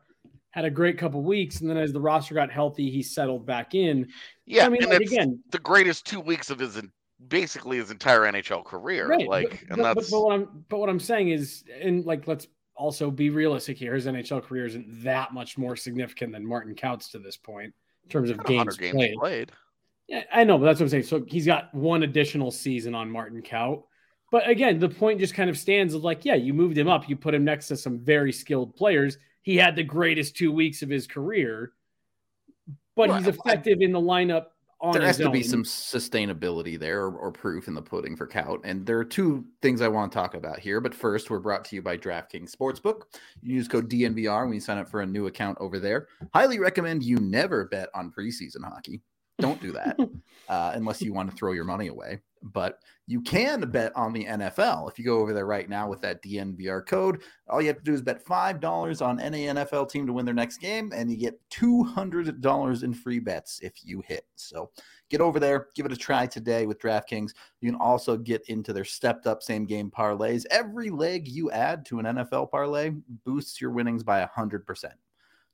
had 0.52 0.66
a 0.66 0.70
great 0.70 0.98
couple 0.98 1.22
weeks, 1.22 1.62
and 1.62 1.70
then 1.70 1.78
as 1.78 1.94
the 1.94 2.00
roster 2.00 2.36
got 2.36 2.52
healthy, 2.52 2.90
he 2.90 3.02
settled 3.02 3.46
back 3.46 3.76
in. 3.76 4.08
Yeah, 4.46 4.66
I 4.66 4.70
mean, 4.70 4.84
and 4.84 4.92
like, 4.92 5.02
it's 5.02 5.12
again, 5.12 5.40
the 5.52 5.60
greatest 5.60 6.06
two 6.06 6.20
weeks 6.20 6.50
of 6.50 6.60
his 6.60 6.82
basically 7.28 7.78
his 7.78 7.90
entire 7.90 8.22
NHL 8.22 8.64
career. 8.64 9.08
right. 9.08 9.28
Like, 9.28 9.50
but, 9.50 9.60
and 9.70 9.78
but- 9.78 9.94
that's 9.96 10.12
but, 10.12 10.22
what 10.22 10.34
I'm 10.34 10.66
but 10.70 10.80
what 10.80 10.90
I'm 10.90 11.00
saying 11.00 11.30
is, 11.30 11.64
and 11.82 12.06
like 12.06 12.28
let's 12.28 12.48
also 12.78 13.10
be 13.12 13.30
realistic 13.30 13.78
here. 13.78 13.94
His 13.96 14.06
NHL 14.06 14.44
career 14.44 14.66
isn't 14.66 15.04
that 15.04 15.34
much 15.34 15.58
more 15.58 15.76
significant 15.76 16.32
than 16.34 16.46
Martin 16.46 16.76
Kaut's 16.76 17.10
to 17.10 17.20
this 17.20 17.36
point 17.38 17.74
in 18.04 18.10
terms 18.10 18.30
of 18.30 18.44
games, 18.46 18.78
games 18.78 18.96
played. 18.96 19.16
played. 19.18 19.52
Yeah, 20.08 20.24
I 20.32 20.44
know, 20.46 20.58
but 20.58 20.66
that's 20.66 20.80
what 20.80 20.86
I'm 20.86 20.90
saying. 20.90 21.04
So 21.04 21.26
he's 21.28 21.46
got 21.46 21.74
one 21.74 22.04
additional 22.04 22.52
season 22.52 22.96
on 22.96 23.12
Martin 23.12 23.42
Kaut. 23.42 23.84
But 24.32 24.48
again, 24.48 24.80
the 24.80 24.90
point 24.90 25.20
just 25.20 25.34
kind 25.34 25.50
of 25.50 25.58
stands 25.58 25.94
of 25.94 26.04
like, 26.04 26.24
yeah, 26.24 26.36
you 26.36 26.54
moved 26.54 26.78
him 26.78 26.88
up, 26.88 27.10
you 27.10 27.16
put 27.18 27.34
him 27.34 27.44
next 27.44 27.68
to 27.70 27.78
some 27.78 28.00
very 28.00 28.32
skilled 28.32 28.76
players. 28.76 29.18
He 29.42 29.58
had 29.58 29.76
the 29.76 29.84
greatest 29.84 30.36
two 30.36 30.52
weeks 30.52 30.82
of 30.82 30.90
his 30.90 31.08
career, 31.08 31.72
but 32.96 33.10
Well, 33.10 33.18
he's 33.18 33.28
I- 33.28 33.32
effective 33.32 33.82
in 33.82 33.92
the 33.92 34.00
lineup 34.02 34.48
there 34.94 35.02
has 35.02 35.18
to 35.18 35.30
be 35.30 35.42
some 35.42 35.64
sustainability 35.64 36.80
there 36.80 37.06
or, 37.06 37.18
or 37.18 37.32
proof 37.32 37.68
in 37.68 37.74
the 37.74 37.82
pudding 37.82 38.16
for 38.16 38.28
Kaut. 38.28 38.60
And 38.64 38.86
there 38.86 39.00
are 39.00 39.06
two 39.06 39.46
things 39.62 39.82
I 39.82 39.88
want 39.88 40.12
to 40.12 40.16
talk 40.16 40.36
about 40.36 40.60
here. 40.60 40.80
But 40.80 40.94
first, 40.94 41.30
we're 41.30 41.40
brought 41.40 41.66
to 41.66 41.76
you 41.76 41.82
by 41.82 41.98
DraftKings 41.98 42.56
Sportsbook. 42.56 43.04
You 43.42 43.56
use 43.56 43.68
code 43.68 43.90
DNVR 43.90 44.46
when 44.46 44.54
you 44.54 44.60
sign 44.60 44.78
up 44.78 44.90
for 44.90 45.02
a 45.02 45.06
new 45.06 45.28
account 45.28 45.58
over 45.60 45.80
there. 45.80 46.08
Highly 46.34 46.60
recommend 46.60 47.04
you 47.04 47.18
never 47.18 47.66
bet 47.66 47.90
on 47.96 48.12
preseason 48.12 48.64
hockey. 48.64 49.02
Don't 49.40 49.62
do 49.62 49.72
that 49.74 49.98
uh, 50.50 50.72
unless 50.74 51.02
you 51.02 51.14
want 51.14 51.30
to 51.30 51.36
throw 51.36 51.52
your 51.52 51.64
money 51.64 51.88
away. 51.88 52.22
But 52.44 52.80
you 53.08 53.22
can 53.22 53.62
bet 53.72 53.96
on 53.96 54.14
the 54.14 54.26
NFL. 54.26 54.90
If 54.90 55.00
you 55.00 55.06
go 55.06 55.20
over 55.20 55.34
there 55.34 55.46
right 55.46 55.68
now 55.68 55.90
with 55.90 56.02
that 56.02 56.22
DNVR 56.24 56.86
code, 56.86 57.22
all 57.50 57.62
you 57.62 57.68
have 57.68 57.78
to 57.78 57.84
do 57.84 57.94
is 57.94 58.02
bet 58.02 58.26
$5 58.26 59.06
on 59.06 59.20
any 59.20 59.46
NFL 59.46 59.90
team 59.90 60.06
to 60.06 60.14
win 60.14 60.26
their 60.26 60.34
next 60.36 60.58
game, 60.58 60.92
and 60.94 61.10
you 61.10 61.18
get 61.18 61.40
$200 61.52 62.84
in 62.84 62.94
free 62.94 63.20
bets 63.20 63.60
if 63.62 63.74
you 63.84 64.04
hit. 64.06 64.26
So 64.36 64.70
get 65.10 65.22
over 65.22 65.40
there, 65.40 65.68
give 65.74 65.86
it 65.86 65.92
a 65.92 65.98
try 65.98 66.28
today 66.28 66.66
with 66.66 66.80
DraftKings. 66.80 67.32
You 67.62 67.72
can 67.72 67.80
also 67.80 68.18
get 68.18 68.44
into 68.50 68.74
their 68.74 68.86
stepped 68.86 69.26
up 69.26 69.42
same 69.42 69.66
game 69.66 69.90
parlays. 69.90 70.46
Every 70.52 70.90
leg 70.90 71.28
you 71.28 71.50
add 71.52 71.86
to 71.88 72.00
an 72.00 72.06
NFL 72.06 72.52
parlay 72.52 72.92
boosts 73.26 73.62
your 73.62 73.72
winnings 73.72 74.04
by 74.04 74.28
100%. 74.38 74.92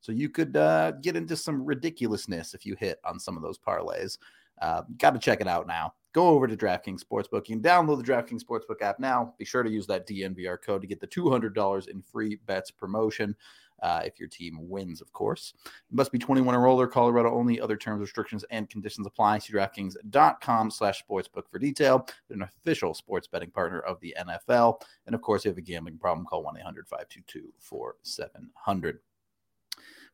So 0.04 0.12
you 0.12 0.28
could 0.28 0.58
uh, 0.58 0.92
get 1.02 1.16
into 1.16 1.38
some 1.38 1.64
ridiculousness 1.64 2.54
if 2.54 2.66
you 2.66 2.76
hit 2.78 3.00
on 3.06 3.18
some 3.18 3.38
of 3.38 3.42
those 3.42 3.58
parlays. 3.58 4.18
Uh, 4.62 4.82
Got 4.98 5.12
to 5.12 5.20
check 5.20 5.40
it 5.40 5.48
out 5.48 5.66
now. 5.66 5.94
Go 6.12 6.28
over 6.28 6.46
to 6.46 6.58
DraftKings 6.58 7.02
Sportsbook. 7.02 7.46
Can 7.46 7.62
download 7.62 8.06
the 8.06 8.12
DraftKings 8.12 8.44
Sportsbook 8.44 8.82
app 8.82 9.00
now. 9.00 9.34
Be 9.40 9.46
sure 9.46 9.64
to 9.64 9.70
use 9.70 9.88
that 9.88 10.06
DNVR 10.06 10.58
code 10.62 10.82
to 10.82 10.88
get 10.88 11.00
the 11.00 11.08
$200 11.08 11.88
in 11.88 12.02
free 12.02 12.38
bets 12.46 12.70
promotion. 12.70 13.34
Uh, 13.82 14.02
if 14.04 14.20
your 14.20 14.28
team 14.28 14.58
wins, 14.70 15.00
of 15.00 15.12
course. 15.14 15.54
You 15.90 15.96
must 15.96 16.12
be 16.12 16.20
21 16.20 16.54
or 16.54 16.68
older, 16.68 16.86
Colorado 16.86 17.34
only. 17.34 17.62
Other 17.62 17.78
terms, 17.78 18.02
restrictions, 18.02 18.44
and 18.52 18.70
conditions 18.70 19.08
apply. 19.08 19.40
See 19.40 19.54
DraftKings.com 19.54 20.70
slash 20.70 21.02
sportsbook 21.10 21.50
for 21.50 21.60
detail. 21.60 22.06
They're 22.28 22.38
an 22.38 22.44
official 22.44 22.94
sports 22.94 23.28
betting 23.28 23.52
partner 23.52 23.80
of 23.80 24.02
the 24.02 24.14
NFL. 24.20 24.82
And 25.06 25.16
of 25.16 25.22
course, 25.22 25.42
if 25.42 25.46
you 25.46 25.52
have 25.52 25.58
a 25.60 25.62
gambling 25.62 25.98
problem, 25.98 26.26
call 26.26 26.44
1 26.44 26.58
800 26.58 26.90
522 26.90 27.54
4700. 27.60 29.00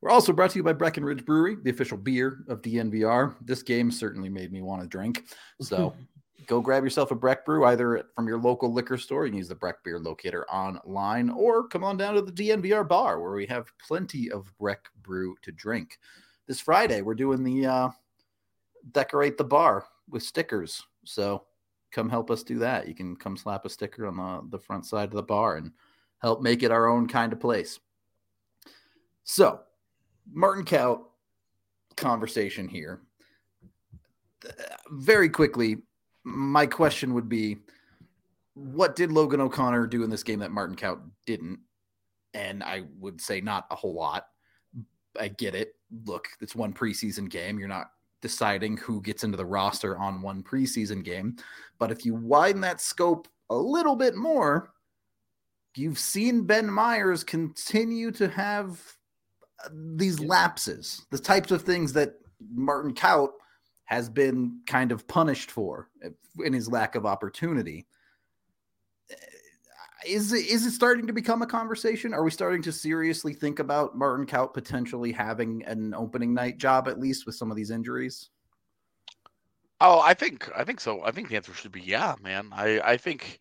We're 0.01 0.11
also 0.11 0.31
brought 0.31 0.51
to 0.51 0.59
you 0.59 0.63
by 0.63 0.73
Breckenridge 0.73 1.25
Brewery, 1.25 1.57
the 1.61 1.71
official 1.71 1.97
beer 1.97 2.45
of 2.47 2.61
DNVR. 2.61 3.35
This 3.41 3.63
game 3.63 3.91
certainly 3.91 4.29
made 4.29 4.51
me 4.51 4.61
want 4.61 4.81
to 4.81 4.87
drink. 4.87 5.25
So 5.61 5.93
go 6.47 6.61
grab 6.61 6.83
yourself 6.83 7.11
a 7.11 7.15
Breck 7.15 7.45
Brew 7.45 7.65
either 7.65 8.05
from 8.15 8.27
your 8.27 8.39
local 8.39 8.71
liquor 8.71 8.97
store. 8.97 9.25
You 9.25 9.31
can 9.31 9.37
use 9.37 9.49
the 9.49 9.55
Breck 9.55 9.83
Beer 9.83 9.99
Locator 9.99 10.49
online 10.49 11.29
or 11.29 11.67
come 11.67 11.83
on 11.83 11.97
down 11.97 12.15
to 12.15 12.21
the 12.21 12.31
DNVR 12.31 12.87
bar 12.87 13.19
where 13.19 13.33
we 13.33 13.45
have 13.47 13.71
plenty 13.85 14.31
of 14.31 14.51
Breck 14.57 14.85
Brew 15.03 15.35
to 15.41 15.51
drink. 15.51 15.97
This 16.47 16.61
Friday, 16.61 17.01
we're 17.01 17.13
doing 17.13 17.43
the 17.43 17.65
uh, 17.65 17.89
decorate 18.93 19.37
the 19.37 19.43
bar 19.43 19.85
with 20.09 20.23
stickers. 20.23 20.81
So 21.03 21.43
come 21.91 22.09
help 22.09 22.31
us 22.31 22.43
do 22.43 22.59
that. 22.59 22.87
You 22.87 22.95
can 22.95 23.15
come 23.15 23.35
slap 23.35 23.65
a 23.65 23.69
sticker 23.69 24.07
on 24.07 24.17
the, 24.17 24.57
the 24.57 24.63
front 24.63 24.85
side 24.85 25.09
of 25.09 25.15
the 25.15 25.23
bar 25.23 25.57
and 25.57 25.71
help 26.19 26.41
make 26.41 26.63
it 26.63 26.71
our 26.71 26.87
own 26.87 27.07
kind 27.07 27.33
of 27.33 27.39
place. 27.39 27.79
So, 29.23 29.61
Martin 30.31 30.65
Kaut 30.65 31.05
conversation 31.95 32.67
here. 32.67 33.01
Very 34.89 35.29
quickly, 35.29 35.77
my 36.23 36.65
question 36.65 37.13
would 37.13 37.29
be 37.29 37.57
what 38.53 38.95
did 38.95 39.11
Logan 39.11 39.41
O'Connor 39.41 39.87
do 39.87 40.03
in 40.03 40.09
this 40.09 40.23
game 40.23 40.39
that 40.39 40.51
Martin 40.51 40.75
Kaut 40.75 40.99
didn't? 41.25 41.59
And 42.33 42.63
I 42.63 42.83
would 42.99 43.21
say 43.21 43.41
not 43.41 43.65
a 43.71 43.75
whole 43.75 43.93
lot. 43.93 44.27
I 45.19 45.29
get 45.29 45.55
it. 45.55 45.75
Look, 46.05 46.27
it's 46.41 46.55
one 46.55 46.73
preseason 46.73 47.29
game. 47.29 47.57
You're 47.57 47.67
not 47.67 47.91
deciding 48.21 48.77
who 48.77 49.01
gets 49.01 49.23
into 49.23 49.37
the 49.37 49.45
roster 49.45 49.97
on 49.97 50.21
one 50.21 50.43
preseason 50.43 51.03
game. 51.03 51.37
But 51.79 51.91
if 51.91 52.05
you 52.05 52.15
widen 52.15 52.61
that 52.61 52.81
scope 52.81 53.27
a 53.49 53.55
little 53.55 53.95
bit 53.95 54.15
more, 54.15 54.73
you've 55.75 55.99
seen 55.99 56.43
Ben 56.43 56.69
Meyers 56.69 57.23
continue 57.23 58.11
to 58.11 58.27
have 58.27 58.79
these 59.71 60.19
lapses, 60.19 61.05
the 61.11 61.19
types 61.19 61.51
of 61.51 61.61
things 61.63 61.93
that 61.93 62.15
Martin 62.53 62.93
Kaut 62.93 63.31
has 63.85 64.09
been 64.09 64.61
kind 64.67 64.91
of 64.91 65.07
punished 65.07 65.51
for 65.51 65.89
uh, 66.05 66.09
in 66.43 66.53
his 66.53 66.69
lack 66.69 66.95
of 66.95 67.05
opportunity. 67.05 67.87
Uh, 69.11 69.15
Is 70.05 70.31
it, 70.31 70.45
is 70.47 70.65
it 70.65 70.71
starting 70.71 71.07
to 71.07 71.13
become 71.13 71.41
a 71.41 71.47
conversation? 71.47 72.13
Are 72.13 72.23
we 72.23 72.31
starting 72.31 72.61
to 72.61 72.71
seriously 72.71 73.33
think 73.33 73.59
about 73.59 73.97
Martin 73.97 74.25
Kaut 74.25 74.53
potentially 74.53 75.11
having 75.11 75.63
an 75.65 75.93
opening 75.93 76.33
night 76.33 76.57
job 76.57 76.87
at 76.87 76.99
least 76.99 77.25
with 77.25 77.35
some 77.35 77.51
of 77.51 77.57
these 77.57 77.71
injuries? 77.71 78.29
Oh, 79.81 79.99
I 79.99 80.13
think 80.13 80.49
I 80.55 80.63
think 80.63 80.79
so. 80.79 81.03
I 81.03 81.11
think 81.11 81.29
the 81.29 81.35
answer 81.35 81.53
should 81.53 81.71
be 81.71 81.81
yeah, 81.81 82.15
man. 82.21 82.49
I 82.53 82.79
I 82.81 82.97
think 82.97 83.39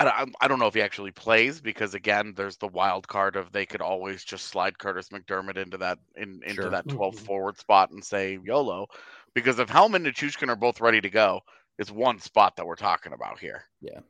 I 0.00 0.04
don't, 0.22 0.34
I 0.40 0.48
don't 0.48 0.58
know 0.58 0.66
if 0.66 0.74
he 0.74 0.80
actually 0.82 1.10
plays 1.10 1.60
because 1.60 1.94
again, 1.94 2.32
there's 2.36 2.56
the 2.56 2.68
wild 2.68 3.06
card 3.06 3.36
of 3.36 3.52
they 3.52 3.66
could 3.66 3.82
always 3.82 4.24
just 4.24 4.46
slide 4.46 4.78
Kurtis 4.78 5.10
MacDermid 5.10 5.56
into 5.58 5.76
that 5.78 5.98
in 6.16 6.40
into 6.42 6.62
Sure. 6.62 6.70
that 6.70 6.86
12th 6.86 7.16
Mhm. 7.20 7.26
forward 7.26 7.58
spot 7.58 7.90
and 7.90 8.02
say 8.04 8.38
YOLO, 8.42 8.86
because 9.34 9.58
if 9.58 9.68
Helm 9.68 9.94
and 9.94 10.06
Nichushkin 10.06 10.48
are 10.48 10.56
both 10.56 10.80
ready 10.80 11.00
to 11.00 11.10
go, 11.10 11.40
it's 11.78 11.90
one 11.90 12.18
spot 12.18 12.56
that 12.56 12.66
we're 12.66 12.76
talking 12.76 13.12
about 13.12 13.38
here. 13.38 13.64
Yeah. 13.80 14.00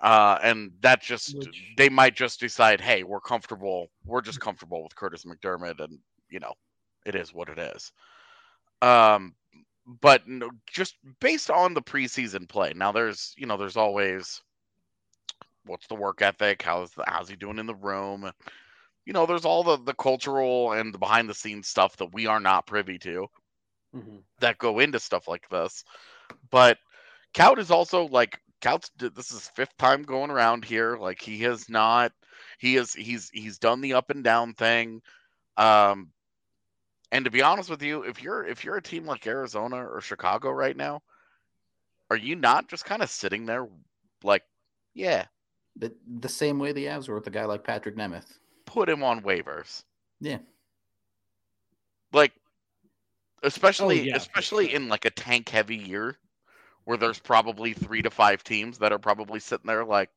Uh, 0.00 0.38
and 0.42 0.72
that 0.80 1.00
just 1.00 1.36
Which- 1.38 1.72
they 1.78 1.88
might 1.88 2.14
just 2.14 2.38
decide, 2.40 2.80
hey, 2.80 3.02
we're 3.04 3.20
comfortable. 3.20 3.90
We're 4.04 4.20
just 4.20 4.40
comfortable 4.40 4.82
with 4.82 4.94
Kurtis 4.94 5.24
MacDermid, 5.24 5.80
and 5.80 5.98
you 6.28 6.40
know, 6.40 6.54
it 7.06 7.14
is 7.14 7.32
what 7.32 7.48
it 7.48 7.58
is. 7.58 7.92
Um, 8.82 9.34
but 9.86 10.26
no, 10.28 10.50
just 10.66 10.96
based 11.20 11.50
on 11.50 11.72
the 11.74 11.82
preseason 11.82 12.48
play. 12.48 12.72
Now, 12.74 12.92
there's 12.92 13.34
you 13.38 13.46
know, 13.46 13.56
there's 13.56 13.76
always 13.78 14.42
what's 15.66 15.86
the 15.86 15.94
work 15.94 16.22
ethic? 16.22 16.62
How's 16.62 16.90
the, 16.92 17.04
how's 17.06 17.28
he 17.28 17.36
doing 17.36 17.58
in 17.58 17.66
the 17.66 17.74
room? 17.74 18.30
You 19.06 19.12
know, 19.12 19.26
there's 19.26 19.44
all 19.44 19.62
the 19.64 19.76
the 19.76 19.94
cultural 19.94 20.72
and 20.72 20.92
the 20.94 20.98
behind 20.98 21.28
the 21.28 21.34
scenes 21.34 21.68
stuff 21.68 21.96
that 21.98 22.12
we 22.12 22.26
are 22.26 22.40
not 22.40 22.66
privy 22.66 22.98
to 23.00 23.28
Mhm. 23.94 24.22
that 24.40 24.58
go 24.58 24.78
into 24.78 24.98
stuff 24.98 25.28
like 25.28 25.48
this. 25.48 25.84
But 26.50 26.78
Kaut 27.34 27.58
is 27.58 27.70
also 27.70 28.08
like 28.08 28.40
Kaut's 28.60 28.90
this 28.96 29.32
is 29.32 29.48
fifth 29.50 29.76
time 29.76 30.02
going 30.02 30.30
around 30.30 30.64
here. 30.64 30.96
Like 30.96 31.20
he 31.20 31.40
has 31.42 31.68
not 31.68 32.12
he 32.58 32.76
is 32.76 32.92
he's 32.94 33.30
he's 33.30 33.58
done 33.58 33.80
the 33.80 33.94
up 33.94 34.10
and 34.10 34.24
down 34.24 34.54
thing. 34.54 35.02
Um 35.56 36.12
and 37.12 37.24
to 37.24 37.30
be 37.30 37.42
honest 37.42 37.70
with 37.70 37.82
you, 37.82 38.02
if 38.02 38.22
you're 38.22 38.44
if 38.44 38.64
you're 38.64 38.76
a 38.76 38.82
team 38.82 39.04
like 39.06 39.26
Arizona 39.26 39.76
or 39.76 40.00
Chicago 40.00 40.50
right 40.50 40.76
now, 40.76 41.02
are 42.10 42.16
you 42.16 42.36
not 42.36 42.68
just 42.68 42.84
kind 42.84 43.02
of 43.02 43.10
sitting 43.10 43.46
there 43.46 43.68
like, 44.22 44.42
yeah, 44.94 45.26
The, 45.76 45.92
the 46.20 46.28
same 46.28 46.58
way 46.58 46.72
the 46.72 46.86
Avs 46.86 47.08
were 47.08 47.16
with 47.16 47.26
a 47.26 47.30
guy 47.30 47.44
like 47.44 47.64
Patrik 47.64 47.96
Nemeth. 47.96 48.38
put 48.66 48.88
him 48.88 49.02
on 49.02 49.22
waivers? 49.22 49.82
Yeah. 50.20 50.38
Like 52.12 52.32
especially 53.42 54.00
oh, 54.00 54.04
yeah, 54.04 54.16
especially 54.16 54.72
in 54.74 54.88
like 54.88 55.04
a 55.04 55.10
tank 55.10 55.48
heavy 55.48 55.76
year 55.76 56.16
where 56.84 56.96
there's 56.96 57.18
probably 57.18 57.72
three 57.72 58.02
to 58.02 58.10
five 58.10 58.44
teams 58.44 58.78
that 58.78 58.92
are 58.92 58.98
probably 58.98 59.40
sitting 59.40 59.66
there 59.66 59.84
like 59.84 60.10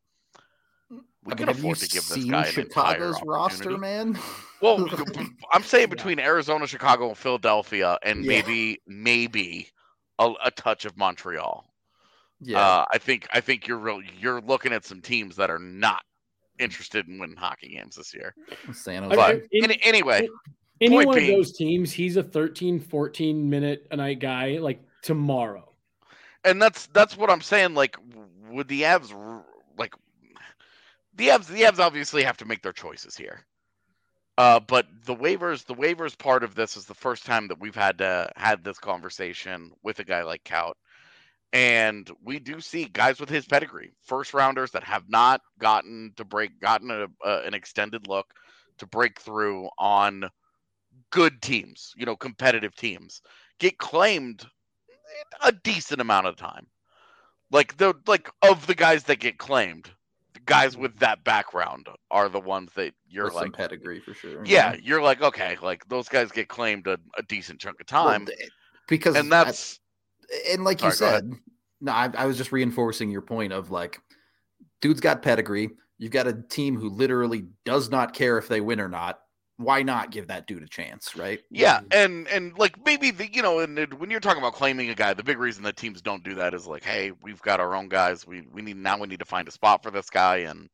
We 0.89 1.33
I 1.33 1.35
can 1.35 1.47
mean, 1.47 1.47
have 1.47 1.57
you 1.57 1.71
afford 1.71 1.79
to 1.79 1.89
give 1.89 2.07
this 2.07 2.25
guy 2.25 2.45
an 2.45 2.53
Chicago's 2.53 3.17
entire 3.17 3.27
roster, 3.27 3.77
man? 3.77 4.17
Well, 4.61 4.89
I'm 5.53 5.63
saying 5.63 5.87
Yeah. 5.89 5.95
between 5.95 6.19
Arizona, 6.19 6.67
Chicago, 6.67 7.09
and 7.09 7.17
Philadelphia, 7.17 7.97
and 8.03 8.21
Yeah. 8.21 8.27
maybe 8.27 8.81
maybe 8.87 9.69
a, 10.19 10.33
a 10.45 10.51
touch 10.51 10.85
of 10.85 10.97
Montreal. 10.97 11.65
Yeah, 12.41 12.60
Uh, 12.60 12.86
I 12.93 12.97
think 12.97 13.28
I 13.34 13.41
think 13.41 13.67
you're 13.67 13.78
real. 13.78 14.02
You're 14.19 14.41
looking 14.41 14.73
at 14.73 14.86
some 14.86 15.02
teams 15.02 15.36
that 15.38 15.50
are 15.50 15.60
not 15.60 16.04
interested 16.60 17.08
in 17.08 17.19
winning 17.19 17.36
hockey 17.38 17.69
games 17.69 17.95
this 17.95 18.13
year. 18.13 18.34
San 18.73 19.04
Jose. 19.04 19.15
But 19.15 19.41
in- 19.52 19.65
any, 19.65 19.80
anyway, 19.84 20.28
Any 20.82 20.95
Point 20.95 21.08
one 21.08 21.17
being- 21.17 21.32
of 21.32 21.38
those 21.38 21.54
teams, 21.58 21.91
he's 21.91 22.17
a 22.17 22.23
13, 22.23 22.80
14 22.80 23.50
minute 23.50 23.88
a 23.91 23.95
night 23.97 24.19
guy 24.19 24.58
like 24.60 24.80
tomorrow. 25.02 25.73
and 26.43 26.62
that's 26.62 26.88
that's 26.88 27.17
what 27.17 27.30
I'm 27.30 27.41
saying. 27.41 27.73
Like, 27.73 27.97
would 28.50 28.67
the 28.67 28.84
Avs 28.84 29.12
like 29.78 29.93
the 31.15 31.28
Avs? 31.30 31.47
The 31.47 31.62
Avs 31.63 31.80
obviously 31.80 32.23
have 32.23 32.38
to 32.38 32.45
make 32.45 32.62
their 32.62 32.73
choices 32.73 33.15
here. 33.17 33.45
Uh, 34.38 34.60
but 34.60 34.86
the 35.06 35.15
waivers, 35.15 35.65
the 35.65 35.73
waivers 35.73 36.15
part 36.15 36.43
of 36.43 36.54
this 36.54 36.78
is 36.78 36.86
the 36.86 36.93
first 36.93 37.26
time 37.26 37.47
that 37.47 37.60
we've 37.60 37.76
had 37.76 37.97
to 37.97 38.30
had 38.36 38.63
this 38.63 38.78
conversation 38.78 39.71
with 39.82 39.97
a 39.97 40.04
guy 40.04 40.21
like 40.21 40.43
Kaut, 40.43 40.73
and 41.53 42.10
we 42.23 42.39
do 42.39 42.60
see 42.60 42.86
guys 42.86 43.19
with 43.19 43.29
his 43.29 43.45
pedigree, 43.45 43.93
first 44.03 44.33
rounders 44.33 44.71
that 44.71 44.83
have 44.83 45.10
not 45.10 45.41
gotten 45.60 46.12
to 46.17 46.25
break, 46.25 46.60
gotten 46.60 46.91
a, 46.91 47.07
uh, 47.25 47.41
an 47.45 47.53
extended 47.53 48.07
look 48.07 48.33
to 48.77 48.86
break 48.88 49.19
through 49.19 49.69
on 49.79 50.29
good 51.12 51.41
teams, 51.41 51.93
you 51.95 52.05
know, 52.05 52.15
competitive 52.15 52.75
teams, 52.75 53.21
get 53.60 53.77
claimed 53.77 54.45
a 55.43 55.51
decent 55.51 56.01
amount 56.01 56.27
of 56.27 56.36
time. 56.36 56.67
Like 57.51 57.77
the 57.77 57.93
like 58.07 58.29
of 58.41 58.67
the 58.67 58.75
guys 58.75 59.03
that 59.03 59.19
get 59.19 59.38
claimed, 59.38 59.89
the 60.33 60.41
guys 60.45 60.75
with 60.77 60.97
that 60.99 61.23
background 61.23 61.88
are 62.12 62.29
the 62.29 62.39
ones 62.41 62.71
that 62.75 62.93
you're 63.07 63.25
With 63.25 63.33
some 63.33 63.41
like, 63.43 63.53
pedigree 63.53 63.99
for 64.01 64.13
sure. 64.13 64.45
yeah, 64.45 64.75
you're 64.83 65.01
like, 65.01 65.21
okay, 65.21 65.57
like 65.62 65.88
those 65.88 66.10
guys 66.10 66.31
get 66.31 66.49
claimed 66.49 66.88
a, 66.88 66.99
a 67.17 67.23
decent 67.23 67.60
chunk 67.60 67.79
of 67.79 67.88
Well, 68.01 68.17
time, 68.17 68.25
th- 68.25 68.51
because 68.88 69.15
and 69.15 69.33
I- 69.33 69.45
that's 69.45 69.79
and 70.51 70.63
like 70.63 70.81
you 70.83 70.91
Sorry, 70.91 71.11
go 71.11 71.17
ahead. 71.17 71.29
said, 71.31 71.39
no, 71.81 71.91
I, 71.91 72.09
I 72.17 72.25
was 72.25 72.37
just 72.37 72.51
reinforcing 72.51 73.09
your 73.09 73.21
point 73.21 73.53
of 73.53 73.71
like, 73.71 73.99
dude's 74.81 74.99
got 75.01 75.21
pedigree. 75.21 75.69
You've 75.97 76.11
got 76.11 76.27
a 76.27 76.33
team 76.33 76.77
who 76.77 76.89
literally 76.89 77.45
does 77.65 77.89
not 77.89 78.13
care 78.13 78.37
if 78.37 78.47
they 78.47 78.61
win 78.61 78.79
or 78.79 78.89
not. 78.89 79.19
Why 79.59 79.81
not 79.81 80.11
give 80.11 80.27
that 80.27 80.45
dude 80.45 80.61
a 80.61 80.67
chance, 80.67 81.15
right? 81.15 81.39
Yeah, 81.49 81.79
and 81.89 82.27
and 82.27 82.55
like 82.59 82.77
maybe 82.85 83.09
the 83.09 83.27
you 83.33 83.41
know, 83.41 83.57
and 83.59 83.79
it- 83.79 83.97
when 83.99 84.11
you're 84.11 84.19
talking 84.19 84.37
about 84.37 84.53
claiming 84.53 84.91
a 84.91 84.93
guy, 84.95 85.15
the 85.15 85.23
big 85.23 85.39
reason 85.39 85.63
that 85.63 85.77
teams 85.77 85.99
don't 85.99 86.23
do 86.23 86.35
that 86.35 86.53
is 86.53 86.67
like, 86.67 86.83
hey, 86.83 87.11
we've 87.23 87.41
got 87.41 87.59
our 87.59 87.73
own 87.75 87.89
guys. 87.89 88.27
We 88.27 88.43
we 88.51 88.61
need 88.61 88.77
now 88.77 88.99
we 88.99 89.07
need 89.07 89.17
to 89.17 89.25
find 89.25 89.47
a 89.47 89.51
spot 89.51 89.81
for 89.81 89.89
this 89.89 90.11
guy 90.11 90.37
and 90.37 90.69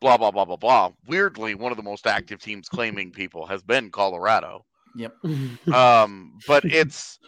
blah 0.00 0.18
blah 0.18 0.30
blah 0.30 0.44
blah 0.44 0.56
blah. 0.56 0.90
Weirdly, 1.06 1.54
one 1.54 1.72
of 1.72 1.78
the 1.78 1.82
most 1.82 2.06
active 2.06 2.40
teams 2.42 2.68
claiming 2.68 3.10
people 3.10 3.46
has 3.46 3.62
been 3.62 3.90
Colorado. 3.90 4.66
Yep. 4.96 5.14
Um, 5.72 6.38
but 6.46 6.66
it's 6.66 7.18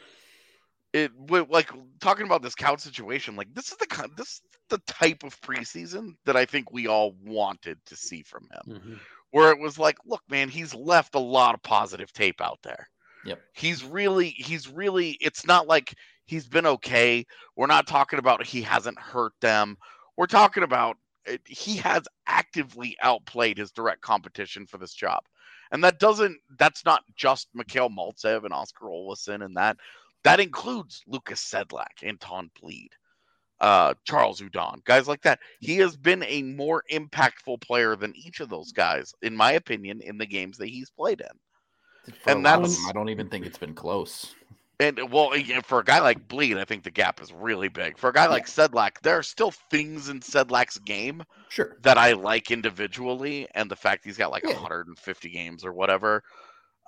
it 0.92 1.11
like 1.50 1.70
talking 2.00 2.26
about 2.26 2.42
this 2.42 2.55
Kaut 2.55 2.81
situation. 2.81 3.37
Like 3.37 3.52
this 3.55 3.70
is 3.70 3.78
the 3.78 3.87
kind 3.87 4.11
this 4.16 4.28
is 4.28 4.40
the 4.68 4.78
type 4.87 5.22
of 5.24 5.40
preseason 5.40 6.14
that 6.24 6.37
I 6.37 6.44
think 6.44 6.72
we 6.72 6.87
all 6.87 7.14
wanted 7.24 7.78
to 7.87 7.96
see 7.96 8.22
from 8.22 8.48
him 8.52 8.81
Mhm. 8.81 9.00
where 9.31 9.50
it 9.50 9.59
was 9.59 9.78
like, 9.78 9.96
look, 10.05 10.22
man, 10.28 10.48
he's 10.48 10.74
left 10.74 11.14
a 11.14 11.20
lot 11.20 11.55
of 11.55 11.62
positive 11.62 12.12
tape 12.12 12.40
out 12.40 12.59
there. 12.62 12.88
Yep. 13.24 13.40
He's 13.55 13.85
really, 13.85 14.31
he's 14.31 14.68
really, 14.68 15.16
it's 15.20 15.46
not 15.46 15.66
like 15.66 15.94
he's 16.26 16.46
been 16.46 16.66
okay. 16.66 17.24
We're 17.57 17.66
not 17.66 17.87
talking 17.87 18.18
about 18.18 18.44
he 18.44 18.62
hasn't 18.62 18.98
hurt 18.98 19.33
them. 19.40 19.76
We're 20.16 20.26
talking 20.26 20.62
about 20.62 20.96
it, 21.24 21.40
he 21.46 21.76
has 21.76 22.02
actively 22.26 22.96
outplayed 23.00 23.59
his 23.59 23.70
direct 23.70 24.00
competition 24.00 24.66
for 24.66 24.78
this 24.78 24.92
job. 24.94 25.22
And 25.70 25.83
that 25.85 25.98
doesn't, 26.00 26.38
that's 26.59 26.85
not 26.85 27.02
just 27.16 27.48
Mikhail 27.55 27.88
Maltsev 27.88 28.44
and 28.44 28.52
Oskar 28.52 28.87
Olausson 28.87 29.44
and 29.44 29.57
that. 29.57 29.76
That 30.25 30.41
includes 30.41 31.03
Lukas 31.07 31.41
Sedlak, 31.41 32.03
Anton 32.03 32.51
Blidh, 32.61 32.89
uh, 33.61 33.95
Charles 34.05 34.41
Hudon, 34.41 34.85
guys 34.85 35.09
like 35.09 35.23
that. 35.23 35.41
He 35.61 35.79
has 35.79 35.97
been 35.97 36.23
a 36.25 36.43
more 36.43 36.85
impactful 36.93 37.61
player 37.61 37.97
than 37.97 38.15
each 38.17 38.41
of 38.41 38.49
those 38.49 38.73
guys, 38.73 39.13
in 39.23 39.37
my 39.37 39.53
opinion, 39.53 40.01
in 40.01 40.19
the 40.19 40.27
games 40.27 40.59
that 40.59 40.69
he's 40.69 40.91
played 40.91 41.21
in. 41.21 42.13
For 42.23 42.31
And 42.31 42.41
a 42.41 42.51
lot 42.51 42.55
of 42.57 42.63
that's- 42.63 42.77
them, 42.77 42.89
I 42.89 42.93
don't 42.93 43.09
even 43.09 43.29
think 43.29 43.47
it's 43.47 43.59
been 43.59 43.75
close. 43.75 44.35
And 44.81 45.13
well, 45.13 45.31
for 45.63 45.79
a 45.79 45.85
guy 45.85 46.01
like 46.01 46.27
Blidh, 46.27 46.59
I 46.59 46.65
think 46.65 46.83
the 46.83 46.91
gap 46.91 47.21
is 47.23 47.33
really 47.33 47.69
big. 47.69 47.97
For 47.99 48.11
a 48.11 48.13
guy 48.13 48.27
like 48.27 48.47
Sedlak, 48.47 49.01
there 49.03 49.17
are 49.17 49.23
still 49.23 49.53
things 49.71 50.09
in 50.09 50.19
Sedlak's 50.19 50.79
game 50.79 51.23
Sure. 51.51 51.77
that 51.83 51.99
I 51.99 52.13
like 52.15 52.51
individually, 52.51 53.47
and 53.55 53.71
the 53.71 53.77
fact 53.77 54.05
he's 54.05 54.17
got 54.17 54.33
like 54.33 54.43
Yeah. 54.43 54.55
150 54.55 55.29
games 55.31 55.65
or 55.65 55.73
whatever. 55.73 56.25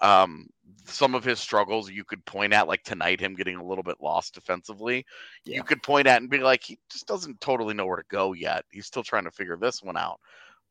Um, 0.03 0.49
some 0.87 1.15
of 1.15 1.25
his 1.25 1.41
struggles 1.41 1.91
you 1.91 2.05
could 2.05 2.25
point 2.25 2.53
at, 2.53 2.69
like 2.69 2.83
tonight, 2.83 3.21
him 3.21 3.35
getting 3.35 3.57
a 3.57 3.65
little 3.65 3.85
bit 3.85 3.97
lost 4.01 4.35
defensively. 4.35 5.07
Yeah. 5.45 5.57
You 5.57 5.63
could 5.63 5.83
point 5.83 6.07
at 6.07 6.21
and 6.21 6.31
be 6.31 6.39
like, 6.39 6.63
he 6.63 6.79
just 6.91 7.07
doesn't 7.07 7.41
totally 7.41 7.75
know 7.75 7.87
where 7.87 7.97
to 7.97 8.03
go 8.11 8.33
yet. 8.33 8.65
He's 8.71 8.87
still 8.87 9.03
trying 9.03 9.25
to 9.25 9.31
figure 9.31 9.57
this 9.57 9.83
one 9.83 9.97
out. 9.97 10.21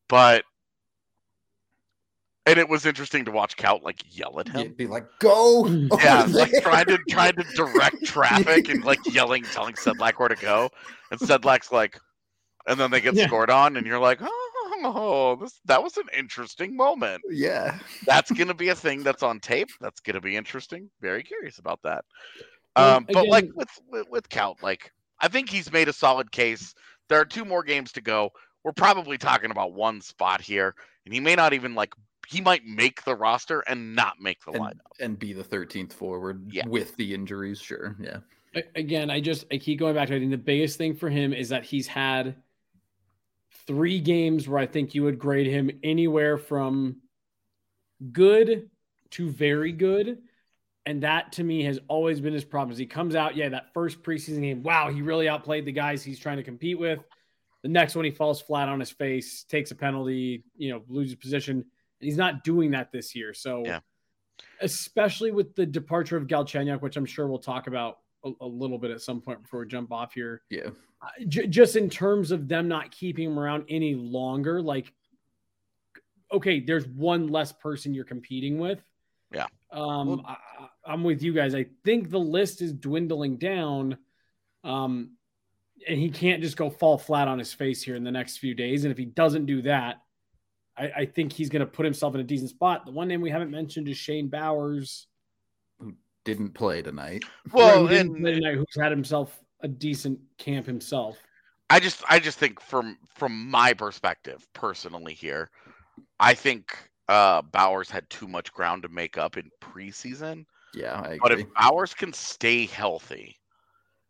But 0.08 0.44
and 2.46 2.58
it 2.58 2.68
was 2.68 2.84
interesting 2.84 3.24
to 3.24 3.30
watch 3.30 3.56
Kaut 3.56 3.82
like 3.82 4.02
yell 4.16 4.38
at 4.38 4.48
him. 4.48 4.60
You'd 4.60 4.76
be 4.76 4.86
like, 4.86 5.06
go. 5.18 5.66
Yeah, 6.02 6.24
over 6.24 6.38
like 6.38 6.50
there." 6.50 6.60
trying 6.60 6.86
to 6.86 6.98
trying 7.08 7.36
to 7.36 7.44
direct 7.54 8.04
traffic 8.04 8.68
and 8.68 8.84
like 8.84 9.14
yelling, 9.14 9.44
telling 9.44 9.74
Sedlak 9.74 10.18
where 10.18 10.28
to 10.28 10.36
go, 10.36 10.70
and 11.10 11.18
Sedlak's 11.18 11.72
like, 11.72 11.98
and 12.66 12.78
then 12.78 12.90
they 12.90 13.00
get 13.00 13.14
Yeah. 13.14 13.26
scored 13.26 13.50
on, 13.50 13.76
and 13.76 13.86
you're 13.86 13.98
like, 13.98 14.18
oh, 14.20 14.43
this 15.40 15.60
that 15.64 15.82
was 15.82 15.96
an 15.96 16.06
interesting 16.16 16.76
moment. 16.76 17.22
Yeah. 17.30 17.78
That's 18.06 18.30
gonna 18.30 18.54
be 18.64 18.68
a 18.68 18.74
thing 18.74 19.02
that's 19.02 19.22
on 19.22 19.40
tape. 19.40 19.68
That's 19.80 20.00
gonna 20.00 20.20
be 20.20 20.36
interesting. 20.36 20.90
Very 21.00 21.22
curious 21.22 21.58
about 21.58 21.80
that. 21.82 22.04
Well, 22.76 22.96
Um, 22.96 23.06
but 23.12 23.28
like 23.28 23.48
with, 23.54 23.68
with 23.90 24.08
with 24.10 24.28
Kaut, 24.28 24.62
like 24.62 24.90
I 25.20 25.28
think 25.28 25.48
he's 25.48 25.72
made 25.72 25.88
a 25.88 25.92
solid 25.92 26.30
case. 26.32 26.74
There 27.08 27.20
are 27.20 27.24
two 27.24 27.44
more 27.44 27.62
games 27.62 27.92
to 27.92 28.00
go. 28.00 28.30
We're 28.64 28.72
probably 28.72 29.18
talking 29.18 29.50
about 29.50 29.74
one 29.74 30.00
spot 30.00 30.40
here, 30.40 30.74
and 31.04 31.14
he 31.14 31.20
may 31.20 31.34
not 31.34 31.52
even 31.52 31.74
like. 31.74 31.92
He 32.26 32.40
might 32.40 32.64
make 32.64 33.04
the 33.04 33.14
roster 33.14 33.60
and 33.68 33.94
not 33.94 34.14
make 34.18 34.42
the 34.46 34.52
lineup. 34.52 34.70
And, 34.98 35.10
and 35.10 35.18
be 35.18 35.34
the 35.34 35.44
13th 35.44 35.92
forward 35.92 36.48
Yeah. 36.50 36.66
with 36.66 36.96
the 36.96 37.12
injuries. 37.12 37.60
Sure. 37.60 37.94
Yeah. 38.00 38.20
Again, 38.74 39.10
I 39.10 39.20
just 39.20 39.44
I 39.52 39.58
keep 39.58 39.78
going 39.78 39.94
back 39.94 40.08
to 40.08 40.14
it. 40.14 40.16
I 40.16 40.20
think 40.20 40.30
the 40.30 40.38
biggest 40.38 40.78
thing 40.78 40.94
for 40.96 41.10
him 41.10 41.34
is 41.34 41.50
that 41.50 41.64
he's 41.64 41.86
had 41.86 42.34
three 43.66 44.00
games 44.00 44.48
where 44.48 44.58
I 44.58 44.66
think 44.66 44.94
you 44.94 45.02
would 45.04 45.18
grade 45.18 45.46
him 45.46 45.70
anywhere 45.82 46.36
from 46.38 46.96
good 48.12 48.68
to 49.10 49.30
very 49.30 49.72
good. 49.72 50.18
And 50.86 51.02
that 51.02 51.32
to 51.32 51.44
me 51.44 51.64
has 51.64 51.78
always 51.88 52.20
been 52.20 52.34
his 52.34 52.44
problem. 52.44 52.72
Is 52.72 52.78
he 52.78 52.86
comes 52.86 53.14
out, 53.14 53.36
yeah, 53.36 53.48
that 53.48 53.72
first 53.72 54.02
preseason 54.02 54.42
game, 54.42 54.62
wow, 54.62 54.90
he 54.90 55.00
really 55.00 55.28
outplayed 55.28 55.64
the 55.64 55.72
guys 55.72 56.02
he's 56.02 56.18
trying 56.18 56.36
to 56.36 56.42
compete 56.42 56.78
with. 56.78 56.98
The 57.62 57.70
next 57.70 57.94
one, 57.94 58.04
he 58.04 58.10
falls 58.10 58.42
flat 58.42 58.68
on 58.68 58.80
his 58.80 58.90
face, 58.90 59.44
takes 59.44 59.70
a 59.70 59.74
penalty, 59.74 60.44
you 60.56 60.70
know, 60.70 60.82
loses 60.88 61.14
position. 61.14 61.56
And 61.56 61.64
he's 62.00 62.18
not 62.18 62.44
doing 62.44 62.72
that 62.72 62.92
this 62.92 63.14
year. 63.14 63.32
So, 63.32 63.62
Yeah. 63.64 63.80
especially 64.60 65.30
with 65.30 65.54
the 65.54 65.64
departure 65.64 66.18
of 66.18 66.26
Galchenyuk, 66.26 66.82
which 66.82 66.98
I'm 66.98 67.06
sure 67.06 67.26
we'll 67.26 67.38
talk 67.38 67.66
about 67.66 68.00
a, 68.22 68.32
a 68.42 68.46
little 68.46 68.78
bit 68.78 68.90
at 68.90 69.00
some 69.00 69.22
point 69.22 69.42
before 69.42 69.60
we 69.60 69.66
jump 69.66 69.90
off 69.92 70.12
here. 70.12 70.42
Yeah. 70.50 70.70
Uh, 71.04 71.24
j- 71.28 71.46
just 71.46 71.76
in 71.76 71.90
terms 71.90 72.30
of 72.30 72.48
them 72.48 72.66
not 72.68 72.90
keeping 72.90 73.26
him 73.26 73.38
around 73.38 73.64
any 73.68 73.94
longer, 73.94 74.62
like, 74.62 74.90
okay, 76.32 76.60
there's 76.60 76.86
one 76.88 77.28
less 77.28 77.52
person 77.52 77.92
you're 77.92 78.04
competing 78.04 78.58
with. 78.58 78.80
Yeah. 79.32 79.46
Um, 79.70 80.08
Well- 80.08 80.24
I, 80.26 80.32
I- 80.32 80.68
I'm 80.86 81.02
with 81.04 81.22
you 81.22 81.32
guys. 81.32 81.54
I 81.54 81.66
think 81.84 82.10
the 82.10 82.20
list 82.20 82.60
is 82.62 82.72
dwindling 82.72 83.36
down. 83.38 83.98
Um, 84.64 85.12
and 85.86 85.98
he 85.98 86.10
can't 86.10 86.42
just 86.42 86.56
go 86.56 86.70
fall 86.70 86.96
flat 86.98 87.28
on 87.28 87.38
his 87.38 87.52
face 87.52 87.82
here 87.82 87.96
in 87.96 88.04
the 88.04 88.10
next 88.10 88.38
few 88.38 88.54
days. 88.54 88.84
And 88.84 88.92
if 88.92 88.96
he 88.98 89.04
doesn't 89.04 89.46
do 89.46 89.62
that, 89.62 89.96
I, 90.76 90.90
I 90.96 91.06
think 91.06 91.32
he's 91.32 91.48
going 91.50 91.60
to 91.60 91.66
put 91.66 91.84
himself 91.84 92.14
in 92.14 92.20
a 92.20 92.24
decent 92.24 92.50
spot. 92.50 92.86
The 92.86 92.92
one 92.92 93.08
name 93.08 93.20
we 93.20 93.30
haven't 93.30 93.50
mentioned 93.50 93.88
is 93.88 93.96
Shane 93.96 94.28
Bowers. 94.28 95.06
Who 95.78 95.94
didn't 96.24 96.50
play 96.54 96.80
tonight. 96.82 97.24
Well, 97.52 97.86
and 97.88 98.16
play 98.16 98.32
tonight, 98.34 98.54
who's 98.56 98.66
had 98.80 98.90
himself 98.92 99.38
a 99.64 99.68
decent 99.68 100.20
camp 100.38 100.66
himself. 100.66 101.18
I 101.70 101.80
just 101.80 102.04
I 102.08 102.20
just 102.20 102.38
think 102.38 102.60
from 102.60 102.98
from 103.16 103.50
my 103.50 103.72
perspective 103.72 104.46
personally 104.52 105.14
here, 105.14 105.50
I 106.20 106.34
think 106.34 106.76
uh 107.08 107.42
Bowers 107.42 107.90
had 107.90 108.08
too 108.10 108.28
much 108.28 108.52
ground 108.52 108.82
to 108.82 108.88
make 108.88 109.18
up 109.18 109.36
in 109.36 109.50
preseason. 109.60 110.44
Yeah. 110.74 111.00
I 111.00 111.18
But 111.20 111.32
if 111.32 111.46
Bowers 111.54 111.94
can 111.94 112.12
stay 112.12 112.66
healthy, 112.66 113.36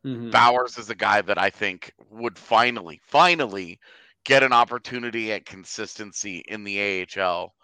Mhm. 0.05 0.31
Bowers 0.31 0.77
is 0.77 0.91
a 0.91 0.95
guy 0.95 1.23
that 1.23 1.39
I 1.39 1.49
think 1.49 1.93
would 2.11 2.39
finally, 2.39 3.01
finally 3.05 3.81
get 4.25 4.43
an 4.43 4.53
opportunity 4.53 5.33
at 5.33 5.47
consistency 5.47 6.45
in 6.49 6.65
the 6.65 6.79
AHL, 6.79 7.55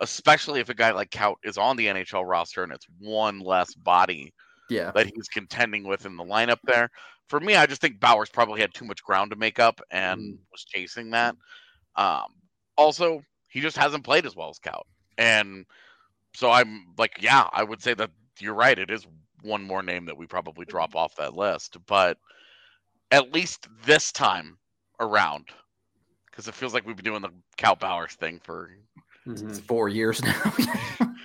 especially 0.00 0.60
if 0.60 0.68
a 0.68 0.74
guy 0.74 0.92
like 0.92 1.10
Kaut 1.10 1.36
is 1.44 1.58
on 1.58 1.76
the 1.76 1.88
NHL 1.88 2.24
roster 2.24 2.62
and 2.62 2.72
it's 2.72 2.86
one 2.98 3.40
less 3.40 3.74
body 3.74 4.32
yeah. 4.70 4.90
that 4.92 5.06
he's 5.06 5.28
contending 5.28 5.84
with 5.84 6.06
in 6.06 6.16
the 6.16 6.24
lineup 6.24 6.60
there. 6.64 6.90
For 7.32 7.40
me, 7.40 7.56
I 7.56 7.64
just 7.64 7.80
think 7.80 7.98
Bowers 7.98 8.28
probably 8.28 8.60
had 8.60 8.74
too 8.74 8.84
much 8.84 9.02
ground 9.02 9.30
to 9.30 9.38
make 9.38 9.58
up 9.58 9.80
and 9.90 10.20
Mm. 10.20 10.38
was 10.50 10.66
chasing 10.66 11.08
that. 11.12 11.34
Um, 11.96 12.26
also, 12.76 13.24
he 13.48 13.58
just 13.62 13.78
hasn't 13.78 14.04
played 14.04 14.26
as 14.26 14.36
well 14.36 14.50
as 14.50 14.58
Kaut, 14.58 14.84
and 15.16 15.64
so 16.34 16.50
I'm 16.50 16.92
like, 16.98 17.22
yeah, 17.22 17.48
I 17.50 17.64
would 17.64 17.80
say 17.80 17.94
that 17.94 18.10
you're 18.38 18.52
right. 18.52 18.78
It 18.78 18.90
is 18.90 19.06
one 19.40 19.62
more 19.62 19.82
name 19.82 20.04
that 20.04 20.16
we 20.18 20.26
probably 20.26 20.66
drop 20.66 20.94
off 20.94 21.16
that 21.16 21.32
list, 21.32 21.78
but 21.86 22.18
at 23.10 23.32
least 23.32 23.66
this 23.86 24.12
time 24.12 24.58
around, 25.00 25.48
because 26.26 26.48
it 26.48 26.54
feels 26.54 26.74
like 26.74 26.86
we've 26.86 26.96
been 26.96 27.06
doing 27.06 27.22
the 27.22 27.32
Kaut 27.56 27.78
Bowers 27.80 28.12
thing 28.12 28.40
for 28.40 28.76
Mhm. 29.26 29.56
Four 29.66 29.88
years 29.88 30.22
now. 30.22 30.52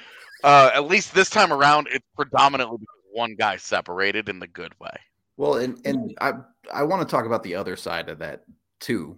uh, 0.46 0.72
at 0.74 0.86
least 0.86 1.14
this 1.14 1.30
time 1.30 1.52
around, 1.52 1.90
it's 1.92 2.08
predominantly 2.16 2.78
because 2.78 3.02
one 3.12 3.36
guy 3.36 3.58
separated 3.58 4.30
in 4.30 4.40
the 4.40 4.48
good 4.48 4.74
way. 4.80 4.98
Well, 5.38 5.56
and 5.56 5.80
and 5.86 6.16
I 6.20 6.34
I 6.74 6.84
want 6.84 7.08
to 7.08 7.12
talk 7.12 7.26
about 7.26 7.44
the 7.44 7.56
other 7.56 7.76
side 7.76 8.10
of 8.10 8.20
that 8.20 8.44
too, 8.80 9.18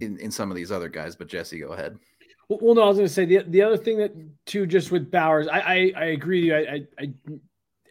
in 0.00 0.18
in 0.18 0.30
some 0.30 0.50
of 0.50 0.56
these 0.56 0.72
other 0.72 0.88
guys. 0.88 1.16
But 1.16 1.28
Jesse, 1.28 1.60
go 1.60 1.68
ahead. 1.68 1.98
Well, 2.48 2.58
well, 2.60 2.74
no, 2.74 2.82
I 2.82 2.88
was 2.88 2.96
going 2.96 3.08
to 3.08 3.12
say 3.12 3.24
the 3.24 3.44
the 3.46 3.62
other 3.62 3.76
thing 3.76 3.98
that 3.98 4.12
too, 4.44 4.66
just 4.66 4.90
with 4.90 5.10
Bowers, 5.10 5.46
I 5.48 5.60
I, 5.60 5.92
I 5.96 6.04
agree 6.06 6.50
with 6.50 6.66
you. 6.66 6.72
I, 6.72 7.02
I, 7.02 7.04
I 7.04 7.12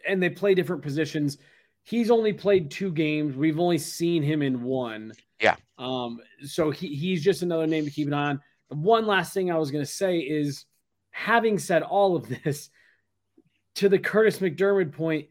and 0.06 0.22
they 0.22 0.30
play 0.30 0.54
different 0.54 0.82
positions. 0.82 1.38
He's 1.84 2.10
only 2.10 2.32
played 2.32 2.70
two 2.70 2.92
games. 2.92 3.34
We've 3.34 3.58
only 3.58 3.78
seen 3.78 4.22
him 4.22 4.42
in 4.42 4.62
one. 4.62 5.12
Yeah. 5.40 5.56
Um. 5.78 6.20
So 6.44 6.70
he 6.70 6.94
he's 6.94 7.24
just 7.24 7.42
another 7.42 7.66
name 7.66 7.84
to 7.86 7.90
keep 7.90 8.06
an 8.06 8.14
eye 8.14 8.30
on. 8.30 8.40
The 8.68 8.76
one 8.76 9.06
last 9.06 9.32
thing 9.32 9.50
I 9.50 9.58
was 9.58 9.70
going 9.70 9.84
to 9.84 9.90
say 9.90 10.18
is, 10.18 10.66
having 11.10 11.58
said 11.58 11.82
all 11.82 12.16
of 12.16 12.28
this, 12.28 12.70
to 13.76 13.88
the 13.88 13.98
Kurtis 13.98 14.38
MacDermid 14.38 14.92
point, 14.92 15.28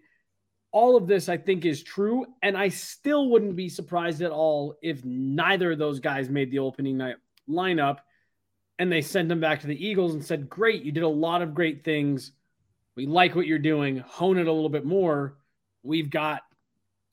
all 0.71 0.95
of 0.95 1.07
this 1.07 1.27
I 1.29 1.37
think 1.37 1.65
is 1.65 1.83
true, 1.83 2.25
and 2.41 2.57
I 2.57 2.69
still 2.69 3.29
wouldn't 3.29 3.55
be 3.55 3.69
surprised 3.69 4.21
at 4.21 4.31
all 4.31 4.77
if 4.81 5.03
neither 5.03 5.71
of 5.73 5.79
those 5.79 5.99
guys 5.99 6.29
made 6.29 6.51
the 6.51 6.59
opening 6.59 6.97
night 6.97 7.15
lineup 7.49 7.97
and 8.79 8.91
they 8.91 9.01
sent 9.01 9.29
them 9.29 9.39
back 9.39 9.61
to 9.61 9.67
the 9.67 9.85
Eagles 9.85 10.13
and 10.13 10.23
said, 10.23 10.49
Great, 10.49 10.83
you 10.83 10.91
did 10.91 11.03
a 11.03 11.07
lot 11.07 11.41
of 11.41 11.53
great 11.53 11.83
things. 11.83 12.31
We 12.95 13.05
like 13.05 13.35
what 13.35 13.47
you're 13.47 13.59
doing. 13.59 13.97
Hone 13.97 14.37
it 14.37 14.47
a 14.47 14.51
little 14.51 14.69
bit 14.69 14.85
more. 14.85 15.37
We've 15.83 16.09
got 16.09 16.41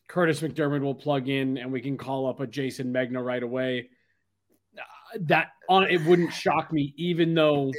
Kurtis 0.09 0.41
MacDermid 0.41 0.81
will 0.81 0.95
plug 0.95 1.29
in 1.29 1.59
and 1.59 1.71
we 1.73 1.81
can 1.81 1.97
call 1.99 2.27
up 2.27 2.41
a 2.41 2.47
Jason 2.47 2.93
Megna 2.93 3.25
right 3.25 3.43
away. 3.43 3.91
Uh, 4.77 5.19
That 5.21 5.49
on 5.69 5.85
it 5.91 6.05
wouldn't 6.05 6.33
shock 6.33 6.73
me, 6.73 6.95
even 6.97 7.35
though 7.35 7.73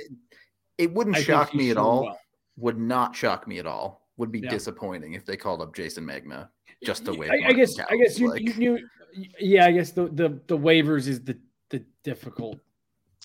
It 0.78 0.94
wouldn't 0.94 1.16
I 1.16 1.24
shock 1.24 1.54
me 1.56 1.72
at 1.72 1.78
all. 1.78 2.04
well. 2.04 2.20
Would 2.58 2.78
not 2.78 3.16
shock 3.16 3.48
me 3.48 3.58
at 3.60 3.66
all. 3.66 3.99
Would 4.20 4.32
be 4.32 4.40
Yeah. 4.42 4.50
disappointing 4.50 5.14
if 5.14 5.26
they 5.26 5.36
called 5.38 5.62
up 5.62 5.74
Jason 5.74 6.06
Megna 6.06 6.50
just 6.84 7.06
the 7.06 7.14
way. 7.14 7.30
I, 7.30 7.50
I 7.50 7.54
guess 7.54 7.78
I 7.80 7.96
guess 7.98 8.20
you, 8.20 8.36
you 8.36 8.54
knew 8.54 8.80
yeah, 9.40 9.66
I 9.66 9.72
guess 9.72 9.92
the, 9.92 10.08
the 10.10 10.40
the 10.48 10.58
waivers 10.58 11.08
is 11.08 11.22
the 11.24 11.38
the 11.70 11.84
difficult 12.04 12.60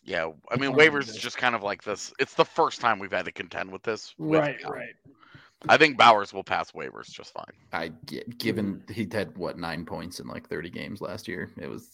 Yeah, 0.04 0.30
I 0.50 0.56
mean, 0.56 0.72
waivers 0.72 1.08
is 1.08 1.16
just 1.16 1.36
kind 1.36 1.54
of 1.54 1.62
like 1.62 1.82
this. 1.82 2.12
It's 2.18 2.34
the 2.34 2.44
first 2.44 2.80
time 2.80 2.98
we've 2.98 3.12
had 3.12 3.24
to 3.26 3.32
contend 3.32 3.70
with 3.72 3.82
this. 3.82 4.14
with 4.18 4.40
right, 4.40 4.58
Kaut. 4.60 4.70
right. 4.70 4.94
I 5.68 5.76
think 5.78 5.96
Bowers 5.96 6.32
will 6.34 6.44
pass 6.44 6.72
waivers 6.72 7.10
just 7.10 7.32
fine. 7.32 7.44
I 7.72 7.88
get 8.06 8.38
given 8.38 8.76
Mm-hmm. 8.86 8.92
he 8.92 9.08
had 9.10 9.36
what 9.36 9.58
nine 9.58 9.84
points 9.86 10.20
in 10.20 10.26
like 10.28 10.46
30 10.48 10.68
games 10.70 11.00
last 11.00 11.26
year. 11.26 11.50
It 11.60 11.68
was 11.68 11.88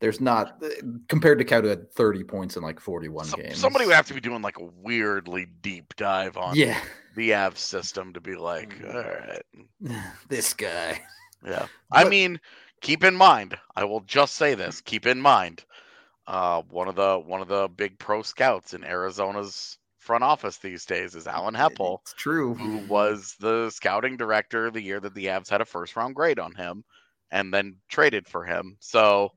there's 0.00 0.20
not 0.20 0.62
compared 1.08 1.38
to 1.38 1.44
who 1.62 1.68
had 1.68 1.90
30 1.92 2.24
points 2.24 2.56
in 2.56 2.62
like 2.62 2.80
41 2.80 3.24
So- 3.26 3.36
games. 3.36 3.58
somebody 3.58 3.86
would 3.86 3.94
have 3.94 4.06
to 4.08 4.14
be 4.14 4.20
doing 4.20 4.42
like 4.42 4.58
a 4.58 4.64
weirdly 4.64 5.46
deep 5.62 5.94
dive 5.96 6.36
on 6.36 6.56
Yeah. 6.56 6.78
the 7.16 7.30
Avs 7.30 7.58
system 7.58 8.12
to 8.12 8.20
be 8.20 8.34
like, 8.36 8.70
Mm. 8.80 8.94
all 8.94 9.90
right, 9.90 10.04
this 10.28 10.52
guy. 10.54 11.00
yeah. 11.46 11.66
I 11.90 12.04
mean, 12.04 12.40
keep 12.80 13.04
in 13.04 13.14
mind. 13.16 13.56
I 13.76 13.84
will 13.84 14.00
just 14.00 14.34
say 14.34 14.54
this. 14.54 14.80
Keep 14.80 15.06
in 15.06 15.20
mind. 15.20 15.64
Uh, 16.26 16.62
one 16.70 16.88
of 16.88 16.94
the 16.96 17.18
one 17.18 17.42
of 17.42 17.48
the 17.48 17.68
big 17.68 17.98
pro 17.98 18.22
scouts 18.22 18.72
in 18.74 18.82
Arizona's 18.84 19.78
front 19.98 20.24
office 20.24 20.56
these 20.58 20.84
days 20.86 21.14
is 21.14 21.26
Alan 21.26 21.54
Hepple. 21.54 21.98
It's 22.02 22.14
true. 22.14 22.54
who 22.54 22.78
was 22.88 23.36
the 23.40 23.70
scouting 23.70 24.16
director 24.16 24.70
the 24.70 24.80
year 24.82 25.00
that 25.00 25.14
the 25.14 25.26
Avs 25.26 25.48
had 25.50 25.60
a 25.60 25.66
first 25.66 25.96
round 25.96 26.14
grade 26.14 26.38
on 26.38 26.54
him 26.54 26.84
and 27.30 27.52
then 27.52 27.76
traded 27.88 28.26
for 28.26 28.44
him. 28.44 28.76
So 28.80 29.32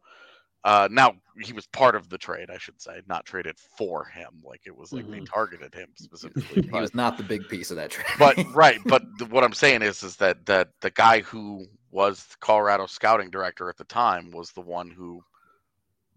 uh, 0.68 0.90
now 0.92 1.16
he 1.40 1.54
was 1.54 1.66
part 1.68 1.96
of 1.96 2.10
the 2.10 2.18
trade, 2.18 2.50
I 2.50 2.58
should 2.58 2.82
say, 2.82 3.00
not 3.08 3.26
traded 3.26 3.58
for 3.58 4.04
him. 4.04 4.44
Like 4.44 4.62
it 4.66 4.76
was 4.76 4.92
like 4.92 5.10
they 5.10 5.22
Mhm. 5.22 5.26
targeted 5.34 5.74
him 5.74 5.88
specifically. 5.96 6.62
He 6.64 6.70
but, 6.70 6.82
was 6.82 6.94
not 6.94 7.16
the 7.16 7.24
big 7.24 7.48
piece 7.48 7.72
of 7.72 7.78
that 7.78 7.90
trade. 7.90 8.06
but 8.20 8.36
right, 8.54 8.78
but 8.86 9.02
the, 9.18 9.26
what 9.28 9.46
I'm 9.46 9.54
saying 9.54 9.82
is, 9.82 10.04
is 10.04 10.18
that 10.18 10.46
that 10.48 10.68
the 10.82 10.90
guy 10.92 11.22
who 11.22 11.66
was 11.90 12.22
the 12.26 12.36
Colorado 12.42 12.86
scouting 12.86 13.30
director 13.30 13.70
at 13.70 13.78
the 13.78 13.86
time 13.86 14.30
was 14.32 14.52
the 14.52 14.62
one 14.62 14.90
who 14.90 15.24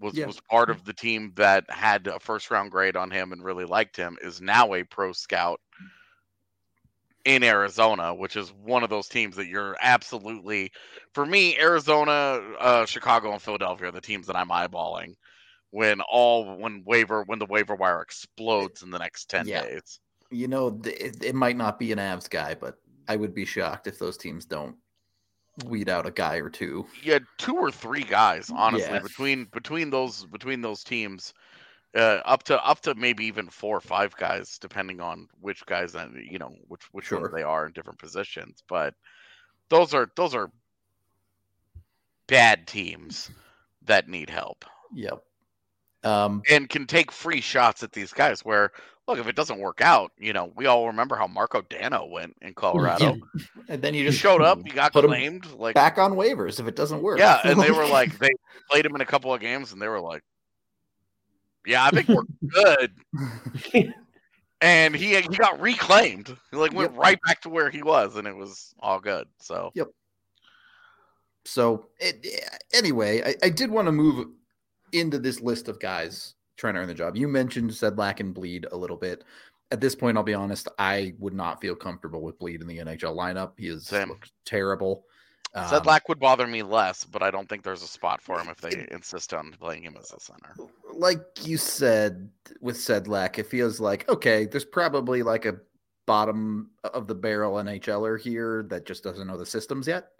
was 0.00 0.14
Yeah. 0.14 0.26
was 0.26 0.40
part 0.50 0.68
of 0.68 0.84
the 0.84 0.94
team 0.94 1.32
that 1.36 1.70
had 1.70 2.08
a 2.08 2.18
first 2.18 2.50
round 2.50 2.72
grade 2.72 2.96
on 2.96 3.12
him 3.12 3.30
and 3.30 3.44
really 3.44 3.66
liked 3.66 3.96
him 3.96 4.18
is 4.20 4.40
now 4.40 4.74
a 4.74 4.82
pro 4.82 5.12
scout 5.12 5.60
in 7.24 7.42
Arizona, 7.42 8.14
which 8.14 8.36
is 8.36 8.52
one 8.52 8.82
of 8.82 8.90
those 8.90 9.08
teams 9.08 9.36
that 9.36 9.46
you're 9.46 9.76
absolutely 9.80 10.72
for 11.12 11.26
me, 11.26 11.58
Arizona, 11.58 12.40
uh, 12.58 12.86
Chicago, 12.86 13.32
and 13.32 13.42
Philadelphia 13.42 13.88
are 13.88 13.92
the 13.92 14.00
teams 14.00 14.26
that 14.26 14.36
I'm 14.36 14.48
eyeballing 14.48 15.14
when 15.70 16.00
all 16.00 16.56
when 16.56 16.82
waiver 16.84 17.22
when 17.24 17.38
the 17.38 17.46
waiver 17.46 17.74
wire 17.74 18.02
explodes 18.02 18.82
in 18.82 18.90
the 18.90 18.98
next 18.98 19.28
ten 19.30 19.46
Yeah. 19.46 19.62
days. 19.62 20.00
you 20.30 20.48
know, 20.48 20.80
it, 20.84 21.24
it 21.24 21.34
might 21.34 21.56
not 21.56 21.78
be 21.78 21.92
an 21.92 21.98
Avs 21.98 22.30
guy, 22.30 22.54
but 22.54 22.76
I 23.08 23.16
would 23.16 23.34
be 23.34 23.44
shocked 23.44 23.86
if 23.86 23.98
those 23.98 24.16
teams 24.16 24.44
don't 24.44 24.76
weed 25.64 25.88
out 25.88 26.06
a 26.06 26.10
guy 26.10 26.36
or 26.36 26.48
two. 26.48 26.86
Yeah, 27.02 27.18
two 27.38 27.56
or 27.56 27.70
three 27.70 28.04
guys 28.04 28.50
honestly 28.54 28.94
Yeah. 28.94 29.02
between 29.02 29.44
between 29.46 29.90
those 29.90 30.24
between 30.26 30.60
those 30.60 30.84
teams 30.84 31.34
uh, 31.96 32.20
up 32.24 32.42
to 32.44 32.64
up 32.64 32.80
to 32.80 32.94
maybe 32.94 33.24
even 33.24 33.48
four 33.48 33.76
or 33.76 33.80
five 33.80 34.14
guys 34.16 34.58
depending 34.58 35.00
on 35.00 35.26
which 35.40 35.64
guys 35.66 35.94
and 35.94 36.16
you 36.30 36.38
know 36.38 36.54
which 36.68 36.82
which 36.92 37.06
Sure. 37.06 37.20
ones 37.20 37.32
they 37.34 37.42
are 37.42 37.66
in 37.66 37.72
different 37.72 37.98
positions 37.98 38.62
but 38.68 38.94
those 39.68 39.92
are 39.94 40.08
those 40.16 40.34
are 40.34 40.50
bad 42.26 42.66
teams 42.66 43.30
that 43.82 44.08
need 44.08 44.30
help 44.30 44.64
Yep. 44.94 45.22
Um, 46.02 46.42
and 46.50 46.68
can 46.68 46.86
take 46.86 47.12
free 47.12 47.40
shots 47.40 47.82
at 47.82 47.92
these 47.92 48.12
guys 48.12 48.44
where 48.44 48.70
look 49.06 49.18
if 49.18 49.26
it 49.26 49.36
doesn't 49.36 49.58
work 49.58 49.80
out 49.80 50.12
you 50.16 50.32
know 50.32 50.52
we 50.56 50.66
all 50.66 50.86
remember 50.86 51.16
how 51.16 51.26
Marko 51.26 51.60
Dano 51.62 52.06
went 52.06 52.36
in 52.40 52.54
colorado 52.54 53.16
and 53.68 53.82
then 53.82 53.94
you 53.94 54.04
just 54.04 54.18
showed 54.18 54.42
up 54.42 54.60
you 54.64 54.72
got 54.72 54.92
claimed 54.92 55.46
like 55.52 55.74
back 55.74 55.98
on 55.98 56.12
waivers 56.12 56.60
if 56.60 56.66
it 56.66 56.76
doesn't 56.76 57.02
work. 57.02 57.18
Yeah, 57.18 57.40
and 57.44 57.60
they 57.60 57.70
were 57.72 57.86
like, 57.86 58.18
they 58.18 58.30
played 58.70 58.86
him 58.86 58.94
in 58.94 59.00
a 59.00 59.06
couple 59.06 59.32
of 59.34 59.40
games, 59.40 59.72
and 59.72 59.80
they 59.82 59.88
were 59.88 60.00
like, 60.00 60.22
"Yeah, 61.66 61.84
I 61.84 61.90
think 61.90 62.08
we're 62.08 62.22
good." 62.48 63.94
And 64.62 64.94
he 64.94 65.18
he 65.18 65.36
got 65.38 65.58
reclaimed. 65.58 66.36
He 66.50 66.56
like 66.58 66.74
went 66.74 66.92
Yep. 66.92 67.00
right 67.00 67.18
back 67.26 67.40
to 67.42 67.48
where 67.48 67.70
he 67.70 67.82
was, 67.82 68.16
and 68.16 68.28
it 68.28 68.36
was 68.36 68.74
all 68.78 69.00
good. 69.00 69.26
So 69.38 69.72
yep. 69.74 69.88
So 71.46 71.86
it, 71.98 72.26
anyway, 72.74 73.22
I, 73.22 73.46
I 73.46 73.48
did 73.48 73.70
want 73.70 73.86
to 73.86 73.92
move 73.92 74.28
into 74.92 75.18
this 75.18 75.40
list 75.40 75.68
of 75.68 75.80
guys 75.80 76.34
trying 76.58 76.74
to 76.74 76.80
earn 76.80 76.88
the 76.88 76.94
job. 76.94 77.16
You 77.16 77.26
mentioned 77.26 77.70
Sedlak 77.70 78.20
and 78.20 78.34
Blidh 78.34 78.70
a 78.70 78.76
little 78.76 78.98
bit. 78.98 79.24
At 79.72 79.80
this 79.80 79.94
point, 79.94 80.18
I'll 80.18 80.22
be 80.24 80.34
honest, 80.34 80.68
I 80.78 81.14
would 81.18 81.32
not 81.32 81.62
feel 81.62 81.74
comfortable 81.74 82.20
with 82.20 82.38
Blidh 82.38 82.60
in 82.60 82.66
the 82.66 82.78
NHL 82.78 83.16
lineup. 83.16 83.52
He 83.56 83.68
is 83.68 83.90
terrible. 84.44 85.04
Um, 85.52 85.64
Sedlak 85.64 86.02
would 86.08 86.20
bother 86.20 86.46
me 86.46 86.62
less, 86.62 87.02
but 87.04 87.22
I 87.22 87.30
don't 87.32 87.48
think 87.48 87.64
there's 87.64 87.82
a 87.82 87.88
spot 87.88 88.20
for 88.22 88.38
him 88.40 88.48
if 88.48 88.60
they 88.60 88.86
insist 88.92 89.34
on 89.34 89.50
playing 89.52 89.82
him 89.82 89.96
as 89.98 90.12
a 90.12 90.20
center. 90.20 90.54
like 90.92 91.22
you 91.42 91.56
said 91.56 92.30
with 92.60 92.76
Sedlak, 92.76 93.38
it 93.38 93.46
feels 93.46 93.80
like 93.80 94.08
okay, 94.08 94.46
there's 94.46 94.64
probably 94.64 95.22
like 95.24 95.46
a 95.46 95.56
bottom 96.06 96.70
of 96.84 97.06
the 97.08 97.14
barrel 97.14 97.54
NHLer 97.54 98.20
here 98.20 98.64
that 98.68 98.86
just 98.86 99.02
doesn't 99.02 99.26
know 99.26 99.36
the 99.36 99.46
systems 99.46 99.86
yet. 99.88 100.10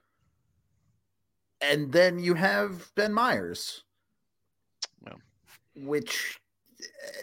And 1.60 1.92
then 1.92 2.18
you 2.18 2.34
have 2.34 2.90
Ben 2.94 3.12
Meyers, 3.12 3.84
Yeah. 5.06 5.14
which, 5.76 6.40
eh, 6.80 7.22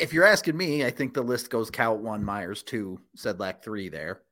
if 0.00 0.12
you're 0.12 0.26
asking 0.26 0.56
me, 0.56 0.84
I 0.84 0.90
think 0.90 1.14
the 1.14 1.22
list 1.22 1.48
goes 1.50 1.70
Kaut 1.70 2.00
one, 2.00 2.24
Meyers 2.24 2.62
two, 2.62 3.00
Sedlak 3.16 3.62
three 3.62 3.88
there. 3.88 4.22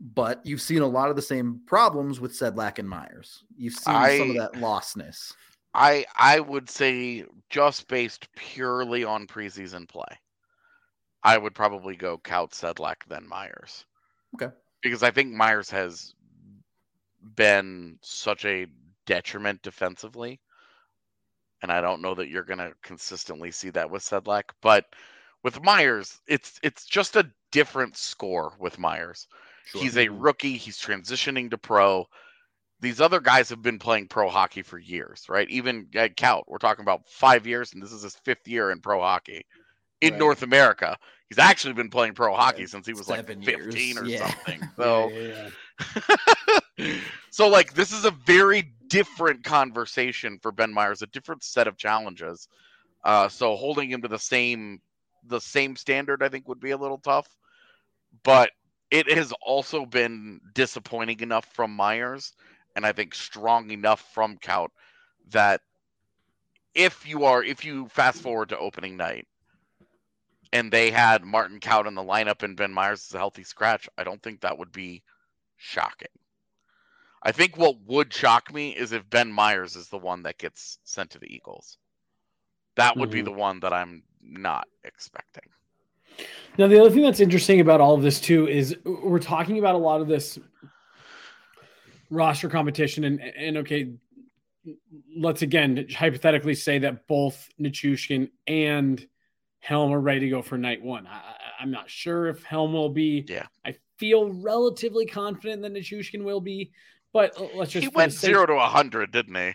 But 0.00 0.40
you've 0.44 0.62
seen 0.62 0.82
a 0.82 0.86
lot 0.86 1.10
of 1.10 1.16
the 1.16 1.22
same 1.22 1.60
problems 1.66 2.20
with 2.20 2.32
Sedlak 2.32 2.78
and 2.78 2.88
Meyers. 2.88 3.44
You've 3.56 3.74
seen 3.74 4.18
some 4.18 4.30
of 4.30 4.36
that 4.36 4.52
lostness. 4.54 5.32
I 5.74 6.06
I 6.16 6.40
would 6.40 6.70
say 6.70 7.24
just 7.50 7.88
based 7.88 8.32
purely 8.34 9.04
on 9.04 9.26
preseason 9.26 9.88
play, 9.88 10.18
I 11.22 11.36
would 11.36 11.54
probably 11.54 11.96
go 11.96 12.18
Kaut 12.18 12.52
Sedlak 12.52 12.96
then 13.08 13.28
Meyers. 13.28 13.84
Okay. 14.34 14.54
Because 14.82 15.02
I 15.02 15.10
think 15.10 15.32
Meyers 15.32 15.70
has 15.70 16.14
been 17.34 17.98
such 18.02 18.44
a 18.44 18.66
detriment 19.06 19.62
defensively. 19.62 20.40
And 21.60 21.72
I 21.72 21.80
don't 21.80 22.02
know 22.02 22.14
that 22.14 22.28
you're 22.28 22.44
gonna 22.44 22.72
consistently 22.82 23.50
see 23.50 23.70
that 23.70 23.90
with 23.90 24.02
Sedlak. 24.02 24.44
But 24.62 24.86
with 25.42 25.62
Meyers, 25.62 26.20
it's 26.28 26.60
it's 26.62 26.86
just 26.86 27.16
a 27.16 27.28
different 27.50 27.96
score 27.96 28.54
with 28.60 28.78
Meyers. 28.78 29.26
He's 29.72 29.96
a 29.96 30.08
rookie, 30.08 30.56
he's 30.56 30.78
transitioning 30.78 31.50
to 31.50 31.58
pro. 31.58 32.06
these 32.80 33.00
other 33.00 33.20
guys 33.20 33.48
have 33.50 33.62
been 33.62 33.78
playing 33.78 34.08
pro 34.08 34.28
hockey 34.28 34.62
for 34.62 34.78
years, 34.78 35.24
right? 35.28 35.48
Even 35.50 35.88
at 35.94 36.12
we're 36.46 36.58
talking 36.58 36.84
about 36.84 37.08
five 37.08 37.46
years, 37.46 37.72
and 37.72 37.82
this 37.82 37.92
is 37.92 38.02
his 38.02 38.16
fifth 38.24 38.46
year 38.46 38.70
in 38.70 38.80
pro 38.80 39.00
hockey 39.00 39.44
in 40.00 40.12
Right. 40.12 40.18
North 40.18 40.42
America. 40.42 40.96
He's 41.28 41.38
actually 41.38 41.74
been 41.74 41.90
playing 41.90 42.14
pro 42.14 42.34
hockey 42.34 42.66
since 42.66 42.86
he 42.86 42.94
was 42.94 43.08
like 43.08 43.28
years, 43.28 43.74
15 43.74 43.98
or 43.98 44.04
yeah. 44.06 44.26
something. 44.28 44.60
So, 44.76 45.10
Yeah, 45.10 45.18
yeah, 45.18 45.50
yeah. 46.78 46.96
so 47.30 47.48
like 47.48 47.74
this 47.74 47.92
is 47.92 48.04
a 48.04 48.10
very 48.10 48.72
different 48.88 49.44
conversation 49.44 50.38
for 50.40 50.52
Ben 50.52 50.72
Meyers, 50.72 51.02
a 51.02 51.06
different 51.08 51.42
set 51.44 51.66
of 51.66 51.76
challenges. 51.76 52.48
Uh, 53.04 53.28
so 53.28 53.56
holding 53.56 53.90
him 53.90 54.02
to 54.02 54.08
the 54.08 54.18
same 54.18 54.80
the 55.24 55.40
same 55.40 55.76
standard, 55.76 56.22
I 56.22 56.28
think, 56.28 56.48
would 56.48 56.60
be 56.60 56.70
a 56.70 56.76
little 56.76 56.98
tough. 56.98 57.28
But 58.22 58.50
it 58.90 59.10
has 59.10 59.32
also 59.42 59.84
been 59.86 60.40
disappointing 60.54 61.20
enough 61.20 61.44
from 61.46 61.74
Meyers, 61.74 62.32
and 62.74 62.84
I 62.86 62.92
think 62.92 63.14
strong 63.14 63.70
enough 63.70 64.00
from 64.12 64.38
Kaut 64.38 64.70
that 65.30 65.60
if 66.74 67.06
you 67.06 67.24
are 67.24 67.42
if 67.42 67.64
you 67.64 67.88
fast 67.88 68.20
forward 68.22 68.48
to 68.50 68.58
opening 68.58 68.96
night 68.96 69.26
and 70.52 70.70
they 70.72 70.90
had 70.90 71.24
Martin 71.24 71.60
Kaut 71.60 71.86
in 71.86 71.94
the 71.94 72.02
lineup 72.02 72.42
and 72.42 72.56
Ben 72.56 72.72
Meyers 72.72 73.06
is 73.06 73.14
a 73.14 73.18
healthy 73.18 73.44
scratch, 73.44 73.88
I 73.98 74.04
don't 74.04 74.22
think 74.22 74.40
that 74.40 74.58
would 74.58 74.72
be 74.72 75.02
shocking. 75.56 76.08
I 77.22 77.32
think 77.32 77.56
what 77.56 77.80
would 77.82 78.12
shock 78.12 78.52
me 78.52 78.76
is 78.76 78.92
if 78.92 79.08
Ben 79.10 79.32
Meyers 79.32 79.76
is 79.76 79.88
the 79.88 79.98
one 79.98 80.22
that 80.22 80.38
gets 80.38 80.78
sent 80.84 81.10
to 81.10 81.18
the 81.18 81.32
Eagles. 81.34 81.78
That 82.76 82.96
would 82.98 83.10
be 83.10 83.20
Mhm. 83.20 83.22
the 83.22 83.32
one 83.32 83.60
that 83.60 83.72
I'm 83.72 84.04
not 84.20 84.68
expecting. 84.84 85.50
Now, 86.56 86.66
the 86.66 86.80
other 86.80 86.90
thing 86.90 87.02
that's 87.02 87.20
interesting 87.20 87.60
about 87.60 87.80
all 87.80 87.94
of 87.94 88.02
this 88.02 88.20
too 88.20 88.48
is 88.48 88.76
we're 88.84 89.20
talking 89.20 89.58
about 89.58 89.74
a 89.74 89.78
lot 89.78 90.00
of 90.00 90.08
this 90.08 90.38
roster 92.10 92.48
competition, 92.48 93.04
and 93.04 93.20
and 93.20 93.58
okay, 93.58 93.92
let's 95.16 95.42
again 95.42 95.86
hypothetically 95.94 96.54
say 96.54 96.78
that 96.80 97.06
both 97.06 97.48
Nichushkin 97.60 98.30
and 98.46 99.06
Helm 99.60 99.92
are 99.92 100.00
ready 100.00 100.20
to 100.20 100.30
go 100.30 100.42
for 100.42 100.58
night 100.58 100.82
one. 100.82 101.06
I, 101.06 101.20
I'm 101.60 101.70
not 101.70 101.88
sure 101.88 102.28
if 102.28 102.42
Helm 102.42 102.72
will 102.72 102.90
be. 102.90 103.24
Yeah. 103.28 103.46
I 103.64 103.76
feel 103.96 104.30
relatively 104.30 105.06
confident 105.06 105.62
that 105.62 105.74
Nichushkin 105.74 106.24
will 106.24 106.40
be, 106.40 106.72
but 107.12 107.36
let's 107.54 107.72
just 107.72 107.84
he 107.84 107.88
went 107.88 108.12
zero 108.12 108.46
to 108.46 108.54
a 108.54 108.66
hundred, 108.66 109.12
didn't 109.12 109.34
he? 109.34 109.52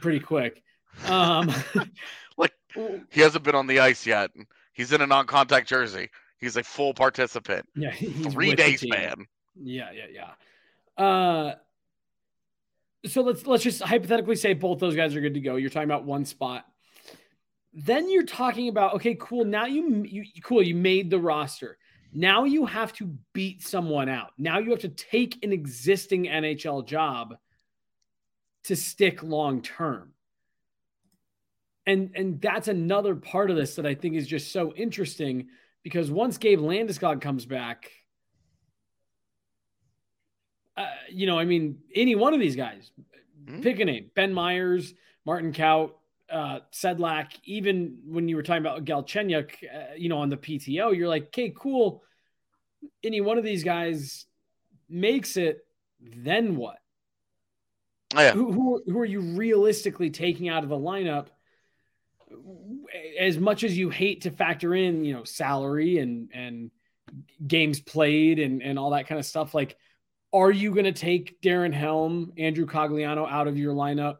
pretty 0.00 0.20
quick. 0.20 0.62
Um, 1.06 1.52
Like 2.36 2.54
he 3.10 3.20
hasn't 3.20 3.44
been 3.44 3.54
on 3.54 3.66
the 3.66 3.80
ice 3.80 4.06
yet. 4.06 4.30
He's 4.72 4.92
in 4.92 5.00
a 5.00 5.06
non-contact 5.06 5.68
jersey. 5.68 6.10
He's 6.38 6.56
a 6.56 6.62
full 6.62 6.94
participant. 6.94 7.68
yeah, 7.76 7.90
he's 7.90 8.32
Three 8.32 8.54
days, 8.54 8.84
man. 8.86 9.26
Yeah, 9.54 9.90
yeah, 9.92 10.06
yeah. 10.98 11.04
Uh, 11.04 11.54
so 13.06 13.22
let's 13.22 13.46
let's 13.46 13.62
just 13.62 13.82
hypothetically 13.82 14.36
say 14.36 14.54
both 14.54 14.78
those 14.78 14.96
guys 14.96 15.14
are 15.14 15.20
good 15.20 15.34
to 15.34 15.40
go. 15.40 15.56
You're 15.56 15.70
talking 15.70 15.88
about 15.88 16.04
one 16.04 16.24
spot. 16.24 16.66
Then 17.72 18.10
you're 18.10 18.24
talking 18.24 18.68
about 18.68 18.94
okay, 18.94 19.16
cool. 19.18 19.44
Now 19.44 19.66
you 19.66 20.04
you 20.04 20.24
cool. 20.42 20.62
You 20.62 20.74
made 20.74 21.10
the 21.10 21.18
roster. 21.18 21.78
Now 22.12 22.44
you 22.44 22.66
have 22.66 22.92
to 22.94 23.14
beat 23.32 23.62
someone 23.62 24.08
out. 24.08 24.32
Now 24.36 24.58
you 24.58 24.70
have 24.70 24.80
to 24.80 24.88
take 24.88 25.42
an 25.44 25.52
existing 25.52 26.24
NHL 26.24 26.86
job 26.86 27.36
to 28.64 28.76
stick 28.76 29.22
long 29.22 29.62
term. 29.62 30.11
And 31.86 32.12
and 32.14 32.40
that's 32.40 32.68
another 32.68 33.16
part 33.16 33.50
of 33.50 33.56
this 33.56 33.74
that 33.76 33.86
I 33.86 33.94
think 33.94 34.14
is 34.14 34.26
just 34.28 34.52
so 34.52 34.72
interesting 34.74 35.48
because 35.82 36.10
once 36.10 36.38
Gabe 36.38 36.60
Landeskog 36.60 37.20
comes 37.20 37.44
back, 37.44 37.90
uh, 40.76 40.86
you 41.10 41.26
know, 41.26 41.38
I 41.38 41.44
mean, 41.44 41.78
any 41.94 42.14
one 42.14 42.34
of 42.34 42.40
these 42.40 42.56
guys, 42.56 42.90
Mhm. 43.44 43.62
pick 43.62 43.80
a 43.80 43.84
name: 43.84 44.10
Ben 44.14 44.32
Meyers, 44.32 44.94
Martin 45.24 45.52
Kaut, 45.52 45.94
uh, 46.30 46.60
Sedlak. 46.72 47.32
Even 47.44 47.98
when 48.06 48.28
you 48.28 48.36
were 48.36 48.42
talking 48.42 48.62
about 48.62 48.84
Galchenyuk, 48.84 49.52
uh, 49.64 49.94
you 49.96 50.08
know, 50.08 50.18
on 50.18 50.28
the 50.28 50.36
PTO, 50.36 50.96
you're 50.96 51.08
like, 51.08 51.26
okay, 51.26 51.52
cool. 51.56 52.04
Any 53.02 53.20
one 53.20 53.38
of 53.38 53.44
these 53.44 53.64
guys 53.64 54.26
makes 54.88 55.36
it, 55.36 55.66
then 56.00 56.56
what? 56.56 56.78
Oh, 58.14 58.20
Yeah. 58.20 58.32
Who, 58.32 58.52
who, 58.52 58.82
who 58.86 58.98
are 58.98 59.04
you 59.04 59.20
realistically 59.20 60.10
taking 60.10 60.48
out 60.48 60.62
of 60.62 60.68
the 60.68 60.78
lineup? 60.78 61.28
As 63.18 63.38
much 63.38 63.64
as 63.64 63.76
you 63.76 63.88
hate 63.90 64.22
to 64.22 64.30
factor 64.30 64.74
in, 64.74 65.04
you 65.04 65.14
know, 65.14 65.24
salary 65.24 65.98
and 65.98 66.30
and 66.34 66.70
games 67.46 67.80
played 67.80 68.38
and 68.38 68.62
and 68.62 68.78
all 68.78 68.90
that 68.90 69.06
kind 69.06 69.18
of 69.18 69.24
stuff, 69.26 69.54
like, 69.54 69.76
are 70.32 70.50
you 70.50 70.72
going 70.72 70.84
to 70.84 70.92
take 70.92 71.40
Darren 71.42 71.72
Helm, 71.72 72.32
Andrew 72.38 72.66
Cogliano 72.66 73.30
out 73.30 73.48
of 73.48 73.56
your 73.58 73.74
lineup 73.74 74.16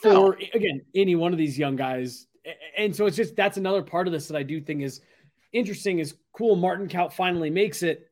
for 0.00 0.08
No. 0.08 0.34
again 0.54 0.82
any 0.94 1.14
one 1.14 1.32
of 1.32 1.38
these 1.38 1.58
young 1.58 1.76
guys? 1.76 2.26
And 2.76 2.94
so 2.94 3.06
it's 3.06 3.16
just 3.16 3.36
that's 3.36 3.56
another 3.56 3.82
part 3.82 4.06
of 4.06 4.12
this 4.12 4.28
that 4.28 4.36
I 4.36 4.42
do 4.42 4.60
think 4.60 4.82
is 4.82 5.00
interesting. 5.52 5.98
Is 5.98 6.14
cool. 6.32 6.56
Martin 6.56 6.88
Kaut 6.88 7.12
finally 7.12 7.50
makes 7.50 7.82
it. 7.82 8.10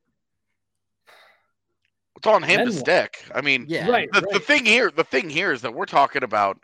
It's 2.17 2.27
on 2.27 2.43
him 2.43 2.59
Then 2.59 2.67
to 2.67 2.73
stick. 2.73 3.25
I 3.35 3.41
mean, 3.41 3.65
Yeah. 3.67 3.89
Right. 3.89 4.09
the, 4.13 4.21
the 4.33 4.41
thing 4.41 4.67
here 4.67 4.91
the 4.91 5.05
thing 5.05 5.31
here 5.31 5.53
is 5.53 5.63
that 5.63 5.73
we're 5.75 5.87
talking 5.87 6.23
about 6.23 6.61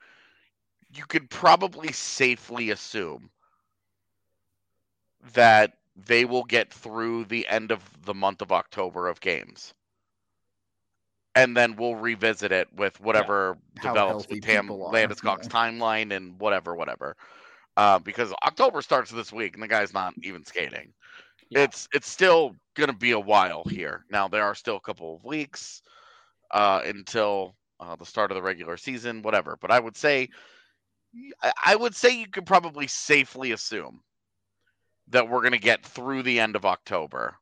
you 0.94 1.04
could 1.06 1.28
probably 1.30 1.92
safely 1.92 2.70
assume 2.70 3.30
that 5.34 5.72
they 5.96 6.24
will 6.24 6.44
get 6.44 6.72
through 6.72 7.24
the 7.24 7.46
end 7.48 7.70
of 7.70 7.82
the 8.04 8.14
month 8.14 8.42
of 8.42 8.52
October 8.52 9.08
of 9.08 9.20
games. 9.20 9.74
And 11.34 11.56
then 11.56 11.76
we'll 11.76 11.96
revisit 11.96 12.52
it 12.52 12.68
with 12.74 12.98
whatever 13.00 13.58
How 13.78 13.92
develops 13.92 14.28
with 14.28 14.42
Tam 14.42 14.70
are, 14.70 14.92
yeah. 15.44 15.48
timeline 15.48 16.14
and 16.14 16.38
whatever, 16.40 16.74
whatever. 16.74 17.16
Uh, 17.76 17.98
because 17.98 18.32
October 18.44 18.80
starts 18.80 19.10
this 19.10 19.32
week 19.32 19.54
and 19.54 19.62
the 19.62 19.68
guy's 19.68 19.92
not 19.92 20.14
even 20.22 20.44
skating. 20.44 20.92
Yeah. 21.50 21.64
It's 21.64 21.88
it's 21.92 22.08
still 22.08 22.56
gonna 22.74 22.94
be 22.94 23.10
a 23.10 23.20
while 23.20 23.64
here. 23.64 24.04
Now 24.10 24.28
there 24.28 24.44
are 24.44 24.54
still 24.54 24.76
a 24.76 24.80
couple 24.80 25.14
of 25.14 25.24
weeks 25.24 25.82
uh, 26.50 26.80
until 26.84 27.54
uh, 27.78 27.96
the 27.96 28.06
start 28.06 28.30
of 28.30 28.34
the 28.36 28.42
regular 28.42 28.76
season, 28.76 29.22
whatever. 29.22 29.58
But 29.60 29.70
I 29.70 29.78
would 29.78 29.96
say, 29.96 30.30
I- 31.42 31.52
I 31.64 31.76
would 31.76 31.94
say 31.94 32.10
you 32.10 32.28
could 32.28 32.46
probably 32.46 32.86
safely 32.86 33.52
assume 33.52 34.02
that 35.08 35.28
we're 35.28 35.42
gonna 35.42 35.58
get 35.58 35.84
through 35.84 36.22
the 36.22 36.40
end 36.40 36.56
of 36.56 36.64
October, 36.64 37.38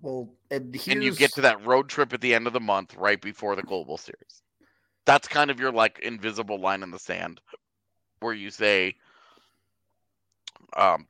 Well, 0.00 0.34
and, 0.50 0.74
and 0.88 1.02
you 1.02 1.14
get 1.14 1.32
to 1.34 1.40
that 1.42 1.64
road 1.64 1.88
trip 1.88 2.12
at 2.12 2.20
the 2.20 2.34
end 2.34 2.46
of 2.46 2.52
the 2.52 2.60
month, 2.60 2.94
right 2.96 3.20
before 3.20 3.54
the 3.56 3.62
global 3.62 3.96
series. 3.96 4.42
That's 5.04 5.28
kind 5.28 5.50
of 5.50 5.60
your 5.60 5.72
like 5.72 5.98
invisible 6.00 6.58
line 6.58 6.82
in 6.82 6.90
the 6.90 6.98
sand, 6.98 7.40
where 8.20 8.34
you 8.34 8.50
say, 8.50 8.96
um, 10.76 11.06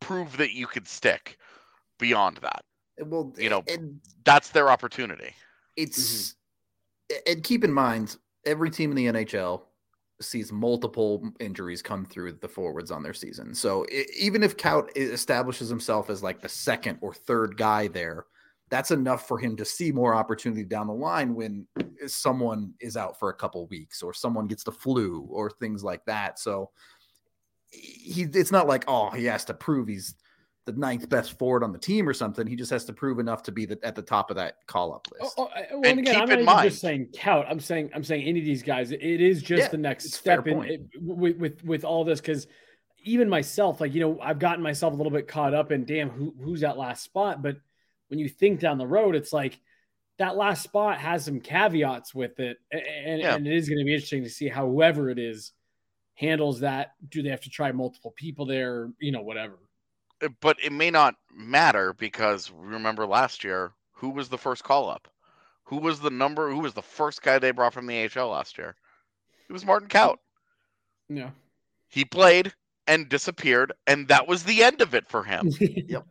prove 0.00 0.36
that 0.36 0.52
you 0.52 0.66
could 0.66 0.86
stick 0.86 1.38
beyond 1.98 2.38
that. 2.38 2.64
well, 2.98 3.32
you 3.38 3.48
know, 3.48 3.64
and 3.66 4.00
That's 4.24 4.50
their 4.50 4.70
opportunity. 4.70 5.34
it's 5.76 6.36
and 7.26 7.42
keep 7.42 7.64
in 7.64 7.72
mind 7.72 8.16
every 8.46 8.70
team 8.70 8.90
in 8.90 8.96
the 8.96 9.06
NHL 9.06 9.62
sees 10.24 10.52
multiple 10.52 11.30
injuries 11.40 11.82
come 11.82 12.04
through 12.04 12.32
the 12.32 12.48
forwards 12.48 12.90
on 12.90 13.02
their 13.02 13.14
season. 13.14 13.54
So 13.54 13.84
i 13.90 14.06
even 14.18 14.42
if 14.42 14.56
Kaut 14.56 14.90
establishes 14.96 15.68
himself 15.68 16.10
as 16.10 16.22
like 16.22 16.40
the 16.40 16.48
second 16.48 16.98
or 17.00 17.14
third 17.14 17.56
guy 17.56 17.88
there, 17.88 18.26
that's 18.70 18.90
enough 18.90 19.28
for 19.28 19.38
him 19.38 19.56
to 19.56 19.64
see 19.64 19.92
more 19.92 20.14
opportunity 20.14 20.64
down 20.64 20.86
the 20.86 20.94
line 20.94 21.34
when 21.34 21.66
someone 22.06 22.74
is 22.80 22.96
out 22.96 23.18
for 23.18 23.28
a 23.30 23.34
couple 23.34 23.66
weeks 23.68 24.02
or 24.02 24.12
someone 24.12 24.46
gets 24.46 24.64
the 24.64 24.72
flu 24.72 25.26
or 25.30 25.50
things 25.50 25.84
like 25.84 26.04
that. 26.06 26.38
So 26.38 26.70
he 27.70 28.22
it's 28.22 28.52
not 28.52 28.68
like 28.68 28.84
oh 28.88 29.10
he 29.10 29.24
has 29.24 29.44
to 29.44 29.54
prove 29.54 29.88
he's 29.88 30.14
the 30.66 30.72
ninth 30.72 31.08
best 31.10 31.38
forward 31.38 31.62
on 31.62 31.72
the 31.72 31.78
team 31.78 32.08
or 32.08 32.14
something. 32.14 32.46
He 32.46 32.56
just 32.56 32.70
has 32.70 32.84
to 32.86 32.92
prove 32.92 33.18
enough 33.18 33.42
to 33.44 33.52
be 33.52 33.66
the, 33.66 33.78
at 33.82 33.94
the 33.94 34.00
top 34.02 34.30
of 34.30 34.36
that 34.36 34.66
call 34.66 34.94
up 34.94 35.06
list. 35.12 35.34
Oh, 35.36 35.44
oh, 35.44 35.50
I- 35.54 35.66
well, 35.72 35.76
And 35.76 35.86
and 35.86 35.98
again, 36.00 36.14
keep 36.14 36.22
I'm 36.22 36.28
not 36.28 36.32
even 36.34 36.44
mind- 36.46 36.70
just 36.70 36.80
saying 36.80 37.08
Kaut. 37.14 37.46
I'm 37.48 37.60
saying 37.60 37.90
I'm 37.94 38.02
saying 38.04 38.24
any 38.26 38.38
of 38.38 38.44
these 38.46 38.62
guys. 38.62 38.90
It 38.90 39.00
is 39.02 39.42
just 39.42 39.64
Yeah, 39.64 39.68
the 39.68 39.76
next 39.78 40.06
it's 40.06 40.18
a 40.18 40.22
fair 40.22 40.36
step 40.42 40.46
in 40.46 40.64
it, 40.64 40.80
with, 41.00 41.36
with 41.36 41.64
with 41.64 41.84
all 41.84 42.04
this 42.04 42.20
because 42.20 42.46
even 43.04 43.28
myself, 43.28 43.80
like 43.82 43.92
you 43.92 44.00
know, 44.00 44.18
I've 44.20 44.38
gotten 44.38 44.62
myself 44.62 44.94
a 44.94 44.96
little 44.96 45.12
bit 45.12 45.28
caught 45.28 45.52
up 45.52 45.70
in 45.70 45.84
damn 45.84 46.08
who 46.08 46.34
who's 46.42 46.60
that 46.62 46.78
last 46.78 47.04
spot. 47.04 47.42
But 47.42 47.56
when 48.08 48.18
you 48.18 48.28
think 48.30 48.60
down 48.60 48.78
the 48.78 48.86
road, 48.86 49.14
it's 49.14 49.32
like 49.34 49.60
that 50.16 50.36
last 50.36 50.62
spot 50.62 50.96
has 50.98 51.24
some 51.26 51.40
caveats 51.40 52.14
with 52.14 52.38
it, 52.40 52.56
and, 52.70 53.20
Yeah. 53.20 53.34
and 53.34 53.46
it 53.46 53.54
is 53.54 53.68
going 53.68 53.80
to 53.80 53.84
be 53.84 53.92
interesting 53.92 54.22
to 54.24 54.30
see 54.30 54.48
how 54.48 54.66
whoever 54.66 55.10
it 55.10 55.18
is 55.18 55.52
handles 56.14 56.60
that. 56.60 56.92
Do 57.10 57.22
they 57.22 57.28
have 57.30 57.40
to 57.42 57.50
try 57.50 57.72
multiple 57.72 58.12
people 58.16 58.46
there? 58.46 58.90
You 59.00 59.12
know, 59.12 59.22
whatever. 59.22 59.58
Uh, 60.24 60.28
But 60.40 60.58
it 60.62 60.72
may 60.72 60.90
not 60.90 61.16
matter 61.32 61.92
because 61.92 62.50
remember 62.50 63.06
last 63.06 63.44
year, 63.44 63.72
who 63.92 64.10
was 64.10 64.28
the 64.28 64.38
first 64.38 64.64
call 64.64 64.88
up? 64.90 65.08
Who 65.64 65.76
was 65.78 66.00
the 66.00 66.10
number? 66.10 66.50
Who 66.50 66.60
was 66.60 66.74
the 66.74 66.82
first 66.82 67.22
guy 67.22 67.38
they 67.38 67.50
brought 67.50 67.74
from 67.74 67.86
the 67.86 68.04
AHL 68.04 68.28
last 68.28 68.58
year? 68.58 68.76
It 69.48 69.52
was 69.52 69.64
Martin 69.64 69.88
Kaut. 69.88 70.18
Yeah. 71.08 71.30
He 71.88 72.04
played 72.04 72.52
and 72.86 73.08
disappeared, 73.08 73.72
and 73.86 74.08
that 74.08 74.26
was 74.28 74.44
the 74.44 74.62
end 74.62 74.80
of 74.82 74.94
it 74.94 75.08
for 75.08 75.24
him. 75.24 75.50
yep 75.60 76.06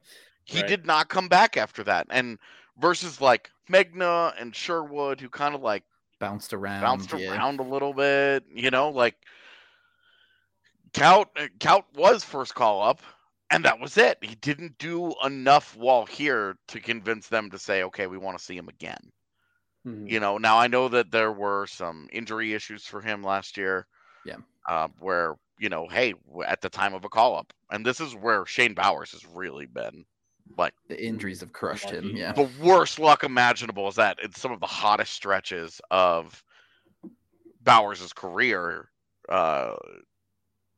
He 0.46 0.60
Right. 0.60 0.68
did 0.68 0.86
not 0.86 1.10
come 1.10 1.28
back 1.28 1.58
after 1.58 1.84
that. 1.84 2.08
And 2.10 2.40
versus 2.78 3.22
like 3.22 3.52
Megna 3.70 4.34
and 4.40 4.56
Sherwood, 4.56 5.20
who 5.22 5.30
kind 5.30 5.56
of 5.56 5.62
like 5.62 5.84
bounced 6.20 6.54
around, 6.54 6.82
bounced 6.82 7.14
yeah. 7.14 7.32
around 7.32 7.60
a 7.60 7.64
little 7.64 7.94
bit. 7.94 8.44
You 8.54 8.72
know, 8.72 8.90
like 8.90 9.16
Kaut 10.94 11.28
Kaut 11.60 11.84
was 11.96 12.24
first 12.24 12.56
call 12.56 12.82
up, 12.82 13.02
and 13.50 13.66
that 13.66 13.80
was 13.80 13.98
it. 13.98 14.18
He 14.22 14.36
didn't 14.36 14.78
do 14.78 15.14
enough 15.24 15.76
while 15.76 16.06
here 16.06 16.56
to 16.70 16.80
convince 16.80 17.28
them 17.28 17.50
to 17.52 17.60
say, 17.60 17.84
okay, 17.84 18.08
we 18.08 18.18
want 18.18 18.38
to 18.38 18.44
see 18.44 18.58
him 18.58 18.70
again. 18.70 19.12
Mhm. 19.86 20.10
You 20.10 20.20
know, 20.20 20.38
now 20.38 20.58
I 20.58 20.68
know 20.68 20.88
that 20.90 21.12
there 21.12 21.32
were 21.32 21.68
some 21.68 22.08
injury 22.12 22.54
issues 22.54 22.86
for 22.86 23.02
him 23.02 23.24
last 23.24 23.58
year. 23.58 23.88
Yeah. 24.26 24.38
Uh, 24.68 24.88
where 25.00 25.36
you 25.60 25.70
know, 25.70 25.88
hey, 25.88 26.14
at 26.46 26.62
the 26.62 26.70
time 26.70 26.94
of 26.94 27.06
a 27.06 27.10
call 27.10 27.38
up, 27.38 27.54
and 27.70 27.86
this 27.86 28.00
is 28.00 28.16
where 28.16 28.46
Shane 28.46 28.74
Bowers 28.74 29.12
has 29.12 29.26
really 29.26 29.66
been 29.66 30.06
like 30.58 30.74
The 30.88 31.02
injuries 31.02 31.42
have 31.42 31.54
crushed 31.54 31.90
him. 31.90 32.16
Yeah. 32.16 32.32
the 32.34 32.50
worst 32.62 33.00
luck 33.00 33.24
imaginable. 33.24 33.88
Is 33.88 33.96
that 33.96 34.20
in 34.22 34.34
some 34.34 34.52
of 34.52 34.60
the 34.60 34.66
hottest 34.68 35.14
stretches 35.14 35.80
of 35.92 36.44
Bowers' 37.62 38.14
career, 38.14 38.90
uh, 39.30 39.76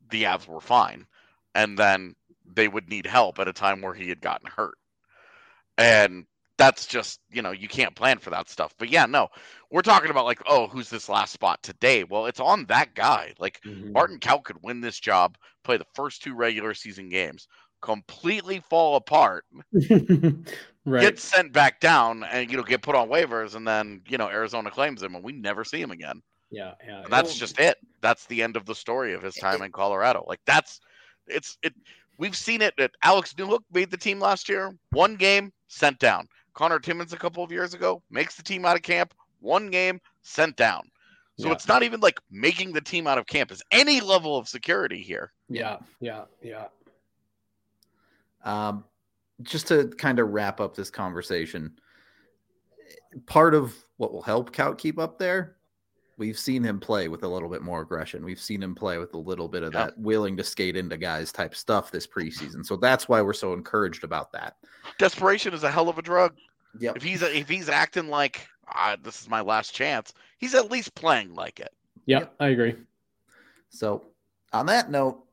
the 0.09 0.23
Avs 0.23 0.47
were 0.47 0.61
fine, 0.61 1.07
and 1.55 1.77
then 1.77 2.15
they 2.53 2.67
would 2.67 2.89
need 2.89 3.05
help 3.05 3.39
at 3.39 3.47
a 3.47 3.53
time 3.53 3.81
where 3.81 3.93
he 3.93 4.09
had 4.09 4.21
gotten 4.21 4.49
hurt, 4.49 4.75
and 5.77 6.25
that's 6.57 6.85
just 6.85 7.19
you 7.29 7.41
know 7.41 7.51
you 7.51 7.67
can't 7.67 7.95
plan 7.95 8.17
for 8.19 8.29
that 8.29 8.49
stuff. 8.49 8.73
But 8.77 8.89
yeah, 8.89 9.05
no, 9.05 9.27
we're 9.71 9.81
talking 9.81 10.09
about 10.11 10.25
like 10.25 10.41
oh 10.47 10.67
who's 10.67 10.89
this 10.89 11.09
last 11.09 11.33
spot 11.33 11.61
today? 11.63 12.03
Well, 12.03 12.25
it's 12.27 12.39
on 12.39 12.65
that 12.65 12.95
guy. 12.95 13.33
Like 13.39 13.61
Mhm. 13.65 13.93
Martin 13.93 14.19
Kaut 14.19 14.43
could 14.45 14.61
win 14.63 14.81
this 14.81 14.99
job, 14.99 15.37
play 15.63 15.77
the 15.77 15.85
first 15.95 16.23
two 16.23 16.33
regular 16.35 16.73
season 16.73 17.09
games, 17.09 17.47
completely 17.81 18.59
fall 18.61 18.95
apart, 18.95 19.45
right. 20.85 21.01
get 21.01 21.19
sent 21.19 21.51
back 21.51 21.79
down, 21.79 22.23
and 22.23 22.49
you 22.49 22.57
know 22.57 22.63
get 22.63 22.81
put 22.81 22.95
on 22.95 23.09
waivers, 23.09 23.55
and 23.55 23.67
then 23.67 24.01
you 24.07 24.17
know 24.17 24.29
Arizona 24.29 24.71
claims 24.71 25.03
him, 25.03 25.15
and 25.15 25.23
we 25.23 25.33
never 25.33 25.63
see 25.65 25.81
him 25.81 25.91
again. 25.91 26.21
yeah, 26.51 26.73
yeah. 26.87 27.03
And 27.03 27.11
that's 27.11 27.35
just 27.35 27.59
it. 27.59 27.77
That's 28.01 28.25
the 28.27 28.41
end 28.43 28.55
of 28.55 28.65
the 28.65 28.75
story 28.75 29.13
of 29.13 29.21
his 29.21 29.35
time 29.35 29.61
in 29.61 29.71
Colorado. 29.71 30.23
Like 30.27 30.39
that's 30.45 30.79
it's 31.27 31.57
it. 31.63 31.73
We've 32.17 32.35
seen 32.35 32.61
it. 32.61 32.73
That 32.77 32.91
Alex 33.03 33.33
Newhook 33.33 33.63
made 33.71 33.91
the 33.91 33.97
team 33.97 34.19
last 34.19 34.47
year. 34.49 34.73
One 34.91 35.15
game 35.15 35.51
sent 35.67 35.99
down. 35.99 36.27
Conor 36.53 36.79
Timmins 36.79 37.13
a 37.13 37.17
couple 37.17 37.43
of 37.43 37.51
years 37.51 37.73
ago 37.73 38.01
makes 38.09 38.35
the 38.35 38.43
team 38.43 38.65
out 38.65 38.75
of 38.75 38.81
camp. 38.81 39.13
One 39.41 39.69
game 39.69 39.99
sent 40.21 40.55
down. 40.55 40.89
So 41.37 41.47
Yeah. 41.47 41.53
it's 41.53 41.67
not 41.67 41.83
even 41.83 41.99
like 41.99 42.19
making 42.31 42.71
the 42.71 42.81
team 42.81 43.07
out 43.07 43.17
of 43.17 43.25
camp 43.25 43.51
is 43.51 43.61
any 43.71 43.99
level 43.99 44.37
of 44.37 44.47
security 44.47 45.01
here. 45.01 45.33
Yeah, 45.49 45.79
yeah, 45.99 46.25
yeah. 46.41 46.67
Um, 48.43 48.85
just 49.41 49.67
to 49.67 49.89
kind 49.97 50.19
of 50.19 50.29
wrap 50.29 50.61
up 50.61 50.75
this 50.75 50.89
conversation, 50.89 51.77
part 53.25 53.53
of 53.53 53.75
what 53.97 54.13
will 54.13 54.21
help 54.21 54.55
Kaut 54.55 54.77
keep 54.77 54.97
up 54.97 55.19
there, 55.19 55.57
we've 56.17 56.37
seen 56.39 56.63
him 56.63 56.79
play 56.79 57.07
with 57.07 57.23
a 57.23 57.27
little 57.27 57.49
bit 57.49 57.61
more 57.61 57.81
aggression. 57.81 58.23
We've 58.23 58.39
seen 58.39 58.63
him 58.63 58.73
play 58.75 58.97
with 58.97 59.13
a 59.13 59.17
little 59.17 59.47
bit 59.47 59.63
of 59.63 59.73
Yeah. 59.73 59.85
that 59.85 59.97
willing 59.97 60.37
to 60.37 60.43
skate 60.43 60.75
into 60.77 60.97
guys 60.97 61.31
type 61.31 61.55
stuff 61.55 61.91
this 61.91 62.07
preseason. 62.07 62.65
So 62.65 62.77
that's 62.77 63.09
why 63.09 63.21
we're 63.21 63.33
so 63.33 63.53
encouraged 63.53 64.03
about 64.03 64.31
that. 64.33 64.57
Desperation 64.97 65.53
is 65.53 65.63
a 65.63 65.71
hell 65.71 65.89
of 65.89 65.97
a 65.97 66.01
drug. 66.01 66.35
Yep. 66.79 66.97
If 66.97 67.03
he's 67.03 67.21
if 67.21 67.47
he's 67.49 67.69
acting 67.69 68.09
like 68.09 68.47
ah, 68.67 68.97
this 69.01 69.21
is 69.21 69.29
my 69.29 69.41
last 69.41 69.73
chance, 69.73 70.13
he's 70.37 70.55
at 70.55 70.71
least 70.71 70.95
playing 70.95 71.33
like 71.33 71.59
it. 71.59 71.73
Yeah, 72.05 72.25
I 72.39 72.47
agree. 72.49 72.75
So 73.69 74.03
on 74.53 74.65
that 74.67 74.89
note, 74.91 75.23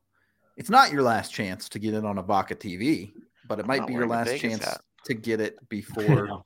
it's 0.56 0.70
not 0.70 0.92
your 0.92 1.02
last 1.02 1.32
chance 1.32 1.68
to 1.70 1.78
get 1.78 1.94
in 1.94 2.04
on 2.04 2.16
Evoca 2.16 2.56
TV, 2.56 3.12
but 3.48 3.58
it 3.58 3.62
I'm 3.62 3.68
might 3.68 3.86
be 3.86 3.92
your 3.94 4.06
last 4.06 4.28
Vegas 4.28 4.40
chance 4.42 4.64
hat. 4.64 4.80
To 5.06 5.14
get 5.14 5.40
it 5.40 5.56
before 5.68 6.42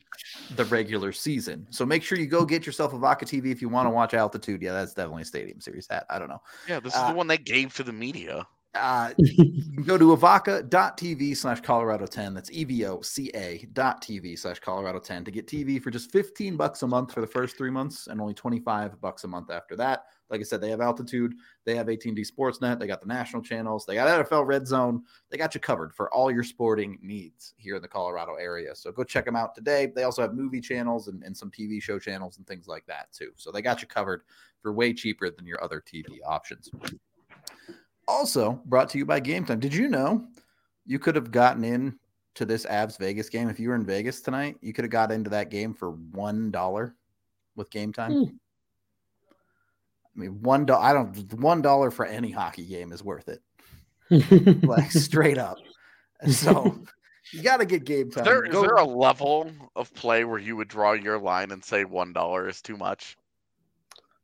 the 0.54 0.64
regular 0.66 1.12
season. 1.12 1.66
So 1.70 1.84
make 1.84 2.02
sure 2.02 2.18
you 2.18 2.26
go 2.26 2.44
get 2.44 2.64
yourself 2.66 2.92
Evoca 2.92 3.22
TV 3.22 3.52
if 3.52 3.60
you 3.60 3.68
want 3.68 3.86
to 3.86 3.90
watch 3.90 4.14
Altitude. 4.14 4.62
Yeah, 4.62 4.72
that's 4.72 4.94
definitely 4.94 5.22
a 5.22 5.26
Stadium 5.26 5.60
Series 5.60 5.86
hat. 5.88 6.06
I 6.08 6.18
don't 6.18 6.28
know. 6.28 6.40
Yeah, 6.68 6.80
this 6.80 6.94
is 6.94 7.00
Uh, 7.00 7.08
the 7.10 7.14
one 7.14 7.26
they 7.26 7.38
gave 7.38 7.74
to 7.74 7.82
the 7.82 7.92
media. 7.92 8.46
Uh, 8.74 9.12
you 9.18 9.62
can 9.74 9.82
go 9.84 9.96
to 9.96 10.16
evoca.tv 10.16 11.36
slash 11.36 11.60
Colorado 11.60 12.06
10. 12.06 12.34
That's 12.34 12.50
E 12.50 12.64
EVOCA 12.64 13.72
dot 13.72 14.02
TV 14.02 14.38
slash 14.38 14.58
Colorado 14.60 14.98
10 14.98 15.24
to 15.24 15.30
get 15.30 15.46
TV 15.46 15.82
for 15.82 15.90
just 15.90 16.10
15 16.12 16.56
bucks 16.56 16.82
a 16.82 16.86
month 16.86 17.12
for 17.12 17.20
the 17.20 17.26
first 17.26 17.56
three 17.56 17.70
months 17.70 18.06
and 18.06 18.20
only 18.20 18.34
25 18.34 19.00
bucks 19.00 19.24
a 19.24 19.28
month 19.28 19.50
after 19.50 19.76
that. 19.76 20.04
Like 20.28 20.40
I 20.40 20.44
said, 20.44 20.60
they 20.60 20.70
have 20.70 20.80
Altitude, 20.80 21.34
they 21.64 21.76
have 21.76 21.88
AT&T 21.88 22.12
Sportsnet, 22.12 22.80
they 22.80 22.86
got 22.86 23.00
the 23.00 23.06
national 23.06 23.42
channels, 23.42 23.86
they 23.86 23.94
got 23.94 24.26
NFL 24.26 24.46
Red 24.46 24.66
Zone. 24.66 25.02
They 25.30 25.36
got 25.36 25.54
you 25.54 25.60
covered 25.60 25.94
for 25.94 26.12
all 26.12 26.30
your 26.30 26.42
sporting 26.42 26.98
needs 27.00 27.54
here 27.56 27.76
in 27.76 27.82
the 27.82 27.88
Colorado 27.88 28.34
area. 28.34 28.74
So 28.74 28.90
go 28.90 29.04
check 29.04 29.24
them 29.24 29.36
out 29.36 29.54
today. 29.54 29.92
They 29.94 30.02
also 30.02 30.22
have 30.22 30.34
movie 30.34 30.60
channels 30.60 31.08
and, 31.08 31.22
and 31.22 31.36
some 31.36 31.50
TV 31.50 31.80
show 31.80 31.98
channels 31.98 32.38
and 32.38 32.46
things 32.46 32.66
like 32.66 32.86
that 32.86 33.12
too. 33.12 33.30
So 33.36 33.52
they 33.52 33.62
got 33.62 33.82
you 33.82 33.88
covered 33.88 34.22
for 34.62 34.72
way 34.72 34.92
cheaper 34.92 35.30
than 35.30 35.46
your 35.46 35.62
other 35.62 35.80
TV 35.80 36.18
options. 36.26 36.70
Also 38.08 38.60
brought 38.66 38.88
to 38.90 38.98
you 38.98 39.06
by 39.06 39.20
Game 39.20 39.44
Time. 39.44 39.60
Did 39.60 39.74
you 39.74 39.88
know 39.88 40.26
you 40.84 40.98
could 40.98 41.16
have 41.16 41.30
gotten 41.30 41.64
in 41.64 41.98
to 42.34 42.44
this 42.44 42.66
Avs 42.66 42.98
Vegas 42.98 43.28
game 43.28 43.48
if 43.48 43.58
you 43.58 43.68
were 43.68 43.74
in 43.74 43.84
Vegas 43.84 44.20
tonight? 44.20 44.56
You 44.60 44.72
could 44.72 44.84
have 44.84 44.92
got 44.92 45.12
into 45.12 45.30
that 45.30 45.50
game 45.50 45.74
for 45.74 45.90
one 45.90 46.50
dollar 46.50 46.94
with 47.56 47.70
Game 47.70 47.92
Time. 47.92 48.12
Hmm. 48.12 48.24
I 50.16 50.20
mean, 50.20 50.40
one 50.42 50.64
dollar. 50.64 50.82
I 50.82 50.92
don't. 50.92 51.34
One 51.34 51.60
dollar 51.62 51.90
for 51.90 52.06
any 52.06 52.30
hockey 52.30 52.64
game 52.64 52.92
is 52.92 53.02
worth 53.04 53.28
it, 53.28 53.42
like 54.64 54.90
straight 54.90 55.38
up. 55.38 55.58
So 56.30 56.78
you 57.32 57.42
got 57.42 57.58
to 57.58 57.66
get 57.66 57.84
Game 57.84 58.10
Time. 58.10 58.22
Is 58.22 58.26
there, 58.26 58.44
is 58.44 58.52
Go- 58.52 58.62
there 58.62 58.76
a 58.76 58.84
level 58.84 59.50
of 59.74 59.92
play 59.94 60.24
where 60.24 60.38
you 60.38 60.56
would 60.56 60.68
draw 60.68 60.92
your 60.92 61.18
line 61.18 61.50
and 61.50 61.62
say 61.62 61.84
one 61.84 62.12
dollar 62.14 62.48
is 62.48 62.62
too 62.62 62.76
much? 62.78 63.16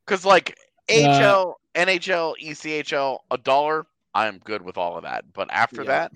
Because 0.06 0.24
like 0.24 0.58
AHL, 0.90 1.60
NHL, 1.74 2.34
ECHL, 2.42 3.18
a 3.30 3.38
dollar, 3.38 3.86
I 4.14 4.26
am 4.26 4.38
good 4.38 4.62
with 4.62 4.78
all 4.78 4.96
of 4.96 5.02
that. 5.04 5.24
But 5.34 5.48
after 5.50 5.82
Yeah. 5.82 5.88
that, 5.88 6.12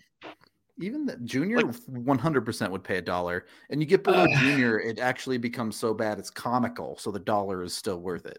Even 0.81 1.07
the 1.07 1.17
junior, 1.19 1.61
Like- 1.61 1.77
one 1.87 2.19
hundred 2.19 2.47
percent 2.47 2.73
would 2.73 2.83
pay 2.85 2.97
a 2.97 3.03
dollar, 3.03 3.45
and 3.71 3.81
you 3.81 3.87
get 3.87 4.03
below 4.05 4.25
Uh. 4.25 4.27
junior, 4.41 4.81
it 4.81 4.99
actually 4.99 5.37
becomes 5.39 5.77
so 5.77 5.93
bad 5.93 6.19
it's 6.19 6.31
comical. 6.31 6.97
So 6.99 7.11
the 7.11 7.21
dollar 7.21 7.63
is 7.63 7.75
still 7.75 8.01
worth 8.01 8.25
it. 8.27 8.39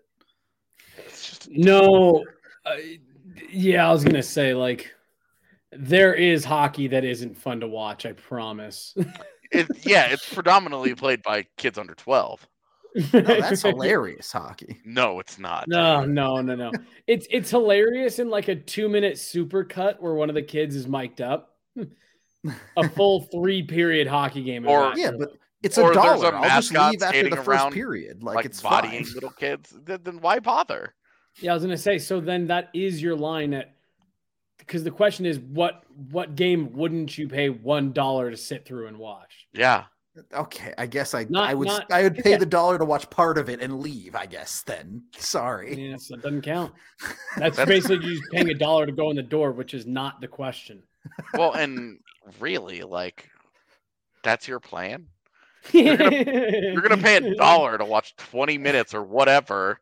It's 0.98 1.28
just 1.30 1.50
No, 1.52 2.26
uh, 2.66 2.76
yeah, 3.50 3.88
I 3.88 3.92
was 3.92 4.04
gonna 4.04 4.24
say 4.24 4.54
like 4.54 4.94
there 5.72 6.14
is 6.14 6.44
hockey 6.46 6.88
that 6.88 7.04
isn't 7.04 7.38
fun 7.38 7.60
to 7.60 7.68
watch. 7.68 8.06
I 8.06 8.14
promise. 8.14 8.96
it, 9.52 9.68
yeah, 9.86 10.08
it's 10.08 10.34
predominantly 10.34 10.96
played 10.96 11.22
by 11.24 11.46
kids 11.58 11.78
under 11.78 11.94
twelve. 11.94 12.48
No, 13.14 13.20
that's 13.22 13.62
hilarious 13.62 14.32
hockey. 14.32 14.80
No, 14.84 15.20
it's 15.20 15.38
not. 15.38 15.68
No, 15.68 16.04
no, 16.06 16.42
no, 16.42 16.56
no. 16.56 16.72
It's 17.06 17.28
it's 17.30 17.52
hilarious 17.52 18.18
in 18.18 18.30
like 18.30 18.48
a 18.48 18.56
two 18.56 18.90
minute 18.90 19.20
super 19.20 19.64
cut 19.64 20.02
where 20.02 20.16
one 20.16 20.30
of 20.30 20.36
the 20.36 20.42
kids 20.42 20.76
is 20.76 20.88
mic'd 20.88 21.22
up. 21.22 21.54
A 22.78 22.90
full 22.90 23.22
three 23.24 23.62
period 23.62 24.08
hockey 24.08 24.42
game. 24.42 24.68
Or- 24.68 24.94
Yeah, 24.96 25.12
but 25.12 25.34
it's 25.68 25.78
Or 25.78 25.92
a 25.92 25.94
there's 25.94 26.22
dollar. 26.22 26.34
a 26.36 26.42
I'll 26.42 26.62
just 26.62 26.72
leave 26.74 27.02
after 27.04 27.30
the 27.30 27.38
first 27.44 27.70
period. 27.72 28.24
Like, 28.24 28.36
like, 28.38 28.46
it's 28.46 28.62
bodying 28.62 29.04
fine. 29.06 29.14
little 29.14 29.30
kids, 29.32 29.74
then, 29.84 30.00
then 30.04 30.20
why 30.22 30.40
bother? 30.40 30.94
Yeah, 31.40 31.52
I 31.52 31.54
was 31.54 31.64
gonna 31.64 31.78
say. 31.78 31.98
So 32.00 32.20
then 32.20 32.48
that 32.48 32.70
is 32.74 33.02
your 33.02 33.16
line 33.16 33.54
at 33.54 33.76
because 34.58 34.84
the 34.84 34.92
question 34.92 35.26
is 35.26 35.40
what 35.40 35.84
what 36.12 36.36
game 36.36 36.74
wouldn't 36.74 37.18
you 37.18 37.28
pay 37.28 37.50
one 37.50 37.92
dollar 37.94 38.32
to 38.32 38.38
sit 38.38 38.66
through 38.66 38.88
and 38.88 38.98
watch? 38.98 39.48
Yeah, 39.54 39.84
Okay, 40.34 40.74
I 40.80 40.88
guess 40.88 41.14
I 41.14 41.28
Not- 41.30 41.48
I 41.50 41.54
would 41.54 41.68
not- 41.68 41.92
I 41.92 42.02
would 42.02 42.16
pay 42.16 42.32
yeah. 42.32 42.38
the 42.38 42.46
dollar 42.48 42.80
to 42.80 42.86
watch 42.86 43.08
part 43.12 43.38
of 43.38 43.50
it 43.50 43.62
and 43.62 43.80
leave. 43.82 44.16
I 44.16 44.26
guess 44.26 44.64
then. 44.64 45.04
Sorry. 45.16 45.90
Yeah, 45.90 45.98
so 45.98 46.16
it 46.16 46.24
doesn't 46.24 46.42
count. 46.42 46.74
That's, 47.38 47.56
That's- 47.56 47.68
basically 47.68 48.14
you 48.14 48.22
paying 48.32 48.50
a 48.50 48.56
dollar 48.56 48.88
to 48.88 48.92
go 48.92 49.12
in 49.12 49.16
the 49.16 49.22
door, 49.22 49.52
which 49.52 49.76
is 49.76 49.86
not 49.86 50.20
the 50.20 50.28
question. 50.28 50.82
well, 51.36 51.54
and 51.54 52.00
really, 52.40 52.82
like, 52.82 53.30
that's 54.24 54.48
your 54.48 54.60
plan. 54.60 55.06
You're 55.74 56.12
You're 56.14 56.82
gonna 56.82 56.98
pay 57.02 57.18
a 57.18 57.36
dollar 57.36 57.78
to 57.78 57.86
watch 57.86 58.16
20 58.18 58.58
minutes 58.58 58.94
or 58.94 59.04
whatever 59.04 59.80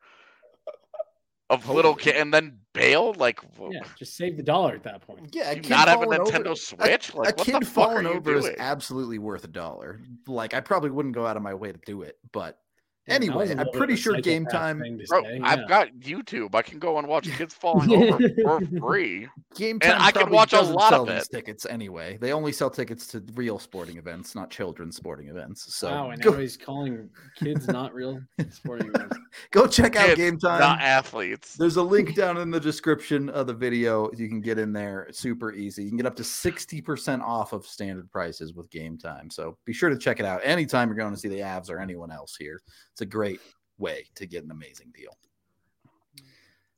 of 1.49 1.69
little 1.69 1.93
kid, 1.95 2.15
and 2.15 2.33
then 2.33 2.59
bail. 2.73 3.13
Like, 3.13 3.39
Yeah, 3.69 3.81
just 3.99 4.15
save 4.17 4.35
the 4.37 4.43
dollar 4.43 4.73
at 4.73 4.83
that 4.83 5.01
point. 5.05 5.29
Yeah, 5.33 5.51
you 5.51 5.61
not 5.69 5.87
have 5.87 6.01
a 6.01 6.05
falling 6.05 6.21
over- 6.21 6.31
Nintendo 6.31 6.57
Switch? 6.57 7.13
A, 7.13 7.17
like, 7.17 7.33
a 7.33 7.35
what 7.35 7.45
kid 7.45 7.61
the 7.61 7.65
fuck 7.65 7.89
are 7.89 7.91
falling 7.91 8.05
you 8.05 8.13
over 8.13 8.35
is 8.35 8.49
absolutely 8.57 9.19
worth 9.19 9.43
a 9.43 9.47
dollar. 9.47 10.01
Like 10.27 10.53
I 10.53 10.59
probably 10.59 10.89
wouldn't 10.89 11.13
go 11.13 11.25
out 11.27 11.37
of 11.37 11.43
my 11.43 11.53
way 11.53 11.71
to 11.71 11.79
do 11.85 12.01
it, 12.01 12.17
but 12.31 12.35
Damn, 12.39 12.49
that 12.49 12.55
was 12.55 12.64
Anyway, 13.07 13.53
I'm 13.55 13.67
pretty 13.71 13.95
sure 13.95 14.19
Game 14.19 14.45
Time- 14.47 14.79
Bro, 15.07 15.23
say, 15.23 15.39
I've 15.43 15.59
yeah. 15.59 15.65
got 15.67 15.87
YouTube. 15.99 16.55
I 16.55 16.61
can 16.63 16.79
go 16.79 16.97
and 16.97 17.07
watch 17.07 17.29
kids 17.37 17.53
falling 17.59 17.91
over 17.93 18.29
for 18.43 18.61
free. 18.79 19.27
Game 19.55 19.75
And 19.83 19.91
Time 19.93 20.01
I 20.01 20.11
can 20.11 20.31
watch 20.31 20.53
a 20.53 20.61
lot 20.61 20.89
sell 20.89 21.03
of 21.03 21.09
these 21.15 21.23
it. 21.27 21.31
tickets 21.31 21.65
anyway. 21.67 22.17
They 22.19 22.33
only 22.33 22.51
sell 22.51 22.69
tickets 22.69 23.05
to 23.07 23.23
real 23.35 23.59
sporting 23.59 23.97
events, 23.97 24.33
not 24.33 24.49
children's 24.49 24.95
sporting 24.95 25.27
events. 25.27 25.75
So 25.75 25.89
wow, 25.91 26.09
and 26.09 26.21
go, 26.21 26.31
now 26.31 26.37
he's 26.39 26.57
calling 26.57 27.09
kids 27.37 27.67
not 27.67 27.93
real 27.93 28.19
sporting 28.49 28.87
events. 28.87 29.17
go 29.51 29.67
check 29.67 29.95
out 29.95 30.07
Kids, 30.07 30.17
Game 30.17 30.37
Time. 30.39 30.59
Not 30.59 30.81
athletes. 30.81 31.55
There's 31.55 31.75
a 31.77 31.83
link 31.83 32.15
down 32.15 32.37
in 32.37 32.49
the 32.49 32.59
description 32.59 33.29
of 33.29 33.45
the 33.45 33.53
video. 33.53 34.09
You 34.17 34.27
can 34.27 34.41
get 34.41 34.57
in 34.57 34.73
there. 34.73 35.03
It's 35.03 35.19
super 35.19 35.53
easy. 35.53 35.83
You 35.83 35.89
can 35.89 35.97
get 35.97 36.07
up 36.07 36.15
to 36.15 36.23
60% 36.23 37.21
off 37.21 37.53
of 37.53 37.65
standard 37.67 38.09
prices 38.11 38.53
with 38.53 38.69
game 38.71 38.97
time. 38.97 39.29
So 39.29 39.57
be 39.65 39.73
sure 39.73 39.89
to 39.89 39.97
check 39.97 40.19
it 40.19 40.25
out 40.25 40.41
anytime 40.43 40.87
you're 40.89 40.97
going 40.97 41.13
to 41.13 41.19
see 41.19 41.27
the 41.29 41.39
Avs 41.39 41.69
or 41.69 41.79
anyone 41.79 42.11
else 42.11 42.35
here. 42.37 42.59
It's 42.95 43.01
a 43.01 43.05
great 43.05 43.41
way 43.77 44.05
to 44.15 44.25
get 44.25 44.45
an 44.45 44.51
amazing 44.51 44.93
deal. 44.95 45.17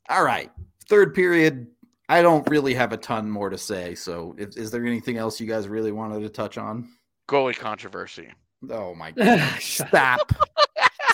All 0.10 0.24
right. 0.24 0.50
Third 0.90 1.14
period. 1.14 1.68
I 2.10 2.24
don't 2.24 2.50
really 2.50 2.74
have 2.74 2.92
a 2.92 2.98
ton 2.98 3.30
more 3.30 3.52
to 3.52 3.58
say. 3.60 3.94
So 3.94 4.34
is, 4.36 4.58
is 4.58 4.72
there 4.72 4.84
anything 4.84 5.18
else 5.18 5.40
you 5.40 5.46
guys 5.46 5.68
really 5.68 5.92
wanted 5.92 6.22
to 6.22 6.30
touch 6.30 6.58
on? 6.58 6.90
Goalie 7.30 7.56
controversy. 7.56 8.30
Oh 8.68 8.96
my 8.96 9.12
God. 9.16 9.60
Stop. 9.60 10.34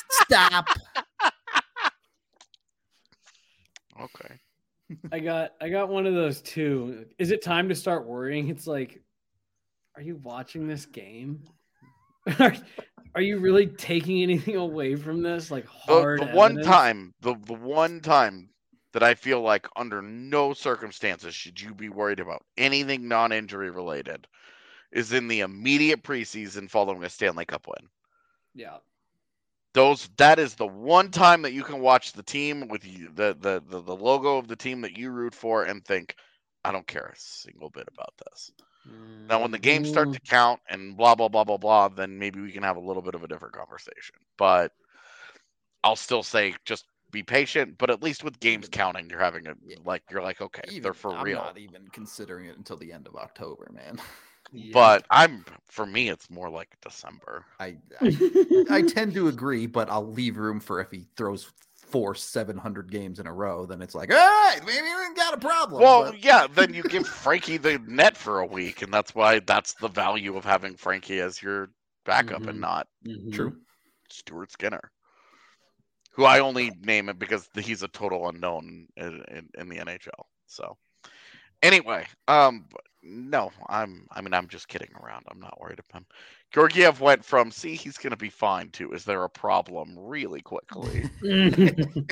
Stop. 0.09 0.69
Okay. 4.01 4.39
I 5.11 5.19
got 5.19 5.51
I 5.59 5.67
got 5.67 5.89
one 5.89 6.05
of 6.05 6.13
those 6.13 6.41
too. 6.41 7.07
Is 7.19 7.31
it 7.31 7.41
time 7.41 7.67
to 7.67 7.75
start 7.75 8.07
worrying? 8.07 8.47
It's 8.47 8.67
like, 8.67 9.01
are 9.97 10.01
you 10.01 10.15
watching 10.23 10.65
this 10.65 10.85
game? 10.85 11.43
are, 13.15 13.21
you 13.21 13.39
really 13.39 13.67
taking 13.67 14.21
anything 14.23 14.55
away 14.55 14.95
from 14.95 15.21
this? 15.21 15.51
Like 15.51 15.65
hard. 15.65 16.21
the 16.21 16.27
one 16.27 16.61
time, 16.61 17.13
the, 17.21 17.35
the 17.45 17.53
one 17.53 17.99
time 17.99 18.49
that 18.93 19.03
I 19.03 19.15
feel 19.15 19.41
like 19.41 19.67
under 19.75 20.01
no 20.01 20.53
circumstances 20.53 21.33
should 21.33 21.59
you 21.59 21.73
be 21.73 21.89
worried 21.89 22.19
about 22.19 22.45
anything 22.57 23.07
non-injury 23.07 23.71
related 23.71 24.27
is 24.91 25.11
in 25.11 25.27
the 25.27 25.41
immediate 25.41 26.03
preseason 26.03 26.69
following 26.69 27.03
a 27.03 27.09
Stanley 27.09 27.45
Cup 27.45 27.67
win. 27.67 27.89
Yeah. 28.53 28.77
Those 29.73 30.07
that 30.17 30.37
is 30.37 30.53
the 30.53 30.67
one 30.67 31.09
time 31.09 31.41
that 31.41 31.53
you 31.53 31.63
can 31.63 31.79
watch 31.79 32.13
the 32.13 32.21
team 32.21 32.67
with 32.67 32.85
you, 32.85 33.09
the, 33.15 33.35
the 33.39 33.63
the 33.67 33.81
the 33.81 33.95
logo 33.95 34.37
of 34.37 34.47
the 34.47 34.55
team 34.55 34.81
that 34.81 34.95
you 34.95 35.09
root 35.09 35.33
for 35.33 35.63
and 35.63 35.83
think, 35.83 36.15
I 36.63 36.71
don't 36.71 36.85
care 36.85 37.11
a 37.11 37.19
single 37.19 37.71
bit 37.71 37.87
about 37.91 38.13
this. 38.23 38.51
Now, 39.29 39.41
when 39.41 39.51
the 39.51 39.59
games 39.59 39.87
start 39.89 40.11
Mm, 40.11 40.13
to 40.13 40.19
count 40.21 40.59
and 40.69 40.95
blah 40.97 41.15
blah 41.15 41.29
blah 41.29 41.43
blah 41.43 41.57
blah, 41.57 41.87
then 41.89 42.17
maybe 42.19 42.41
we 42.41 42.51
can 42.51 42.63
have 42.63 42.77
a 42.77 42.81
little 42.81 43.01
bit 43.01 43.15
of 43.15 43.23
a 43.23 43.27
different 43.27 43.53
conversation. 43.55 44.15
But 44.37 44.71
I'll 45.83 45.95
still 45.95 46.23
say 46.23 46.55
just 46.65 46.85
be 47.11 47.23
patient. 47.23 47.77
But 47.77 47.89
at 47.89 48.03
least 48.03 48.23
with 48.23 48.39
games 48.39 48.67
counting, 48.69 49.09
you're 49.09 49.19
having 49.19 49.47
a 49.47 49.55
like 49.85 50.03
you're 50.09 50.21
like 50.21 50.41
okay, 50.41 50.61
Even- 50.67 50.83
they're 50.83 50.93
for 50.93 51.15
I'm 51.15 51.25
real. 51.25 51.37
not 51.37 51.57
even 51.57 51.87
considering 51.89 52.47
it 52.47 52.57
until 52.57 52.77
the 52.77 52.91
end 52.91 53.07
of 53.07 53.15
October, 53.15 53.69
man. 53.73 53.99
yeah. 54.51 54.73
But 54.73 55.05
I'm 55.09 55.45
for 55.67 55.85
me, 55.85 56.09
it's 56.09 56.29
more 56.29 56.49
like 56.49 56.69
December. 56.81 57.45
I, 57.59 57.77
I 58.01 58.17
I 58.69 58.81
tend 58.81 59.13
to 59.15 59.27
agree, 59.27 59.67
but 59.67 59.89
I'll 59.89 60.11
leave 60.11 60.37
room 60.37 60.59
for 60.59 60.79
if 60.81 60.91
he 60.91 61.05
throws 61.15 61.51
four 61.93 62.15
seven 62.15 62.57
hundred 62.57 62.89
games 62.91 63.19
in 63.19 63.27
a 63.27 63.31
row, 63.33 63.67
then 63.67 63.79
it's 63.79 63.93
like, 63.93 64.09
all 64.11 64.17
right, 64.17 64.59
maybe 64.65 64.81
we 64.81 65.13
got 65.15 65.35
a 65.35 65.37
problem. 65.37 65.79
Well, 65.83 66.05
but- 66.05 66.23
yeah, 66.23 66.47
then 66.51 66.73
you 66.73 66.81
give 66.81 67.07
Frankie 67.07 67.57
the 67.57 67.77
net 67.85 68.17
for 68.17 68.39
a 68.39 68.45
week, 68.47 68.81
and 68.81 68.91
that's 68.91 69.13
why 69.13 69.37
that's 69.41 69.75
the 69.75 69.89
value 69.89 70.35
of 70.35 70.43
having 70.43 70.75
Frankie 70.75 71.19
as 71.21 71.39
your 71.39 71.69
backup 72.03 72.41
Mhm. 72.41 72.49
and 72.49 72.59
not 72.61 72.87
Mhm. 73.05 73.31
true. 73.31 73.55
Stuart 74.09 74.51
Skinner, 74.51 74.91
who 76.13 76.25
I 76.25 76.39
only 76.39 76.71
name 76.81 77.09
it 77.09 77.19
because 77.19 77.47
he's 77.53 77.83
a 77.83 77.87
total 77.89 78.27
unknown 78.27 78.87
in, 78.97 79.23
in, 79.27 79.49
in 79.55 79.69
the 79.69 79.77
NHL. 79.77 80.25
So, 80.47 80.75
anyway, 81.61 82.07
um, 82.27 82.67
no, 83.03 83.51
I'm. 83.69 84.07
I 84.09 84.21
mean, 84.21 84.33
I'm 84.33 84.47
just 84.47 84.67
kidding 84.67 84.91
around. 84.95 85.25
I'm 85.29 85.39
not 85.39 85.59
worried 85.61 85.77
about 85.77 85.99
him. 86.01 86.07
Georgiev 86.53 87.01
went 87.01 87.25
from 87.25 87.49
see 87.49 87.75
he's 87.75 87.97
going 87.97 88.11
to 88.11 88.17
be 88.17 88.29
fine 88.29 88.69
to 88.69 88.91
is 88.91 89.03
there 89.03 89.23
a 89.23 89.29
problem 89.29 89.97
really 89.97 90.41
quickly. 90.41 91.09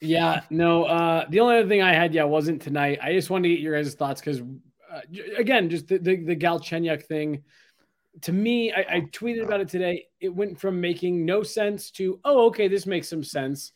yeah, 0.00 0.40
no. 0.48 0.84
Uh, 0.84 1.26
the 1.28 1.40
only 1.40 1.58
other 1.58 1.68
thing 1.68 1.82
I 1.82 1.92
had, 1.92 2.14
yeah, 2.14 2.24
wasn't 2.24 2.62
tonight. 2.62 2.98
I 3.02 3.12
just 3.12 3.28
wanted 3.28 3.48
to 3.48 3.54
get 3.54 3.60
your 3.60 3.76
guys' 3.76 3.94
thoughts 3.94 4.22
because, 4.22 4.40
uh, 4.40 5.00
again, 5.36 5.68
just 5.68 5.86
the 5.88 5.98
the, 5.98 6.16
the 6.16 6.36
Galchenyuk 6.36 7.04
thing. 7.04 7.42
To 8.22 8.32
me, 8.32 8.72
I, 8.72 8.86
I 8.90 9.00
tweeted 9.12 9.44
about 9.44 9.60
it 9.60 9.68
today. 9.68 10.06
It 10.18 10.34
went 10.34 10.58
from 10.58 10.80
making 10.80 11.26
no 11.26 11.42
sense 11.42 11.90
to 11.92 12.18
oh, 12.24 12.46
okay, 12.46 12.68
this 12.68 12.86
makes 12.86 13.08
some 13.08 13.22
sense. 13.22 13.72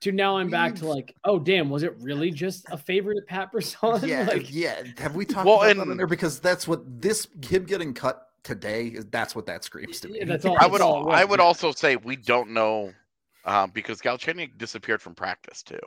To 0.00 0.12
now, 0.12 0.38
I'm 0.38 0.48
back 0.48 0.76
to 0.76 0.88
like, 0.88 1.14
oh, 1.24 1.38
damn, 1.38 1.68
was 1.68 1.82
it 1.82 1.94
really 2.00 2.30
just 2.30 2.64
a 2.70 2.78
favorite 2.78 3.18
of 3.18 3.26
Pat 3.26 3.52
Brisson? 3.52 4.00
yeah, 4.08 4.24
like, 4.24 4.50
yeah. 4.50 4.82
Have 4.96 5.14
we 5.14 5.26
talked 5.26 5.44
Well, 5.44 5.62
about 5.62 5.76
that 5.76 5.90
in 5.90 5.98
there? 5.98 6.06
Because 6.06 6.40
that's 6.40 6.66
what 6.66 7.02
this 7.02 7.28
him 7.42 7.64
getting 7.64 7.92
cut 7.92 8.29
today. 8.42 8.96
That's 9.10 9.34
what 9.34 9.46
that 9.46 9.64
screams 9.64 10.00
to 10.00 10.08
me. 10.08 10.18
Yeah, 10.18 10.24
that's 10.26 10.44
all- 10.44 10.56
I 10.60 10.66
would. 10.66 10.80
all 10.80 10.96
it 10.96 11.00
al- 11.00 11.06
was, 11.06 11.14
I 11.20 11.24
would 11.24 11.40
yeah. 11.40 11.44
also 11.46 11.72
say 11.72 11.96
we 11.96 12.16
don't 12.16 12.50
know 12.50 12.92
um, 13.44 13.70
because 13.70 14.00
Galchenyuk 14.00 14.58
disappeared 14.58 15.00
from 15.02 15.14
practice 15.14 15.62
too. 15.62 15.80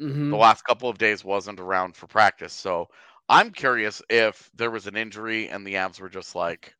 Mhm. 0.00 0.30
the 0.30 0.36
last 0.36 0.62
couple 0.64 0.88
of 0.88 0.96
days 0.96 1.24
wasn't 1.24 1.58
around 1.58 1.96
for 1.96 2.06
practice. 2.06 2.52
So 2.52 2.88
I'm 3.28 3.50
curious 3.50 4.00
if 4.08 4.48
there 4.54 4.70
was 4.70 4.86
an 4.86 4.96
injury 4.96 5.48
and 5.48 5.66
the 5.66 5.74
Avs 5.74 6.00
were 6.00 6.08
just 6.08 6.34
like, 6.36 6.72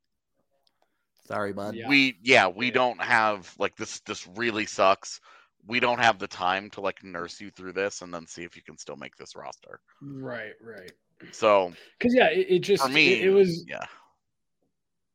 Sorry, 1.27 1.53
bud. 1.53 1.75
Yeah. 1.75 1.89
we 1.89 2.17
yeah, 2.23 2.47
we 2.47 2.67
Yeah. 2.67 2.73
don't 2.73 3.01
have 3.03 3.53
like 3.59 3.77
this 3.77 4.01
this 4.01 4.27
really 4.37 4.65
sucks. 4.67 5.21
We 5.67 5.81
don't 5.81 5.99
have 5.99 6.19
the 6.19 6.29
time 6.29 6.71
to 6.71 6.81
like 6.81 7.03
nurse 7.05 7.41
you 7.41 7.51
through 7.51 7.73
this 7.73 8.01
and 8.03 8.15
then 8.15 8.27
see 8.27 8.45
if 8.45 8.57
you 8.57 8.63
can 8.63 8.79
still 8.79 8.97
make 8.97 9.17
this 9.17 9.37
roster. 9.37 9.81
right, 10.01 10.53
right. 10.63 10.93
So 11.33 11.73
Because 11.99 12.15
yeah, 12.15 12.29
it, 12.31 12.47
it 12.49 12.59
just 12.61 12.83
for 12.85 12.89
me, 12.89 13.15
it, 13.15 13.25
it 13.27 13.31
was 13.31 13.65
yeah. 13.69 13.85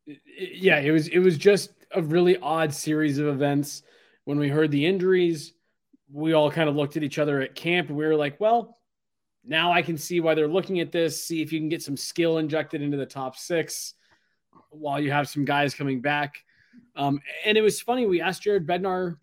Yeah, 0.06 0.80
it 0.80 0.92
was 0.92 1.08
it 1.08 1.20
was 1.20 1.38
just 1.38 1.72
a 1.92 2.02
really 2.02 2.38
odd 2.38 2.74
series 2.74 3.18
of 3.18 3.28
events. 3.28 3.84
When 4.26 4.40
we 4.40 4.50
heard 4.50 4.72
the 4.72 4.86
injuries, 4.86 5.54
we 6.12 6.34
all 6.34 6.50
kind 6.50 6.70
of 6.70 6.76
looked 6.76 6.96
at 6.98 7.04
each 7.04 7.20
other 7.20 7.42
at 7.42 7.56
camp 7.56 7.90
we 7.90 8.06
were 8.06 8.16
like, 8.16 8.40
well, 8.40 8.78
now 9.44 9.72
I 9.72 9.82
can 9.82 9.98
see 9.98 10.20
why 10.20 10.36
they're 10.36 10.48
looking 10.48 10.80
at 10.80 10.92
this, 10.92 11.26
see 11.26 11.42
if 11.42 11.52
you 11.52 11.60
can 11.60 11.70
get 11.70 11.82
some 11.82 11.98
skill 11.98 12.38
injected 12.38 12.82
into 12.82 12.98
the 12.98 13.06
top 13.06 13.36
six 13.36 13.96
while 14.70 15.00
you 15.00 15.12
have 15.12 15.28
some 15.28 15.44
guys 15.44 15.74
coming 15.74 16.02
back. 16.02 16.44
Um, 16.96 17.20
and 17.46 17.58
it 17.58 17.62
was 17.62 17.82
funny, 17.82 18.06
we 18.06 18.22
asked 18.22 18.44
Jared 18.44 18.66
Bednar 18.66 19.18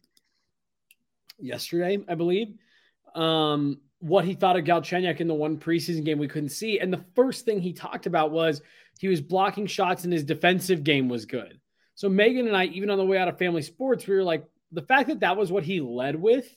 yesterday, 1.38 1.98
I 2.08 2.14
believe, 2.14 2.54
um, 3.14 3.80
what 4.00 4.24
he 4.24 4.34
thought 4.34 4.56
of 4.58 4.64
Galchenyuk 4.64 5.20
in 5.20 5.28
the 5.28 5.34
one 5.34 5.58
preseason 5.58 6.04
game 6.04 6.18
we 6.18 6.28
couldn't 6.28 6.50
see. 6.50 6.80
And 6.80 6.92
the 6.92 7.04
first 7.14 7.44
thing 7.44 7.60
he 7.60 7.72
talked 7.72 8.06
about 8.06 8.30
was 8.30 8.62
he 9.00 9.08
was 9.08 9.22
blocking 9.22 9.66
shots 9.66 10.04
and 10.04 10.12
his 10.12 10.24
defensive 10.24 10.84
game 10.84 11.08
was 11.08 11.24
good. 11.24 11.58
So 11.94 12.10
Megan 12.10 12.46
and 12.46 12.54
I, 12.54 12.66
even 12.66 12.90
on 12.90 12.98
the 12.98 13.04
way 13.06 13.16
out 13.16 13.28
of 13.28 13.38
family 13.38 13.62
sports, 13.62 14.06
we 14.06 14.14
were 14.14 14.22
like, 14.22 14.44
the 14.72 14.82
fact 14.82 15.08
that 15.08 15.20
that 15.20 15.38
was 15.38 15.50
what 15.50 15.64
he 15.64 15.80
led 15.80 16.16
with, 16.16 16.54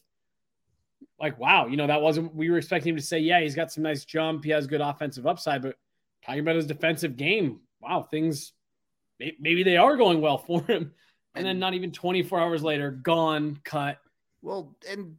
like, 1.17 1.39
wow, 1.39 1.67
you 1.67 1.77
know, 1.77 1.87
that 1.87 2.01
wasn't, 2.01 2.35
we 2.35 2.49
were 2.49 2.57
expecting 2.57 2.89
him 2.89 2.97
to 2.97 3.01
say, 3.01 3.19
yeah, 3.19 3.39
he's 3.39 3.55
got 3.55 3.71
some 3.71 3.83
nice 3.83 4.03
jump. 4.03 4.43
He 4.43 4.49
has 4.49 4.67
good 4.67 4.81
offensive 4.81 5.25
upside, 5.25 5.61
but 5.61 5.77
talking 6.25 6.41
about 6.41 6.57
his 6.57 6.67
defensive 6.67 7.15
game, 7.15 7.61
wow, 7.79 8.01
things, 8.01 8.51
maybe 9.19 9.63
they 9.63 9.77
are 9.77 9.95
going 9.95 10.19
well 10.19 10.37
for 10.37 10.63
him. 10.63 10.91
And 11.33 11.45
then 11.45 11.59
not 11.59 11.75
even 11.75 11.93
24 11.93 12.41
hours 12.41 12.61
later, 12.61 12.91
gone, 12.91 13.57
cut. 13.63 13.99
Well, 14.41 14.75
and 14.89 15.15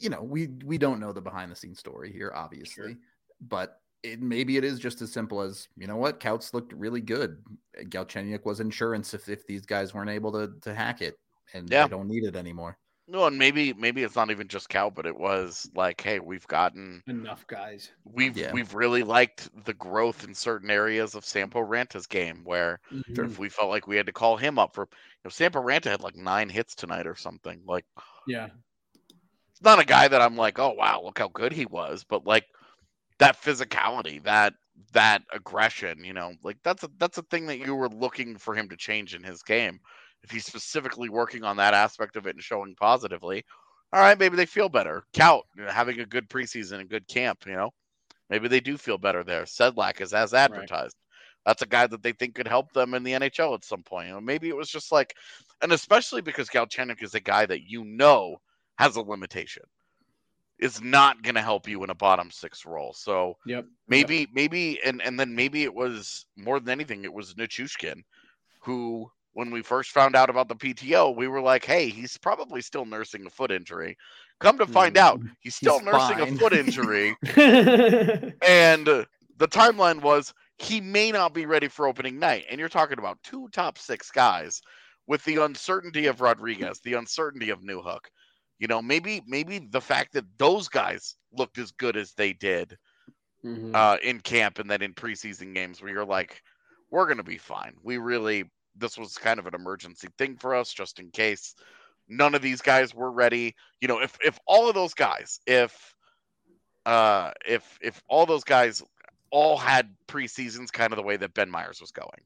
you 0.00 0.08
know, 0.08 0.22
we 0.22 0.46
we 0.64 0.78
don't 0.78 1.00
know 1.00 1.12
the 1.12 1.20
behind 1.20 1.50
the 1.50 1.56
scenes 1.56 1.80
story 1.80 2.12
here, 2.12 2.32
obviously, 2.34 2.96
but 3.40 3.81
it, 4.02 4.20
maybe 4.20 4.56
it 4.56 4.64
is 4.64 4.78
just 4.78 5.00
as 5.02 5.12
simple 5.12 5.40
as 5.40 5.68
you 5.76 5.86
know 5.86 5.96
what, 5.96 6.20
Kaut's 6.20 6.52
looked 6.54 6.72
really 6.72 7.00
good. 7.00 7.42
Galchenyuk 7.84 8.44
was 8.44 8.60
insurance 8.60 9.14
if 9.14 9.28
if 9.28 9.46
these 9.46 9.64
guys 9.66 9.94
weren't 9.94 10.10
able 10.10 10.32
to 10.32 10.52
to 10.62 10.74
hack 10.74 11.02
it, 11.02 11.18
and 11.54 11.68
Yeah. 11.70 11.84
they 11.84 11.90
don't 11.90 12.08
need 12.08 12.24
it 12.24 12.36
anymore. 12.36 12.78
No, 13.08 13.26
and 13.26 13.36
maybe 13.36 13.72
maybe 13.74 14.04
it's 14.04 14.14
not 14.16 14.30
even 14.30 14.46
just 14.48 14.68
Cal, 14.68 14.90
but 14.90 15.06
it 15.06 15.16
was 15.16 15.68
like, 15.74 16.00
hey, 16.00 16.20
we've 16.20 16.46
gotten 16.46 17.02
Enough 17.08 17.46
guys. 17.48 17.90
we've 18.04 18.36
Yeah. 18.36 18.52
we've 18.52 18.74
really 18.74 19.02
liked 19.02 19.50
the 19.64 19.74
growth 19.74 20.24
in 20.24 20.34
certain 20.34 20.70
areas 20.70 21.14
of 21.14 21.24
Sampo 21.24 21.60
Ranta's 21.60 22.06
game 22.06 22.42
where 22.44 22.80
Mhm. 22.92 23.26
if 23.26 23.38
we 23.38 23.48
felt 23.48 23.70
like 23.70 23.86
we 23.88 23.96
had 23.96 24.06
to 24.06 24.12
call 24.12 24.36
him 24.36 24.58
up 24.58 24.74
for 24.74 24.84
you 24.84 25.20
know 25.24 25.30
Sampo 25.30 25.60
Ranta 25.60 25.86
had 25.90 26.00
like 26.00 26.16
nine 26.16 26.48
hits 26.48 26.74
tonight 26.76 27.06
or 27.06 27.16
something. 27.16 27.60
Like 27.66 27.84
Yeah. 28.26 28.50
it's 29.50 29.62
not 29.62 29.80
a 29.80 29.84
guy 29.84 30.06
that 30.08 30.22
I'm 30.22 30.36
like, 30.36 30.58
oh 30.60 30.72
wow, 30.72 31.02
look 31.02 31.18
how 31.18 31.28
good 31.28 31.52
he 31.52 31.66
was, 31.66 32.04
but 32.04 32.24
like 32.24 32.46
that 33.22 33.40
physicality, 33.40 34.22
that 34.24 34.54
that 34.92 35.22
aggression, 35.32 36.04
you 36.04 36.12
know, 36.12 36.32
like 36.42 36.56
that's 36.64 36.82
a 36.82 36.90
that's 36.98 37.18
a 37.18 37.22
thing 37.22 37.46
that 37.46 37.58
you 37.58 37.74
were 37.74 37.88
looking 37.88 38.36
for 38.36 38.52
him 38.52 38.68
to 38.68 38.76
change 38.76 39.14
in 39.14 39.22
his 39.22 39.42
game. 39.42 39.78
If 40.24 40.30
he's 40.30 40.44
specifically 40.44 41.08
working 41.08 41.44
on 41.44 41.56
that 41.58 41.72
aspect 41.72 42.16
of 42.16 42.26
it 42.26 42.34
and 42.34 42.42
showing 42.42 42.74
positively, 42.74 43.44
all 43.92 44.00
right, 44.00 44.18
maybe 44.18 44.36
they 44.36 44.46
feel 44.46 44.68
better. 44.68 45.04
Kaut 45.14 45.42
you 45.56 45.64
know, 45.64 45.70
having 45.70 46.00
a 46.00 46.06
good 46.06 46.28
preseason 46.28 46.80
and 46.80 46.90
good 46.90 47.06
camp, 47.06 47.44
you 47.46 47.54
know, 47.54 47.70
maybe 48.28 48.48
they 48.48 48.60
do 48.60 48.76
feel 48.76 48.98
better 48.98 49.22
there. 49.22 49.44
Sedlak 49.44 50.00
is 50.00 50.12
as 50.12 50.34
advertised. 50.34 50.96
That's 51.46 51.62
a 51.62 51.66
guy 51.66 51.86
that 51.88 52.02
they 52.02 52.12
think 52.12 52.34
could 52.34 52.48
help 52.48 52.72
them 52.72 52.94
in 52.94 53.04
the 53.04 53.12
NHL 53.12 53.54
at 53.54 53.64
some 53.64 53.84
point. 53.84 54.08
You 54.08 54.14
know, 54.14 54.20
maybe 54.20 54.48
it 54.48 54.56
was 54.56 54.68
just 54.68 54.90
like 54.90 55.14
and 55.62 55.72
especially 55.72 56.22
because 56.22 56.48
Galchenyuk 56.48 57.04
is 57.04 57.14
a 57.14 57.20
guy 57.20 57.46
that 57.46 57.68
you 57.68 57.84
know 57.84 58.38
has 58.78 58.96
a 58.96 59.00
limitation, 59.00 59.62
is 60.58 60.80
not 60.80 61.22
going 61.22 61.34
to 61.34 61.42
help 61.42 61.68
you 61.68 61.82
in 61.84 61.90
a 61.90 61.94
bottom 61.94 62.30
six 62.30 62.64
role. 62.64 62.92
So 62.92 63.34
Yep. 63.46 63.66
maybe, 63.88 64.18
yep. 64.18 64.28
maybe, 64.32 64.80
and 64.84 65.02
and 65.02 65.18
then 65.18 65.34
maybe 65.34 65.64
it 65.64 65.74
was 65.74 66.26
more 66.36 66.60
than 66.60 66.70
anything, 66.70 67.04
it 67.04 67.12
was 67.12 67.34
Nichushkin, 67.34 68.02
who 68.60 69.10
when 69.34 69.50
we 69.50 69.62
first 69.62 69.90
found 69.90 70.14
out 70.14 70.30
about 70.30 70.48
the 70.48 70.56
PTO, 70.56 71.16
we 71.16 71.26
were 71.26 71.40
like, 71.40 71.64
hey, 71.64 71.88
he's 71.88 72.18
probably 72.18 72.60
still 72.60 72.84
nursing 72.84 73.24
a 73.26 73.30
foot 73.30 73.50
injury. 73.50 73.96
Come 74.40 74.58
to 74.58 74.66
find 74.66 74.98
out, 74.98 75.20
mm, 75.20 75.30
he's 75.40 75.54
still 75.54 75.78
he's 75.78 75.86
nursing 75.86 76.18
fine. 76.18 76.34
a 76.34 76.36
foot 76.36 76.52
injury. 76.52 77.16
and 78.46 78.86
the 78.86 79.48
timeline 79.48 80.02
was 80.02 80.34
he 80.58 80.80
may 80.80 81.10
not 81.10 81.32
be 81.32 81.46
ready 81.46 81.68
for 81.68 81.86
opening 81.86 82.18
night. 82.18 82.44
And 82.50 82.58
you're 82.60 82.68
talking 82.68 82.98
about 82.98 83.22
two 83.22 83.48
top 83.52 83.78
six 83.78 84.10
guys 84.10 84.60
with 85.06 85.24
the 85.24 85.36
uncertainty 85.42 86.06
of 86.06 86.20
Rodriguez, 86.20 86.80
the 86.80 86.94
uncertainty 86.94 87.50
of 87.50 87.62
Newhook. 87.62 88.06
You 88.58 88.68
know, 88.68 88.80
maybe 88.80 89.22
maybe 89.26 89.58
the 89.58 89.80
fact 89.80 90.12
that 90.12 90.24
those 90.38 90.68
guys 90.68 91.16
looked 91.32 91.58
as 91.58 91.72
good 91.72 91.96
as 91.96 92.12
they 92.12 92.32
did 92.32 92.76
mm-hmm. 93.44 93.74
uh, 93.74 93.96
in 94.02 94.20
camp 94.20 94.58
and 94.58 94.70
then 94.70 94.82
in 94.82 94.94
preseason 94.94 95.54
games, 95.54 95.82
where 95.82 95.92
you're 95.92 96.04
like, 96.04 96.40
we're 96.90 97.08
gonna 97.08 97.24
be 97.24 97.38
fine. 97.38 97.74
We 97.82 97.98
really 97.98 98.44
this 98.76 98.96
was 98.96 99.18
kind 99.18 99.38
of 99.38 99.46
an 99.46 99.54
emergency 99.54 100.08
thing 100.16 100.36
for 100.36 100.54
us, 100.54 100.72
just 100.72 100.98
in 100.98 101.10
case 101.10 101.54
none 102.08 102.34
of 102.34 102.42
these 102.42 102.62
guys 102.62 102.94
were 102.94 103.10
ready. 103.10 103.54
You 103.80 103.88
know, 103.88 104.00
if 104.00 104.16
if 104.24 104.38
all 104.46 104.68
of 104.68 104.74
those 104.74 104.94
guys, 104.94 105.40
if 105.46 105.94
uh 106.86 107.32
if 107.46 107.78
if 107.80 108.02
all 108.08 108.26
those 108.26 108.44
guys 108.44 108.82
all 109.30 109.56
had 109.56 109.94
preseasons 110.06 110.70
kind 110.70 110.92
of 110.92 110.96
the 110.96 111.02
way 111.02 111.16
that 111.16 111.34
Ben 111.34 111.50
Meyers 111.50 111.80
was 111.80 111.90
going. 111.90 112.22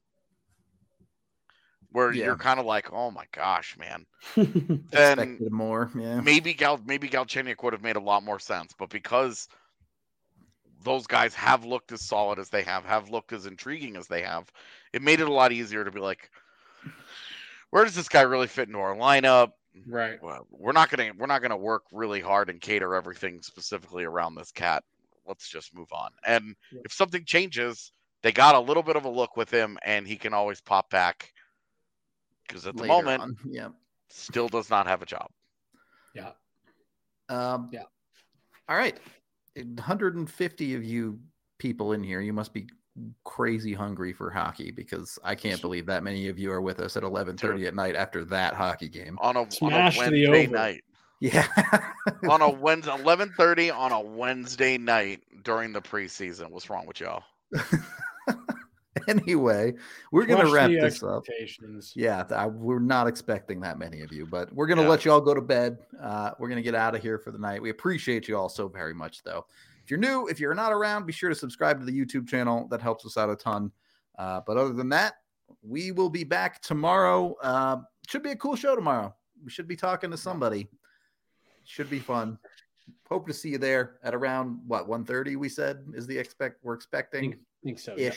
Where 1.91 2.11
yeah. 2.11 2.25
you're 2.25 2.37
kind 2.37 2.59
of 2.59 2.65
like, 2.65 2.91
oh 2.91 3.11
my 3.11 3.25
gosh, 3.31 3.77
man. 3.77 4.05
then 4.35 5.19
Expected 5.19 5.51
more, 5.51 5.89
yeah. 5.97 6.19
Maybe 6.19 6.53
Gal 6.53 6.79
maybe 6.85 7.07
Galchenyuk 7.07 7.63
would 7.63 7.73
have 7.73 7.83
made 7.83 7.95
a 7.95 8.01
lot 8.01 8.23
more 8.23 8.39
sense, 8.39 8.73
but 8.77 8.89
because 8.89 9.47
those 10.83 11.07
guys 11.07 11.33
have 11.33 11.65
looked 11.65 11.91
as 11.91 12.01
solid 12.01 12.39
as 12.39 12.49
they 12.49 12.63
have, 12.63 12.85
have 12.85 13.09
looked 13.09 13.33
as 13.33 13.45
intriguing 13.45 13.95
as 13.95 14.07
they 14.07 14.21
have, 14.21 14.51
it 14.93 15.01
made 15.01 15.19
it 15.19 15.27
a 15.27 15.33
lot 15.33 15.51
easier 15.51 15.83
to 15.83 15.91
be 15.91 15.99
like, 15.99 16.29
where 17.69 17.83
does 17.83 17.95
this 17.95 18.09
guy 18.09 18.21
really 18.21 18.47
fit 18.47 18.67
into 18.67 18.79
our 18.79 18.95
lineup? 18.95 19.51
Right. 19.85 20.21
Well, 20.21 20.47
we're 20.49 20.71
not 20.71 20.89
gonna 20.89 21.11
we're 21.17 21.27
not 21.27 21.41
gonna 21.41 21.57
work 21.57 21.83
really 21.91 22.21
hard 22.21 22.49
and 22.49 22.59
cater 22.59 22.95
everything 22.95 23.41
specifically 23.41 24.05
around 24.05 24.35
this 24.35 24.51
cat. 24.51 24.83
Let's 25.25 25.49
just 25.49 25.75
move 25.75 25.91
on. 25.91 26.11
And 26.25 26.55
yeah. 26.71 26.81
if 26.85 26.93
something 26.93 27.25
changes, 27.25 27.91
they 28.23 28.31
got 28.31 28.55
a 28.55 28.59
little 28.59 28.83
bit 28.83 28.95
of 28.95 29.05
a 29.05 29.09
look 29.09 29.37
with 29.37 29.51
him, 29.51 29.77
and 29.83 30.07
he 30.07 30.15
can 30.15 30.33
always 30.33 30.61
pop 30.61 30.89
back. 30.89 31.31
Because 32.47 32.65
at 32.65 32.75
the 32.75 32.83
Later 32.83 32.93
moment, 32.93 33.21
on. 33.21 33.37
yeah, 33.49 33.69
still 34.09 34.47
does 34.47 34.69
not 34.69 34.87
have 34.87 35.01
a 35.01 35.05
job. 35.05 35.29
Yeah. 36.15 36.31
Um, 37.29 37.69
yeah. 37.71 37.83
All 38.69 38.77
right. 38.77 38.97
150 39.55 40.75
of 40.75 40.83
you 40.83 41.19
people 41.57 41.93
in 41.93 42.03
here, 42.03 42.21
you 42.21 42.33
must 42.33 42.53
be 42.53 42.67
crazy 43.23 43.73
hungry 43.73 44.13
for 44.13 44.29
hockey 44.29 44.71
because 44.71 45.19
I 45.23 45.35
can't 45.35 45.61
believe 45.61 45.85
that 45.87 46.03
many 46.03 46.29
of 46.29 46.39
you 46.39 46.51
are 46.51 46.61
with 46.61 46.79
us 46.79 46.97
at 46.97 47.03
11:30 47.03 47.67
at 47.67 47.75
night 47.75 47.95
after 47.95 48.25
that 48.25 48.53
hockey 48.53 48.89
game 48.89 49.17
on 49.21 49.35
a, 49.35 49.41
on 49.41 49.73
a 49.73 49.91
Wednesday 49.97 50.47
night. 50.47 50.83
Yeah, 51.19 51.47
on 52.29 52.41
a 52.41 52.49
Wednesday 52.49 52.91
11:30 52.91 53.75
on 53.75 53.91
a 53.91 54.01
Wednesday 54.01 54.77
night 54.77 55.23
during 55.43 55.73
the 55.73 55.81
preseason. 55.81 56.49
What's 56.49 56.69
wrong 56.69 56.85
with 56.85 56.99
y'all? 56.99 57.23
anyway, 59.07 59.73
we're 60.11 60.25
going 60.25 60.45
to 60.45 60.51
wrap 60.51 60.69
this 60.69 61.03
up. 61.03 61.25
Yeah, 61.95 62.23
I, 62.31 62.47
we're 62.47 62.79
not 62.79 63.07
expecting 63.07 63.59
that 63.61 63.77
many 63.77 64.01
of 64.01 64.11
you, 64.11 64.25
but 64.25 64.53
we're 64.53 64.67
going 64.67 64.77
to 64.77 64.83
yeah. 64.83 64.89
let 64.89 65.05
you 65.05 65.11
all 65.11 65.21
go 65.21 65.33
to 65.33 65.41
bed. 65.41 65.77
Uh, 66.01 66.31
we're 66.39 66.47
going 66.49 66.57
to 66.57 66.63
get 66.63 66.75
out 66.75 66.95
of 66.95 67.01
here 67.01 67.17
for 67.17 67.31
the 67.31 67.39
night. 67.39 67.61
We 67.61 67.69
appreciate 67.69 68.27
you 68.27 68.37
all 68.37 68.49
so 68.49 68.67
very 68.67 68.93
much, 68.93 69.23
though. 69.23 69.45
If 69.83 69.91
you're 69.91 69.99
new, 69.99 70.27
if 70.27 70.39
you're 70.39 70.53
not 70.53 70.73
around, 70.73 71.05
be 71.05 71.13
sure 71.13 71.29
to 71.29 71.35
subscribe 71.35 71.79
to 71.79 71.85
the 71.85 71.97
YouTube 71.97 72.27
channel. 72.27 72.67
That 72.69 72.81
helps 72.81 73.05
us 73.05 73.17
out 73.17 73.29
a 73.29 73.35
ton. 73.35 73.71
Uh, 74.17 74.41
but 74.45 74.57
other 74.57 74.73
than 74.73 74.89
that, 74.89 75.13
we 75.61 75.91
will 75.91 76.09
be 76.09 76.23
back 76.23 76.61
tomorrow. 76.61 77.35
Uh, 77.41 77.77
should 78.07 78.23
be 78.23 78.31
a 78.31 78.35
cool 78.35 78.55
show 78.55 78.75
tomorrow. 78.75 79.15
We 79.43 79.51
should 79.51 79.67
be 79.67 79.75
talking 79.75 80.11
to 80.11 80.17
somebody. 80.17 80.67
Should 81.63 81.89
be 81.89 81.99
fun. 81.99 82.37
Hope 83.09 83.27
to 83.27 83.33
see 83.33 83.49
you 83.49 83.57
there 83.57 83.99
at 84.03 84.15
around 84.15 84.59
what 84.67 84.87
1:30 84.87 85.35
we 85.35 85.49
said 85.49 85.85
is 85.93 86.07
the 86.07 86.17
expect 86.17 86.63
we're 86.63 86.73
expecting. 86.73 87.19
I 87.19 87.27
think, 87.29 87.41
think 87.63 87.79
so. 87.79 87.93
Ish. 87.93 87.99
Yeah. 87.99 88.11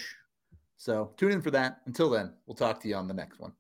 So 0.80 1.10
tune 1.18 1.32
in 1.32 1.42
for 1.42 1.50
that. 1.50 1.82
Until 1.84 2.08
then, 2.08 2.32
we'll 2.46 2.54
talk 2.54 2.80
to 2.80 2.88
you 2.88 2.94
on 2.94 3.06
the 3.06 3.12
next 3.12 3.38
one. 3.38 3.52